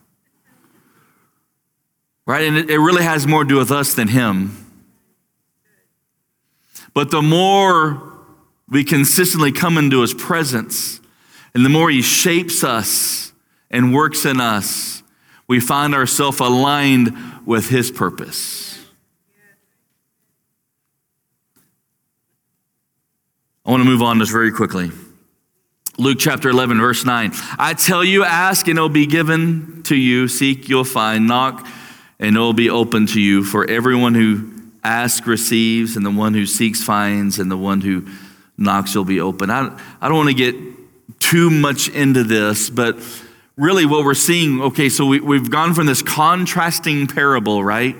right? 2.25 2.43
And 2.43 2.57
it, 2.57 2.69
it 2.69 2.79
really 2.79 3.03
has 3.03 3.27
more 3.27 3.43
to 3.43 3.49
do 3.49 3.57
with 3.57 3.71
us 3.71 3.93
than 3.93 4.07
Him. 4.07 4.65
But 6.93 7.11
the 7.11 7.21
more 7.21 8.13
we 8.69 8.83
consistently 8.83 9.51
come 9.51 9.77
into 9.77 10.01
His 10.01 10.13
presence, 10.13 10.99
and 11.53 11.65
the 11.65 11.69
more 11.69 11.89
He 11.89 12.01
shapes 12.01 12.63
us 12.63 13.33
and 13.69 13.93
works 13.93 14.25
in 14.25 14.39
us, 14.39 15.03
we 15.47 15.59
find 15.59 15.93
ourselves 15.93 16.39
aligned 16.39 17.15
with 17.45 17.69
His 17.69 17.91
purpose. 17.91 18.79
I 23.65 23.71
want 23.71 23.81
to 23.81 23.89
move 23.89 24.03
on 24.03 24.19
just 24.19 24.31
very 24.31 24.51
quickly. 24.51 24.91
Luke 25.97 26.17
chapter 26.19 26.49
11, 26.49 26.79
verse 26.79 27.03
9. 27.03 27.31
I 27.57 27.73
tell 27.73 28.03
you, 28.03 28.23
ask 28.23 28.67
and 28.67 28.77
it'll 28.77 28.89
be 28.89 29.07
given 29.07 29.81
to 29.83 29.95
you. 29.95 30.27
Seek, 30.27 30.69
you'll 30.69 30.83
find. 30.83 31.25
Knock, 31.27 31.65
and 32.19 32.35
it 32.35 32.39
will 32.39 32.53
be 32.53 32.69
open 32.69 33.07
to 33.07 33.19
you. 33.19 33.43
For 33.43 33.69
everyone 33.69 34.15
who 34.15 34.51
asks 34.83 35.25
receives, 35.25 35.95
and 35.95 36.05
the 36.05 36.11
one 36.11 36.33
who 36.33 36.45
seeks 36.45 36.83
finds, 36.83 37.39
and 37.39 37.49
the 37.49 37.57
one 37.57 37.81
who 37.81 38.07
knocks 38.57 38.95
will 38.95 39.05
be 39.05 39.19
open. 39.19 39.49
I, 39.49 39.77
I 40.01 40.07
don't 40.07 40.17
want 40.17 40.29
to 40.29 40.35
get 40.35 40.55
too 41.19 41.49
much 41.49 41.89
into 41.89 42.23
this, 42.23 42.69
but 42.69 42.97
really 43.57 43.85
what 43.85 44.05
we're 44.05 44.13
seeing, 44.13 44.61
okay, 44.61 44.89
so 44.89 45.05
we, 45.05 45.19
we've 45.19 45.49
gone 45.49 45.73
from 45.73 45.87
this 45.87 46.01
contrasting 46.01 47.07
parable, 47.07 47.63
right? 47.63 47.95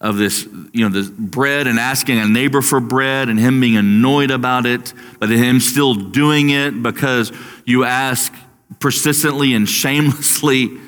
Of 0.00 0.16
this, 0.16 0.46
you 0.72 0.88
know, 0.88 0.90
this 0.90 1.08
bread 1.08 1.66
and 1.66 1.78
asking 1.78 2.18
a 2.18 2.26
neighbor 2.26 2.62
for 2.62 2.80
bread 2.80 3.28
and 3.28 3.38
him 3.38 3.60
being 3.60 3.76
annoyed 3.76 4.30
about 4.30 4.64
it, 4.64 4.92
but 5.18 5.28
him 5.28 5.60
still 5.60 5.94
doing 5.94 6.50
it 6.50 6.82
because 6.82 7.32
you 7.64 7.84
ask 7.84 8.32
persistently 8.78 9.54
and 9.54 9.68
shamelessly 9.68 10.78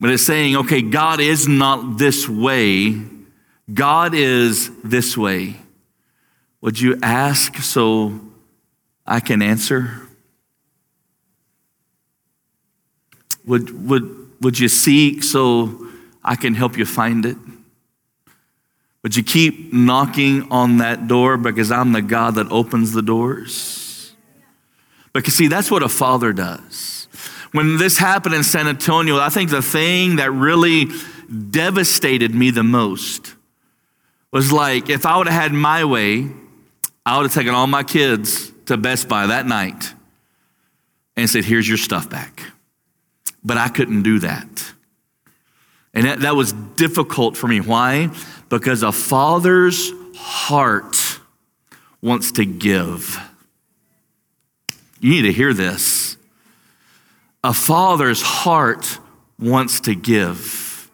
But 0.00 0.10
it's 0.10 0.22
saying, 0.22 0.56
okay, 0.56 0.82
God 0.82 1.20
is 1.20 1.48
not 1.48 1.98
this 1.98 2.28
way, 2.28 3.00
God 3.72 4.14
is 4.14 4.70
this 4.82 5.16
way. 5.16 5.56
Would 6.60 6.80
you 6.80 6.98
ask 7.02 7.56
so 7.56 8.20
I 9.06 9.20
can 9.20 9.42
answer? 9.42 10.02
Would, 13.44 13.88
would, 13.88 14.30
would 14.40 14.58
you 14.58 14.68
seek 14.68 15.22
so 15.22 15.88
I 16.22 16.36
can 16.36 16.54
help 16.54 16.76
you 16.76 16.84
find 16.84 17.24
it? 17.24 17.36
Would 19.02 19.16
you 19.16 19.22
keep 19.22 19.72
knocking 19.72 20.50
on 20.50 20.78
that 20.78 21.08
door 21.08 21.36
because 21.36 21.70
I'm 21.70 21.92
the 21.92 22.02
God 22.02 22.34
that 22.34 22.50
opens 22.50 22.92
the 22.92 23.02
doors? 23.02 24.14
Because, 25.12 25.34
see, 25.34 25.46
that's 25.46 25.70
what 25.70 25.82
a 25.82 25.88
father 25.88 26.32
does. 26.32 26.97
When 27.52 27.78
this 27.78 27.96
happened 27.98 28.34
in 28.34 28.44
San 28.44 28.66
Antonio, 28.66 29.18
I 29.18 29.30
think 29.30 29.50
the 29.50 29.62
thing 29.62 30.16
that 30.16 30.30
really 30.32 30.86
devastated 31.50 32.34
me 32.34 32.50
the 32.50 32.62
most 32.62 33.34
was 34.30 34.52
like 34.52 34.90
if 34.90 35.06
I 35.06 35.16
would 35.16 35.28
have 35.28 35.42
had 35.42 35.52
my 35.52 35.84
way, 35.84 36.28
I 37.06 37.16
would 37.16 37.24
have 37.24 37.34
taken 37.34 37.54
all 37.54 37.66
my 37.66 37.82
kids 37.82 38.52
to 38.66 38.76
Best 38.76 39.08
Buy 39.08 39.28
that 39.28 39.46
night 39.46 39.94
and 41.16 41.28
said, 41.28 41.44
Here's 41.44 41.66
your 41.66 41.78
stuff 41.78 42.10
back. 42.10 42.42
But 43.42 43.56
I 43.56 43.68
couldn't 43.68 44.02
do 44.02 44.18
that. 44.18 44.72
And 45.94 46.04
that, 46.04 46.20
that 46.20 46.36
was 46.36 46.52
difficult 46.52 47.36
for 47.36 47.48
me. 47.48 47.60
Why? 47.60 48.10
Because 48.50 48.82
a 48.82 48.92
father's 48.92 49.90
heart 50.14 51.18
wants 52.02 52.32
to 52.32 52.44
give. 52.44 53.18
You 55.00 55.10
need 55.10 55.22
to 55.22 55.32
hear 55.32 55.54
this. 55.54 56.17
A 57.44 57.54
father's 57.54 58.22
heart 58.22 58.98
wants 59.38 59.80
to 59.80 59.94
give. 59.94 60.90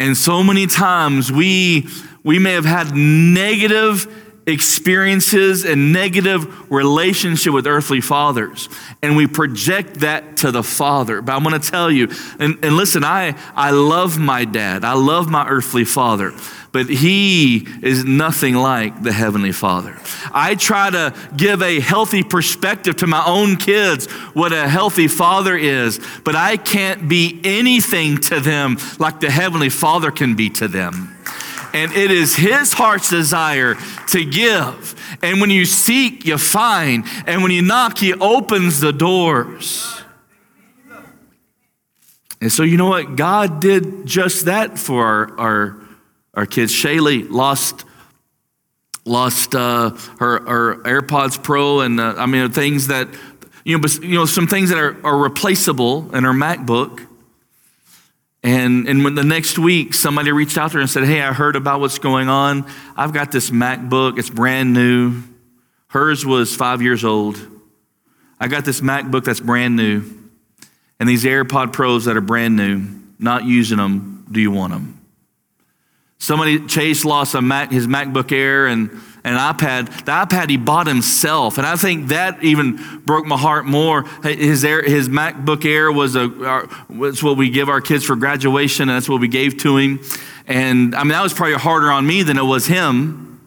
And 0.00 0.16
so 0.16 0.42
many 0.42 0.66
times 0.66 1.30
we, 1.30 1.88
we 2.24 2.38
may 2.38 2.52
have 2.52 2.64
had 2.64 2.94
negative 2.94 4.23
experiences 4.46 5.64
and 5.64 5.92
negative 5.92 6.70
relationship 6.70 7.52
with 7.52 7.66
earthly 7.66 8.00
fathers 8.00 8.68
and 9.02 9.16
we 9.16 9.26
project 9.26 10.00
that 10.00 10.36
to 10.38 10.50
the 10.50 10.62
father. 10.62 11.22
But 11.22 11.32
i'm 11.32 11.42
going 11.42 11.58
to 11.58 11.70
tell 11.70 11.90
you 11.90 12.08
and, 12.38 12.62
and 12.62 12.76
listen 12.76 13.04
i 13.04 13.36
i 13.54 13.70
love 13.70 14.18
my 14.18 14.44
dad. 14.44 14.84
I 14.84 14.94
love 14.94 15.30
my 15.30 15.46
earthly 15.48 15.84
father 15.84 16.32
but 16.72 16.88
he 16.88 17.68
is 17.82 18.04
nothing 18.04 18.56
like 18.56 19.00
the 19.04 19.12
heavenly 19.12 19.52
father. 19.52 19.96
I 20.32 20.56
try 20.56 20.90
to 20.90 21.14
give 21.36 21.62
a 21.62 21.78
healthy 21.78 22.24
perspective 22.24 22.96
to 22.96 23.06
my 23.06 23.24
own 23.24 23.56
kids 23.56 24.06
what 24.34 24.52
a 24.52 24.68
healthy 24.68 25.08
father 25.08 25.56
is 25.56 26.00
but 26.24 26.36
i 26.36 26.56
can't 26.56 27.08
be 27.08 27.40
anything 27.44 28.18
to 28.18 28.40
them 28.40 28.76
like 28.98 29.20
the 29.20 29.30
heavenly 29.30 29.68
father 29.68 30.10
can 30.10 30.34
be 30.34 30.50
to 30.50 30.68
them 30.68 31.13
and 31.74 31.92
it 31.92 32.10
is 32.10 32.36
his 32.36 32.72
heart's 32.72 33.10
desire 33.10 33.74
to 34.08 34.24
give. 34.24 35.18
And 35.22 35.40
when 35.40 35.50
you 35.50 35.64
seek, 35.64 36.24
you 36.24 36.38
find. 36.38 37.04
And 37.26 37.42
when 37.42 37.50
you 37.50 37.62
knock, 37.62 37.98
he 37.98 38.14
opens 38.14 38.80
the 38.80 38.92
doors. 38.92 40.00
And 42.40 42.52
so, 42.52 42.62
you 42.62 42.76
know 42.76 42.88
what? 42.88 43.16
God 43.16 43.60
did 43.60 44.06
just 44.06 44.44
that 44.44 44.78
for 44.78 45.04
our, 45.04 45.40
our, 45.40 45.80
our 46.34 46.46
kids. 46.46 46.72
Shaylee 46.72 47.28
lost 47.30 47.84
lost 49.06 49.54
uh, 49.54 49.90
her, 50.18 50.40
her 50.46 50.76
AirPods 50.76 51.42
Pro 51.42 51.80
and 51.80 52.00
uh, 52.00 52.14
I 52.16 52.24
mean 52.24 52.50
things 52.50 52.86
that 52.86 53.08
you 53.64 53.78
know, 53.78 53.88
you 54.00 54.14
know 54.14 54.24
some 54.24 54.46
things 54.46 54.70
that 54.70 54.78
are, 54.78 54.96
are 55.06 55.18
replaceable 55.18 56.14
in 56.14 56.24
her 56.24 56.32
MacBook. 56.32 57.06
And, 58.44 58.86
and 58.86 59.02
when 59.02 59.14
the 59.14 59.24
next 59.24 59.58
week 59.58 59.94
somebody 59.94 60.30
reached 60.30 60.58
out 60.58 60.70
to 60.72 60.74
her 60.74 60.80
and 60.80 60.90
said, 60.90 61.04
Hey, 61.04 61.22
I 61.22 61.32
heard 61.32 61.56
about 61.56 61.80
what's 61.80 61.98
going 61.98 62.28
on. 62.28 62.70
I've 62.94 63.14
got 63.14 63.32
this 63.32 63.50
MacBook, 63.50 64.18
it's 64.18 64.30
brand 64.30 64.74
new. 64.74 65.22
Hers 65.88 66.26
was 66.26 66.54
five 66.54 66.82
years 66.82 67.04
old. 67.04 67.40
I 68.38 68.48
got 68.48 68.64
this 68.64 68.80
MacBook 68.80 69.24
that's 69.24 69.40
brand 69.40 69.76
new, 69.76 70.04
and 71.00 71.08
these 71.08 71.24
AirPod 71.24 71.72
Pros 71.72 72.04
that 72.04 72.16
are 72.16 72.20
brand 72.20 72.56
new, 72.56 72.84
not 73.18 73.44
using 73.44 73.78
them. 73.78 74.26
Do 74.30 74.40
you 74.40 74.50
want 74.50 74.72
them? 74.72 75.03
Somebody, 76.18 76.66
Chase 76.66 77.04
lost 77.04 77.34
a 77.34 77.42
Mac, 77.42 77.70
his 77.70 77.86
MacBook 77.86 78.32
Air, 78.32 78.66
and 78.66 78.90
an 79.24 79.36
iPad. 79.36 79.86
The 80.04 80.12
iPad 80.12 80.48
he 80.48 80.56
bought 80.56 80.86
himself, 80.86 81.58
and 81.58 81.66
I 81.66 81.76
think 81.76 82.08
that 82.08 82.42
even 82.42 83.02
broke 83.04 83.26
my 83.26 83.36
heart 83.36 83.64
more. 83.64 84.04
His 84.22 84.64
Air, 84.64 84.82
his 84.82 85.08
MacBook 85.08 85.64
Air 85.64 85.90
was 85.90 86.14
a 86.14 86.30
our, 86.46 86.66
what 86.88 87.36
we 87.36 87.50
give 87.50 87.68
our 87.68 87.80
kids 87.80 88.04
for 88.04 88.16
graduation, 88.16 88.88
and 88.88 88.96
that's 88.96 89.08
what 89.08 89.20
we 89.20 89.28
gave 89.28 89.56
to 89.58 89.76
him. 89.76 90.00
And 90.46 90.94
I 90.94 91.00
mean 91.00 91.10
that 91.10 91.22
was 91.22 91.32
probably 91.32 91.54
harder 91.54 91.90
on 91.90 92.06
me 92.06 92.22
than 92.22 92.38
it 92.38 92.44
was 92.44 92.66
him. 92.66 93.40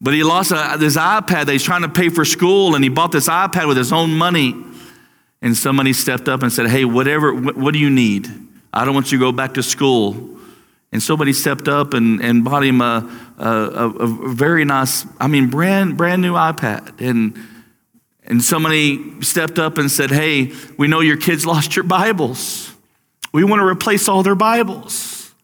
But 0.00 0.14
he 0.14 0.22
lost 0.22 0.52
a, 0.52 0.76
this 0.78 0.96
iPad 0.96 1.46
that 1.46 1.48
he's 1.48 1.64
trying 1.64 1.82
to 1.82 1.88
pay 1.88 2.08
for 2.08 2.24
school, 2.24 2.74
and 2.74 2.84
he 2.84 2.90
bought 2.90 3.10
this 3.10 3.28
iPad 3.28 3.66
with 3.66 3.76
his 3.76 3.92
own 3.92 4.14
money. 4.16 4.54
And 5.40 5.56
somebody 5.56 5.92
stepped 5.92 6.28
up 6.28 6.42
and 6.42 6.52
said, 6.52 6.68
"Hey, 6.68 6.84
whatever, 6.84 7.32
what, 7.32 7.56
what 7.56 7.72
do 7.72 7.78
you 7.78 7.90
need? 7.90 8.28
I 8.72 8.84
don't 8.84 8.94
want 8.94 9.12
you 9.12 9.18
to 9.18 9.24
go 9.24 9.32
back 9.32 9.54
to 9.54 9.62
school." 9.62 10.37
And 10.90 11.02
somebody 11.02 11.32
stepped 11.32 11.68
up 11.68 11.92
and, 11.92 12.20
and 12.22 12.44
bought 12.44 12.64
him 12.64 12.80
a, 12.80 13.08
a, 13.38 13.44
a, 13.44 14.32
very 14.32 14.64
nice, 14.64 15.04
I 15.20 15.26
mean, 15.26 15.50
brand, 15.50 15.98
brand 15.98 16.22
new 16.22 16.32
iPad. 16.32 17.00
And, 17.00 17.38
and 18.24 18.42
somebody 18.42 19.20
stepped 19.20 19.58
up 19.58 19.76
and 19.76 19.90
said, 19.90 20.10
Hey, 20.10 20.52
we 20.78 20.88
know 20.88 21.00
your 21.00 21.18
kids 21.18 21.44
lost 21.52 21.76
your 21.76 21.84
Bibles. 21.84 22.72
We 23.32 23.44
want 23.44 23.60
to 23.60 23.66
replace 23.66 24.08
all 24.08 24.22
their 24.22 24.34
Bibles. 24.34 25.34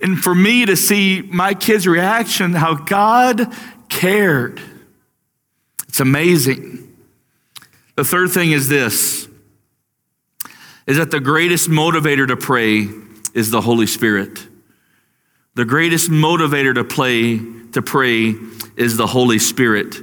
And 0.00 0.18
for 0.18 0.34
me 0.34 0.66
to 0.66 0.76
see 0.76 1.22
my 1.22 1.54
kids' 1.54 1.86
reaction, 1.86 2.52
how 2.52 2.74
God 2.74 3.52
cared, 3.88 4.60
it's 5.88 6.00
amazing. 6.00 6.96
The 7.94 8.04
third 8.04 8.30
thing 8.30 8.52
is 8.52 8.68
this 8.68 9.26
is 10.86 10.98
that 10.98 11.10
the 11.10 11.18
greatest 11.18 11.68
motivator 11.68 12.28
to 12.28 12.36
pray 12.36 12.88
is 13.34 13.50
the 13.50 13.60
Holy 13.60 13.88
Spirit. 13.88 14.46
The 15.56 15.64
greatest 15.64 16.10
motivator 16.10 16.74
to 16.74 16.84
play 16.84 17.38
to 17.72 17.80
pray 17.80 18.34
is 18.76 18.98
the 18.98 19.06
Holy 19.06 19.38
Spirit. 19.38 19.96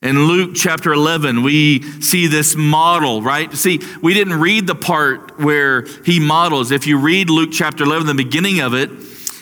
In 0.00 0.26
Luke 0.28 0.52
chapter 0.54 0.92
11, 0.92 1.42
we 1.42 1.82
see 2.00 2.28
this 2.28 2.54
model, 2.54 3.20
right? 3.20 3.52
See, 3.52 3.80
we 4.00 4.14
didn't 4.14 4.38
read 4.38 4.68
the 4.68 4.76
part 4.76 5.40
where 5.40 5.86
he 6.04 6.20
models. 6.20 6.70
If 6.70 6.86
you 6.86 7.00
read 7.00 7.30
Luke 7.30 7.50
chapter 7.52 7.82
11, 7.82 8.06
the 8.06 8.14
beginning 8.14 8.60
of 8.60 8.74
it, 8.74 8.88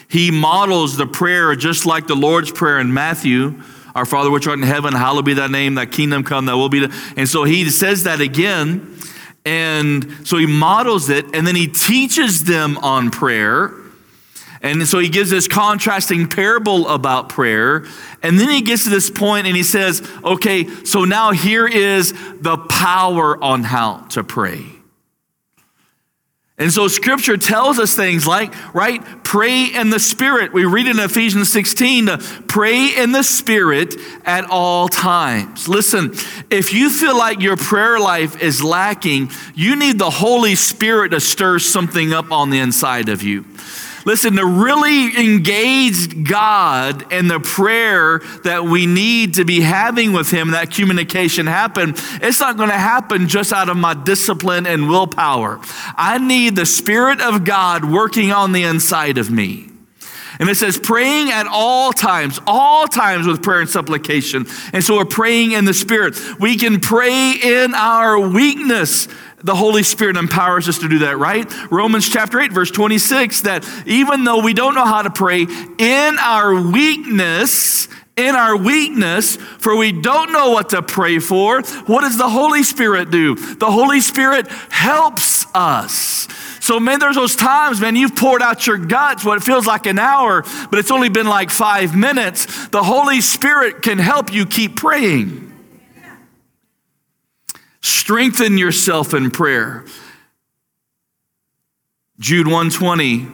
he 0.08 0.30
models 0.30 0.96
the 0.96 1.06
prayer 1.06 1.54
just 1.54 1.84
like 1.84 2.06
the 2.06 2.16
Lord's 2.16 2.50
Prayer 2.50 2.78
in 2.78 2.94
Matthew. 2.94 3.60
Our 3.94 4.06
Father 4.06 4.30
which 4.30 4.46
art 4.46 4.58
in 4.58 4.64
heaven, 4.64 4.94
hallowed 4.94 5.26
be 5.26 5.34
thy 5.34 5.48
name, 5.48 5.74
thy 5.74 5.84
kingdom 5.84 6.24
come, 6.24 6.46
thy 6.46 6.54
will 6.54 6.70
be 6.70 6.80
done. 6.80 6.92
And 7.18 7.28
so 7.28 7.44
he 7.44 7.68
says 7.68 8.04
that 8.04 8.22
again. 8.22 8.96
And 9.44 10.26
so 10.26 10.38
he 10.38 10.46
models 10.46 11.10
it, 11.10 11.26
and 11.34 11.46
then 11.46 11.54
he 11.54 11.66
teaches 11.66 12.44
them 12.44 12.78
on 12.78 13.10
prayer. 13.10 13.74
And 14.64 14.88
so 14.88 14.98
he 14.98 15.10
gives 15.10 15.28
this 15.28 15.46
contrasting 15.46 16.26
parable 16.26 16.88
about 16.88 17.28
prayer. 17.28 17.84
And 18.22 18.40
then 18.40 18.48
he 18.48 18.62
gets 18.62 18.84
to 18.84 18.90
this 18.90 19.10
point 19.10 19.46
and 19.46 19.54
he 19.54 19.62
says, 19.62 20.02
okay, 20.24 20.66
so 20.84 21.04
now 21.04 21.32
here 21.32 21.68
is 21.68 22.14
the 22.40 22.56
power 22.56 23.42
on 23.44 23.62
how 23.62 23.98
to 24.12 24.24
pray. 24.24 24.64
And 26.56 26.72
so 26.72 26.88
scripture 26.88 27.36
tells 27.36 27.78
us 27.78 27.94
things 27.94 28.26
like, 28.26 28.54
right, 28.74 29.02
pray 29.22 29.66
in 29.66 29.90
the 29.90 30.00
spirit. 30.00 30.54
We 30.54 30.64
read 30.64 30.86
in 30.86 30.98
Ephesians 30.98 31.50
16 31.50 32.06
to 32.06 32.18
pray 32.48 32.86
in 32.96 33.12
the 33.12 33.24
spirit 33.24 33.94
at 34.24 34.48
all 34.48 34.88
times. 34.88 35.68
Listen, 35.68 36.14
if 36.50 36.72
you 36.72 36.88
feel 36.88 37.18
like 37.18 37.42
your 37.42 37.58
prayer 37.58 37.98
life 37.98 38.40
is 38.40 38.64
lacking, 38.64 39.30
you 39.54 39.76
need 39.76 39.98
the 39.98 40.10
Holy 40.10 40.54
Spirit 40.54 41.10
to 41.10 41.20
stir 41.20 41.58
something 41.58 42.14
up 42.14 42.32
on 42.32 42.48
the 42.48 42.60
inside 42.60 43.10
of 43.10 43.22
you. 43.22 43.44
Listen, 44.04 44.36
to 44.36 44.44
really 44.44 45.16
engage 45.16 46.24
God 46.24 47.10
and 47.12 47.30
the 47.30 47.40
prayer 47.40 48.20
that 48.44 48.64
we 48.64 48.86
need 48.86 49.34
to 49.34 49.44
be 49.44 49.60
having 49.60 50.12
with 50.12 50.30
Him, 50.30 50.50
that 50.50 50.70
communication 50.70 51.46
happen, 51.46 51.94
it's 52.20 52.40
not 52.40 52.56
going 52.56 52.68
to 52.68 52.78
happen 52.78 53.28
just 53.28 53.52
out 53.52 53.68
of 53.68 53.76
my 53.76 53.94
discipline 53.94 54.66
and 54.66 54.88
willpower. 54.88 55.58
I 55.96 56.18
need 56.18 56.56
the 56.56 56.66
Spirit 56.66 57.20
of 57.20 57.44
God 57.44 57.84
working 57.84 58.32
on 58.32 58.52
the 58.52 58.64
inside 58.64 59.18
of 59.18 59.30
me. 59.30 59.68
And 60.38 60.48
it 60.48 60.56
says 60.56 60.78
praying 60.78 61.30
at 61.30 61.46
all 61.46 61.92
times, 61.92 62.40
all 62.46 62.88
times 62.88 63.26
with 63.26 63.42
prayer 63.42 63.60
and 63.60 63.70
supplication. 63.70 64.46
And 64.72 64.82
so 64.82 64.96
we're 64.96 65.04
praying 65.04 65.52
in 65.52 65.64
the 65.64 65.74
Spirit. 65.74 66.18
We 66.40 66.56
can 66.56 66.80
pray 66.80 67.32
in 67.32 67.74
our 67.74 68.18
weakness 68.18 69.06
the 69.44 69.54
Holy 69.54 69.82
Spirit 69.82 70.16
empowers 70.16 70.68
us 70.68 70.78
to 70.78 70.88
do 70.88 71.00
that, 71.00 71.18
right? 71.18 71.46
Romans 71.70 72.08
chapter 72.08 72.40
8, 72.40 72.50
verse 72.50 72.70
26, 72.70 73.42
that 73.42 73.68
even 73.86 74.24
though 74.24 74.42
we 74.42 74.54
don't 74.54 74.74
know 74.74 74.86
how 74.86 75.02
to 75.02 75.10
pray, 75.10 75.42
in 75.42 76.18
our 76.18 76.54
weakness, 76.70 77.88
in 78.16 78.34
our 78.34 78.56
weakness, 78.56 79.36
for 79.36 79.76
we 79.76 79.92
don't 79.92 80.32
know 80.32 80.50
what 80.50 80.70
to 80.70 80.82
pray 80.82 81.18
for. 81.18 81.60
What 81.86 82.02
does 82.02 82.16
the 82.16 82.28
Holy 82.28 82.62
Spirit 82.62 83.10
do? 83.10 83.34
The 83.34 83.70
Holy 83.70 84.00
Spirit 84.00 84.48
helps 84.70 85.46
us. 85.54 86.26
So, 86.60 86.80
man, 86.80 86.98
there's 86.98 87.16
those 87.16 87.36
times, 87.36 87.80
man, 87.80 87.96
you've 87.96 88.16
poured 88.16 88.40
out 88.40 88.66
your 88.66 88.78
guts, 88.78 89.24
what 89.24 89.36
it 89.36 89.42
feels 89.42 89.66
like 89.66 89.84
an 89.84 89.98
hour, 89.98 90.42
but 90.70 90.78
it's 90.78 90.90
only 90.90 91.10
been 91.10 91.26
like 91.26 91.50
five 91.50 91.94
minutes. 91.94 92.68
The 92.68 92.82
Holy 92.82 93.20
Spirit 93.20 93.82
can 93.82 93.98
help 93.98 94.32
you 94.32 94.46
keep 94.46 94.76
praying. 94.76 95.43
Strengthen 97.84 98.56
yourself 98.56 99.12
in 99.12 99.30
prayer. 99.30 99.84
Jude 102.18 102.46
120, 102.46 103.28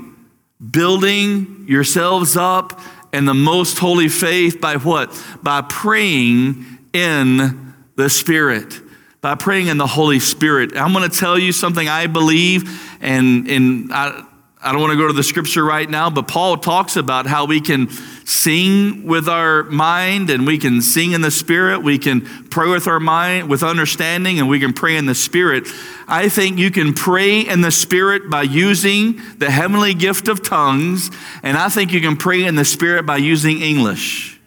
building 0.72 1.66
yourselves 1.68 2.36
up 2.36 2.80
in 3.12 3.26
the 3.26 3.34
most 3.34 3.78
holy 3.78 4.08
faith 4.08 4.60
by 4.60 4.74
what? 4.74 5.16
By 5.40 5.60
praying 5.60 6.66
in 6.92 7.74
the 7.94 8.10
Spirit. 8.10 8.80
By 9.20 9.36
praying 9.36 9.68
in 9.68 9.76
the 9.76 9.86
Holy 9.86 10.18
Spirit. 10.18 10.76
I'm 10.76 10.92
going 10.92 11.08
to 11.08 11.16
tell 11.16 11.38
you 11.38 11.52
something 11.52 11.88
I 11.88 12.08
believe, 12.08 12.98
and, 13.00 13.48
and 13.48 13.92
I, 13.92 14.26
I 14.62 14.72
don't 14.72 14.82
want 14.82 14.92
to 14.92 14.98
go 14.98 15.06
to 15.06 15.14
the 15.14 15.22
scripture 15.22 15.64
right 15.64 15.88
now, 15.88 16.10
but 16.10 16.28
Paul 16.28 16.58
talks 16.58 16.96
about 16.96 17.26
how 17.26 17.46
we 17.46 17.62
can 17.62 17.88
sing 18.26 19.04
with 19.04 19.26
our 19.26 19.62
mind 19.64 20.28
and 20.28 20.46
we 20.46 20.58
can 20.58 20.82
sing 20.82 21.12
in 21.12 21.22
the 21.22 21.30
spirit. 21.30 21.82
We 21.82 21.96
can 21.96 22.20
pray 22.50 22.68
with 22.68 22.86
our 22.86 23.00
mind, 23.00 23.48
with 23.48 23.62
understanding, 23.62 24.38
and 24.38 24.50
we 24.50 24.60
can 24.60 24.74
pray 24.74 24.96
in 24.96 25.06
the 25.06 25.14
spirit. 25.14 25.66
I 26.06 26.28
think 26.28 26.58
you 26.58 26.70
can 26.70 26.92
pray 26.92 27.40
in 27.40 27.62
the 27.62 27.70
spirit 27.70 28.28
by 28.28 28.42
using 28.42 29.22
the 29.38 29.50
heavenly 29.50 29.94
gift 29.94 30.28
of 30.28 30.42
tongues, 30.46 31.10
and 31.42 31.56
I 31.56 31.70
think 31.70 31.90
you 31.90 32.02
can 32.02 32.18
pray 32.18 32.44
in 32.44 32.54
the 32.54 32.66
spirit 32.66 33.06
by 33.06 33.16
using 33.16 33.62
English. 33.62 34.38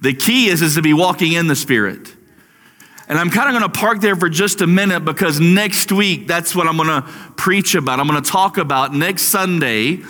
The 0.00 0.14
key 0.14 0.46
is, 0.46 0.62
is 0.62 0.76
to 0.76 0.82
be 0.82 0.94
walking 0.94 1.32
in 1.32 1.46
the 1.46 1.56
spirit. 1.56 2.14
And 3.08 3.18
I'm 3.18 3.30
kind 3.30 3.48
of 3.54 3.60
going 3.60 3.70
to 3.70 3.78
park 3.78 4.00
there 4.00 4.16
for 4.16 4.28
just 4.28 4.60
a 4.60 4.66
minute 4.66 5.04
because 5.04 5.40
next 5.40 5.92
week, 5.92 6.26
that's 6.26 6.54
what 6.54 6.66
I'm 6.66 6.76
going 6.76 6.88
to 6.88 7.08
preach 7.36 7.74
about. 7.74 8.00
I'm 8.00 8.06
going 8.06 8.22
to 8.22 8.30
talk 8.30 8.56
about 8.56 8.94
next 8.94 9.24
Sunday 9.24 10.00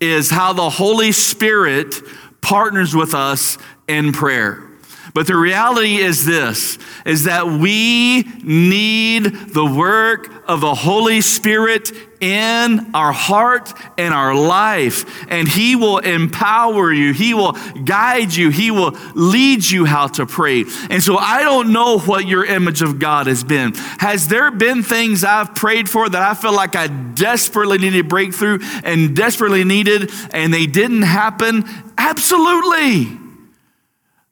is 0.00 0.30
how 0.30 0.52
the 0.52 0.68
Holy 0.68 1.12
Spirit 1.12 1.94
partners 2.40 2.94
with 2.94 3.14
us 3.14 3.58
in 3.86 4.12
prayer. 4.12 4.69
But 5.12 5.26
the 5.26 5.36
reality 5.36 5.96
is 5.96 6.24
this 6.24 6.78
is 7.04 7.24
that 7.24 7.46
we 7.46 8.22
need 8.42 9.24
the 9.24 9.64
work 9.64 10.30
of 10.48 10.60
the 10.60 10.74
Holy 10.74 11.20
Spirit 11.20 11.92
in 12.20 12.90
our 12.92 13.12
heart 13.12 13.72
and 13.96 14.12
our 14.12 14.34
life. 14.34 15.26
And 15.30 15.48
He 15.48 15.74
will 15.76 15.98
empower 15.98 16.92
you, 16.92 17.12
He 17.12 17.34
will 17.34 17.52
guide 17.84 18.34
you, 18.34 18.50
He 18.50 18.70
will 18.70 18.96
lead 19.14 19.68
you 19.68 19.84
how 19.84 20.08
to 20.08 20.26
pray. 20.26 20.64
And 20.90 21.02
so 21.02 21.16
I 21.16 21.42
don't 21.42 21.72
know 21.72 21.98
what 21.98 22.26
your 22.26 22.44
image 22.44 22.82
of 22.82 22.98
God 22.98 23.26
has 23.26 23.42
been. 23.42 23.74
Has 23.98 24.28
there 24.28 24.50
been 24.50 24.82
things 24.82 25.24
I've 25.24 25.54
prayed 25.54 25.88
for 25.88 26.08
that 26.08 26.22
I 26.22 26.34
feel 26.34 26.52
like 26.52 26.76
I 26.76 26.88
desperately 26.88 27.78
needed 27.78 28.08
breakthrough 28.08 28.58
and 28.84 29.16
desperately 29.16 29.64
needed 29.64 30.10
and 30.32 30.52
they 30.52 30.66
didn't 30.66 31.02
happen? 31.02 31.64
Absolutely. 31.96 33.19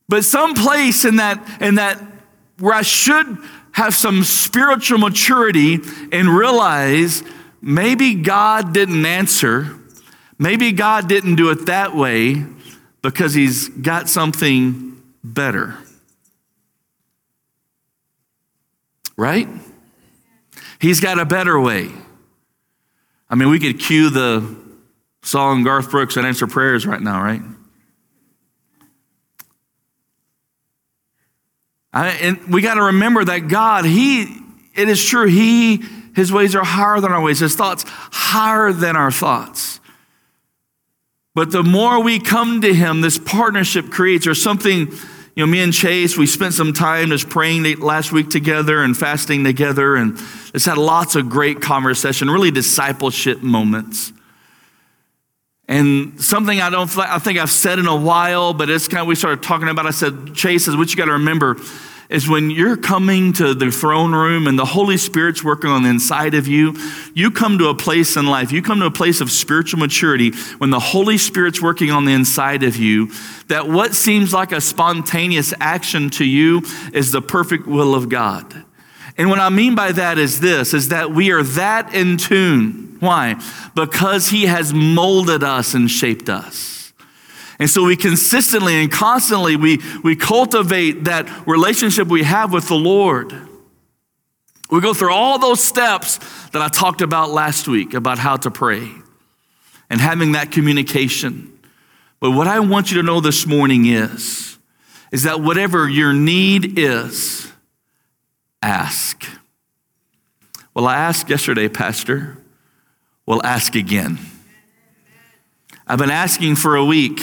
But 0.09 0.24
someplace 0.24 1.04
in 1.04 1.16
that, 1.16 1.59
in 1.61 1.76
that 1.76 2.02
where 2.59 2.74
I 2.74 2.82
should 2.82 3.38
have 3.72 3.94
some 3.94 4.24
spiritual 4.24 4.98
maturity 4.98 5.78
and 6.11 6.28
realize 6.28 7.22
maybe 7.61 8.14
God 8.14 8.72
didn't 8.72 9.04
answer, 9.04 9.78
maybe 10.38 10.72
God 10.72 11.09
didn't 11.09 11.36
do 11.36 11.50
it 11.50 11.66
that 11.66 11.94
way 11.94 12.44
because 13.02 13.34
he's 13.34 13.68
got 13.68 14.09
something 14.09 15.00
better. 15.22 15.76
Right? 19.16 19.48
He's 20.80 21.00
got 21.00 21.18
a 21.18 21.24
better 21.24 21.61
way. 21.61 21.90
I 23.28 23.34
mean, 23.34 23.50
we 23.50 23.59
could 23.59 23.78
cue 23.78 24.11
the 24.11 24.56
song 25.22 25.64
Garth 25.64 25.90
Brooks 25.90 26.16
Unanswered 26.16 26.50
Prayers 26.50 26.86
right 26.86 27.00
now, 27.00 27.22
right? 27.22 27.42
And 31.93 32.53
we 32.53 32.62
got 32.62 32.74
to 32.74 32.82
remember 32.82 33.24
that 33.24 33.49
God, 33.49 33.84
He, 33.84 34.22
it 34.74 34.89
is 34.89 35.05
true, 35.05 35.26
He, 35.26 35.82
His 36.14 36.32
ways 36.32 36.55
are 36.55 36.64
higher 36.64 37.01
than 37.01 37.12
our 37.12 37.22
ways, 37.22 37.41
His 37.41 37.57
thoughts 37.57 37.84
higher 37.86 38.72
than 38.72 38.97
our 38.97 39.11
thoughts. 39.11 39.80
But 41.34 41.51
the 41.51 41.62
more 41.62 42.03
we 42.03 42.18
come 42.18 42.61
to 42.62 42.74
Him, 42.74 43.01
this 43.01 43.18
partnership 43.18 43.91
creates, 43.91 44.26
or 44.26 44.34
something, 44.34 44.91
you 45.39 45.47
know, 45.47 45.47
me 45.47 45.62
and 45.62 45.72
Chase, 45.72 46.18
we 46.18 46.26
spent 46.26 46.53
some 46.53 46.72
time 46.72 47.11
just 47.11 47.28
praying 47.28 47.62
last 47.78 48.11
week 48.11 48.28
together 48.28 48.82
and 48.82 48.97
fasting 48.97 49.45
together 49.45 49.95
and 49.95 50.18
just 50.53 50.66
had 50.66 50.78
lots 50.78 51.14
of 51.14 51.28
great 51.28 51.62
conversation, 51.62 52.28
really 52.28 52.51
discipleship 52.51 53.41
moments. 53.41 54.12
And 55.69 56.19
something 56.21 56.62
I 56.62 56.71
don't, 56.71 56.97
I 56.97 57.19
think 57.19 57.39
I've 57.39 57.51
said 57.51 57.79
in 57.79 57.87
a 57.87 57.97
while, 57.97 58.55
but 58.55 58.71
it's 58.71 58.89
kind 58.89 59.03
of, 59.03 59.07
we 59.07 59.14
started 59.14 59.43
talking 59.43 59.69
about, 59.69 59.87
I 59.87 59.91
said, 59.91 60.35
Chase 60.35 60.64
says, 60.64 60.77
what 60.77 60.91
you 60.91 60.97
got 60.97 61.05
to 61.05 61.12
remember 61.12 61.57
is 62.09 62.27
when 62.27 62.51
you're 62.51 62.79
coming 62.79 63.35
to 63.35 63.53
the 63.53 63.71
throne 63.71 64.14
room 64.14 64.47
and 64.47 64.59
the 64.59 64.64
Holy 64.64 64.97
Spirit's 64.97 65.45
working 65.45 65.69
on 65.69 65.83
the 65.83 65.91
inside 65.91 66.33
of 66.33 66.49
you, 66.49 66.75
you 67.12 67.31
come 67.31 67.59
to 67.59 67.69
a 67.69 67.75
place 67.75 68.16
in 68.16 68.27
life, 68.27 68.51
you 68.51 68.62
come 68.62 68.81
to 68.81 68.87
a 68.87 68.91
place 68.91 69.21
of 69.21 69.31
spiritual 69.31 69.79
maturity 69.79 70.31
when 70.57 70.71
the 70.71 70.81
Holy 70.81 71.19
Spirit's 71.19 71.61
working 71.61 71.91
on 71.91 72.07
the 72.07 72.12
inside 72.12 72.62
of 72.62 72.77
you, 72.77 73.12
that 73.49 73.69
what 73.69 73.95
seems 73.95 74.33
like 74.33 74.53
a 74.53 74.62
spontaneous 74.62 75.53
action 75.61 76.09
to 76.09 76.25
you 76.25 76.62
is 76.95 77.12
the 77.12 77.21
perfect 77.21 77.66
will 77.66 77.95
of 77.95 78.09
God. 78.09 78.64
And 79.19 79.29
what 79.29 79.39
I 79.39 79.51
mean 79.51 79.75
by 79.75 79.93
that 79.93 80.16
is 80.16 80.41
this, 80.41 80.73
is 80.73 80.89
that 80.89 81.11
we 81.11 81.31
are 81.31 81.43
that 81.43 81.95
in 81.95 82.16
tune 82.16 82.88
why? 83.01 83.40
Because 83.74 84.28
he 84.28 84.46
has 84.46 84.72
molded 84.72 85.42
us 85.42 85.74
and 85.74 85.90
shaped 85.90 86.28
us. 86.28 86.92
And 87.59 87.68
so 87.68 87.84
we 87.84 87.96
consistently 87.96 88.74
and 88.74 88.90
constantly 88.90 89.57
we, 89.57 89.80
we 90.05 90.14
cultivate 90.14 91.05
that 91.05 91.46
relationship 91.46 92.09
we 92.09 92.22
have 92.22 92.53
with 92.53 92.68
the 92.68 92.76
Lord. 92.76 93.32
We 94.70 94.80
go 94.80 94.94
through 94.94 95.12
all 95.12 95.38
those 95.38 95.62
steps 95.62 96.18
that 96.51 96.62
I 96.62 96.68
talked 96.68 97.01
about 97.01 97.30
last 97.30 97.66
week 97.66 97.94
about 97.94 98.18
how 98.18 98.36
to 98.36 98.51
pray 98.51 98.90
and 99.90 100.01
having 100.01 100.32
that 100.32 100.53
communication. 100.53 101.59
But 102.20 102.32
what 102.32 102.46
I 102.46 102.61
want 102.61 102.90
you 102.90 102.99
to 102.99 103.03
know 103.03 103.20
this 103.20 103.46
morning 103.46 103.86
is, 103.86 104.59
is 105.11 105.22
that 105.22 105.40
whatever 105.40 105.88
your 105.88 106.12
need 106.12 106.78
is, 106.78 107.51
ask. 108.61 109.24
Well, 110.74 110.86
I 110.86 110.96
asked 110.96 111.28
yesterday, 111.28 111.68
Pastor, 111.68 112.38
will 113.29 113.45
ask 113.45 113.74
again. 113.74 114.18
I've 115.87 115.99
been 115.99 116.11
asking 116.11 116.57
for 116.57 116.76
a 116.76 116.85
week, 116.85 117.20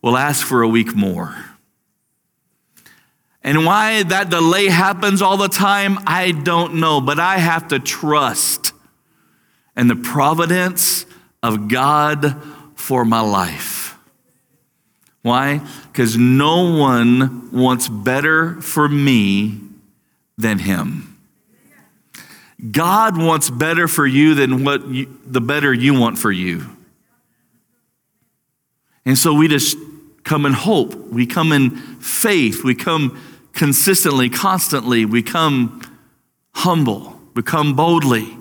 we'll 0.00 0.16
ask 0.16 0.44
for 0.44 0.62
a 0.62 0.68
week 0.68 0.96
more. 0.96 1.36
And 3.42 3.66
why 3.66 4.04
that 4.04 4.30
delay 4.30 4.68
happens 4.68 5.20
all 5.20 5.36
the 5.36 5.50
time, 5.50 5.98
I 6.06 6.30
don't 6.30 6.76
know, 6.76 7.02
but 7.02 7.20
I 7.20 7.36
have 7.36 7.68
to 7.68 7.78
trust 7.78 8.72
in 9.76 9.86
the 9.86 9.96
providence 9.96 11.04
of 11.42 11.68
God 11.68 12.42
for 12.74 13.04
my 13.04 13.20
life. 13.20 13.98
Why? 15.20 15.60
Because 15.92 16.16
no 16.16 16.74
one 16.78 17.50
wants 17.52 17.86
better 17.86 18.62
for 18.62 18.88
me 18.88 19.60
than 20.38 20.60
Him. 20.60 21.13
God 22.70 23.16
wants 23.16 23.50
better 23.50 23.88
for 23.88 24.06
you 24.06 24.34
than 24.34 24.64
what 24.64 24.86
you, 24.88 25.18
the 25.26 25.40
better 25.40 25.72
you 25.72 25.98
want 25.98 26.18
for 26.18 26.32
you. 26.32 26.64
And 29.04 29.18
so 29.18 29.34
we 29.34 29.48
just 29.48 29.76
come 30.22 30.46
in 30.46 30.52
hope. 30.52 30.94
We 30.94 31.26
come 31.26 31.52
in 31.52 31.76
faith. 32.00 32.64
We 32.64 32.74
come 32.74 33.20
consistently, 33.52 34.30
constantly. 34.30 35.04
We 35.04 35.22
come 35.22 35.82
humble. 36.54 37.20
We 37.34 37.42
come 37.42 37.76
boldly. 37.76 38.36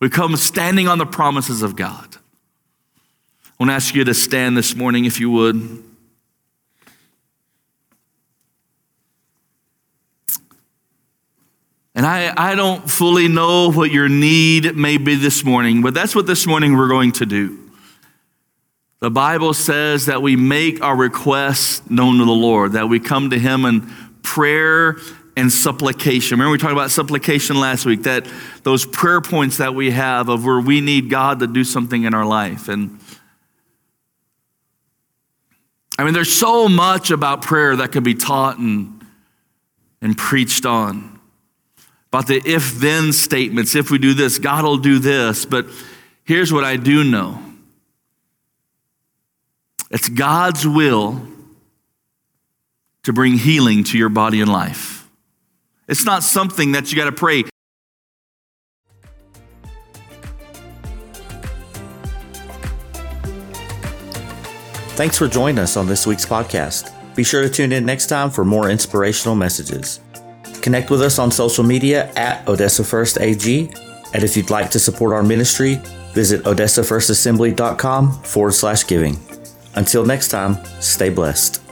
We 0.00 0.08
come 0.08 0.36
standing 0.36 0.86
on 0.86 0.98
the 0.98 1.06
promises 1.06 1.62
of 1.62 1.74
God. 1.74 2.16
I 2.16 3.50
want 3.58 3.70
to 3.70 3.74
ask 3.74 3.94
you 3.94 4.04
to 4.04 4.14
stand 4.14 4.56
this 4.56 4.76
morning 4.76 5.04
if 5.04 5.18
you 5.18 5.30
would. 5.30 5.82
And 11.98 12.06
I, 12.06 12.32
I 12.36 12.54
don't 12.54 12.88
fully 12.88 13.26
know 13.26 13.72
what 13.72 13.90
your 13.90 14.08
need 14.08 14.76
may 14.76 14.98
be 14.98 15.16
this 15.16 15.42
morning, 15.42 15.82
but 15.82 15.94
that's 15.94 16.14
what 16.14 16.28
this 16.28 16.46
morning 16.46 16.76
we're 16.76 16.86
going 16.86 17.10
to 17.10 17.26
do. 17.26 17.58
The 19.00 19.10
Bible 19.10 19.52
says 19.52 20.06
that 20.06 20.22
we 20.22 20.36
make 20.36 20.80
our 20.80 20.94
requests 20.94 21.82
known 21.90 22.18
to 22.18 22.24
the 22.24 22.30
Lord, 22.30 22.74
that 22.74 22.88
we 22.88 23.00
come 23.00 23.30
to 23.30 23.38
Him 23.38 23.64
in 23.64 23.90
prayer 24.22 24.98
and 25.36 25.50
supplication. 25.50 26.38
Remember, 26.38 26.52
we 26.52 26.58
talked 26.58 26.72
about 26.72 26.92
supplication 26.92 27.58
last 27.58 27.84
week, 27.84 28.04
that 28.04 28.28
those 28.62 28.86
prayer 28.86 29.20
points 29.20 29.56
that 29.56 29.74
we 29.74 29.90
have 29.90 30.28
of 30.28 30.44
where 30.44 30.60
we 30.60 30.80
need 30.80 31.10
God 31.10 31.40
to 31.40 31.48
do 31.48 31.64
something 31.64 32.04
in 32.04 32.14
our 32.14 32.24
life. 32.24 32.68
And 32.68 33.00
I 35.98 36.04
mean, 36.04 36.14
there's 36.14 36.32
so 36.32 36.68
much 36.68 37.10
about 37.10 37.42
prayer 37.42 37.74
that 37.74 37.90
can 37.90 38.04
be 38.04 38.14
taught 38.14 38.58
and, 38.58 39.04
and 40.00 40.16
preached 40.16 40.64
on. 40.64 41.17
About 42.12 42.26
the 42.26 42.42
if 42.44 42.74
then 42.76 43.12
statements. 43.12 43.74
If 43.74 43.90
we 43.90 43.98
do 43.98 44.14
this, 44.14 44.38
God 44.38 44.64
will 44.64 44.78
do 44.78 44.98
this. 44.98 45.44
But 45.44 45.66
here's 46.24 46.52
what 46.52 46.64
I 46.64 46.76
do 46.76 47.04
know 47.04 47.42
it's 49.90 50.08
God's 50.08 50.66
will 50.66 51.22
to 53.04 53.12
bring 53.12 53.34
healing 53.34 53.84
to 53.84 53.98
your 53.98 54.08
body 54.08 54.40
and 54.40 54.50
life. 54.50 55.08
It's 55.86 56.04
not 56.04 56.22
something 56.22 56.72
that 56.72 56.90
you 56.90 56.96
got 56.96 57.06
to 57.06 57.12
pray. 57.12 57.44
Thanks 64.98 65.16
for 65.16 65.28
joining 65.28 65.58
us 65.58 65.76
on 65.76 65.86
this 65.86 66.06
week's 66.06 66.26
podcast. 66.26 66.92
Be 67.14 67.22
sure 67.22 67.42
to 67.42 67.48
tune 67.48 67.72
in 67.72 67.86
next 67.86 68.08
time 68.08 68.30
for 68.30 68.44
more 68.44 68.68
inspirational 68.68 69.36
messages. 69.36 70.00
Connect 70.68 70.90
with 70.90 71.00
us 71.00 71.18
on 71.18 71.30
social 71.30 71.64
media 71.64 72.12
at 72.14 72.46
Odessa 72.46 72.84
First 72.84 73.18
AG. 73.22 73.70
And 74.12 74.22
if 74.22 74.36
you'd 74.36 74.50
like 74.50 74.70
to 74.72 74.78
support 74.78 75.14
our 75.14 75.22
ministry, 75.22 75.80
visit 76.12 76.42
odessafirstassembly.com 76.44 78.12
forward 78.22 78.52
slash 78.52 78.86
giving. 78.86 79.16
Until 79.76 80.04
next 80.04 80.28
time, 80.28 80.62
stay 80.80 81.08
blessed. 81.08 81.67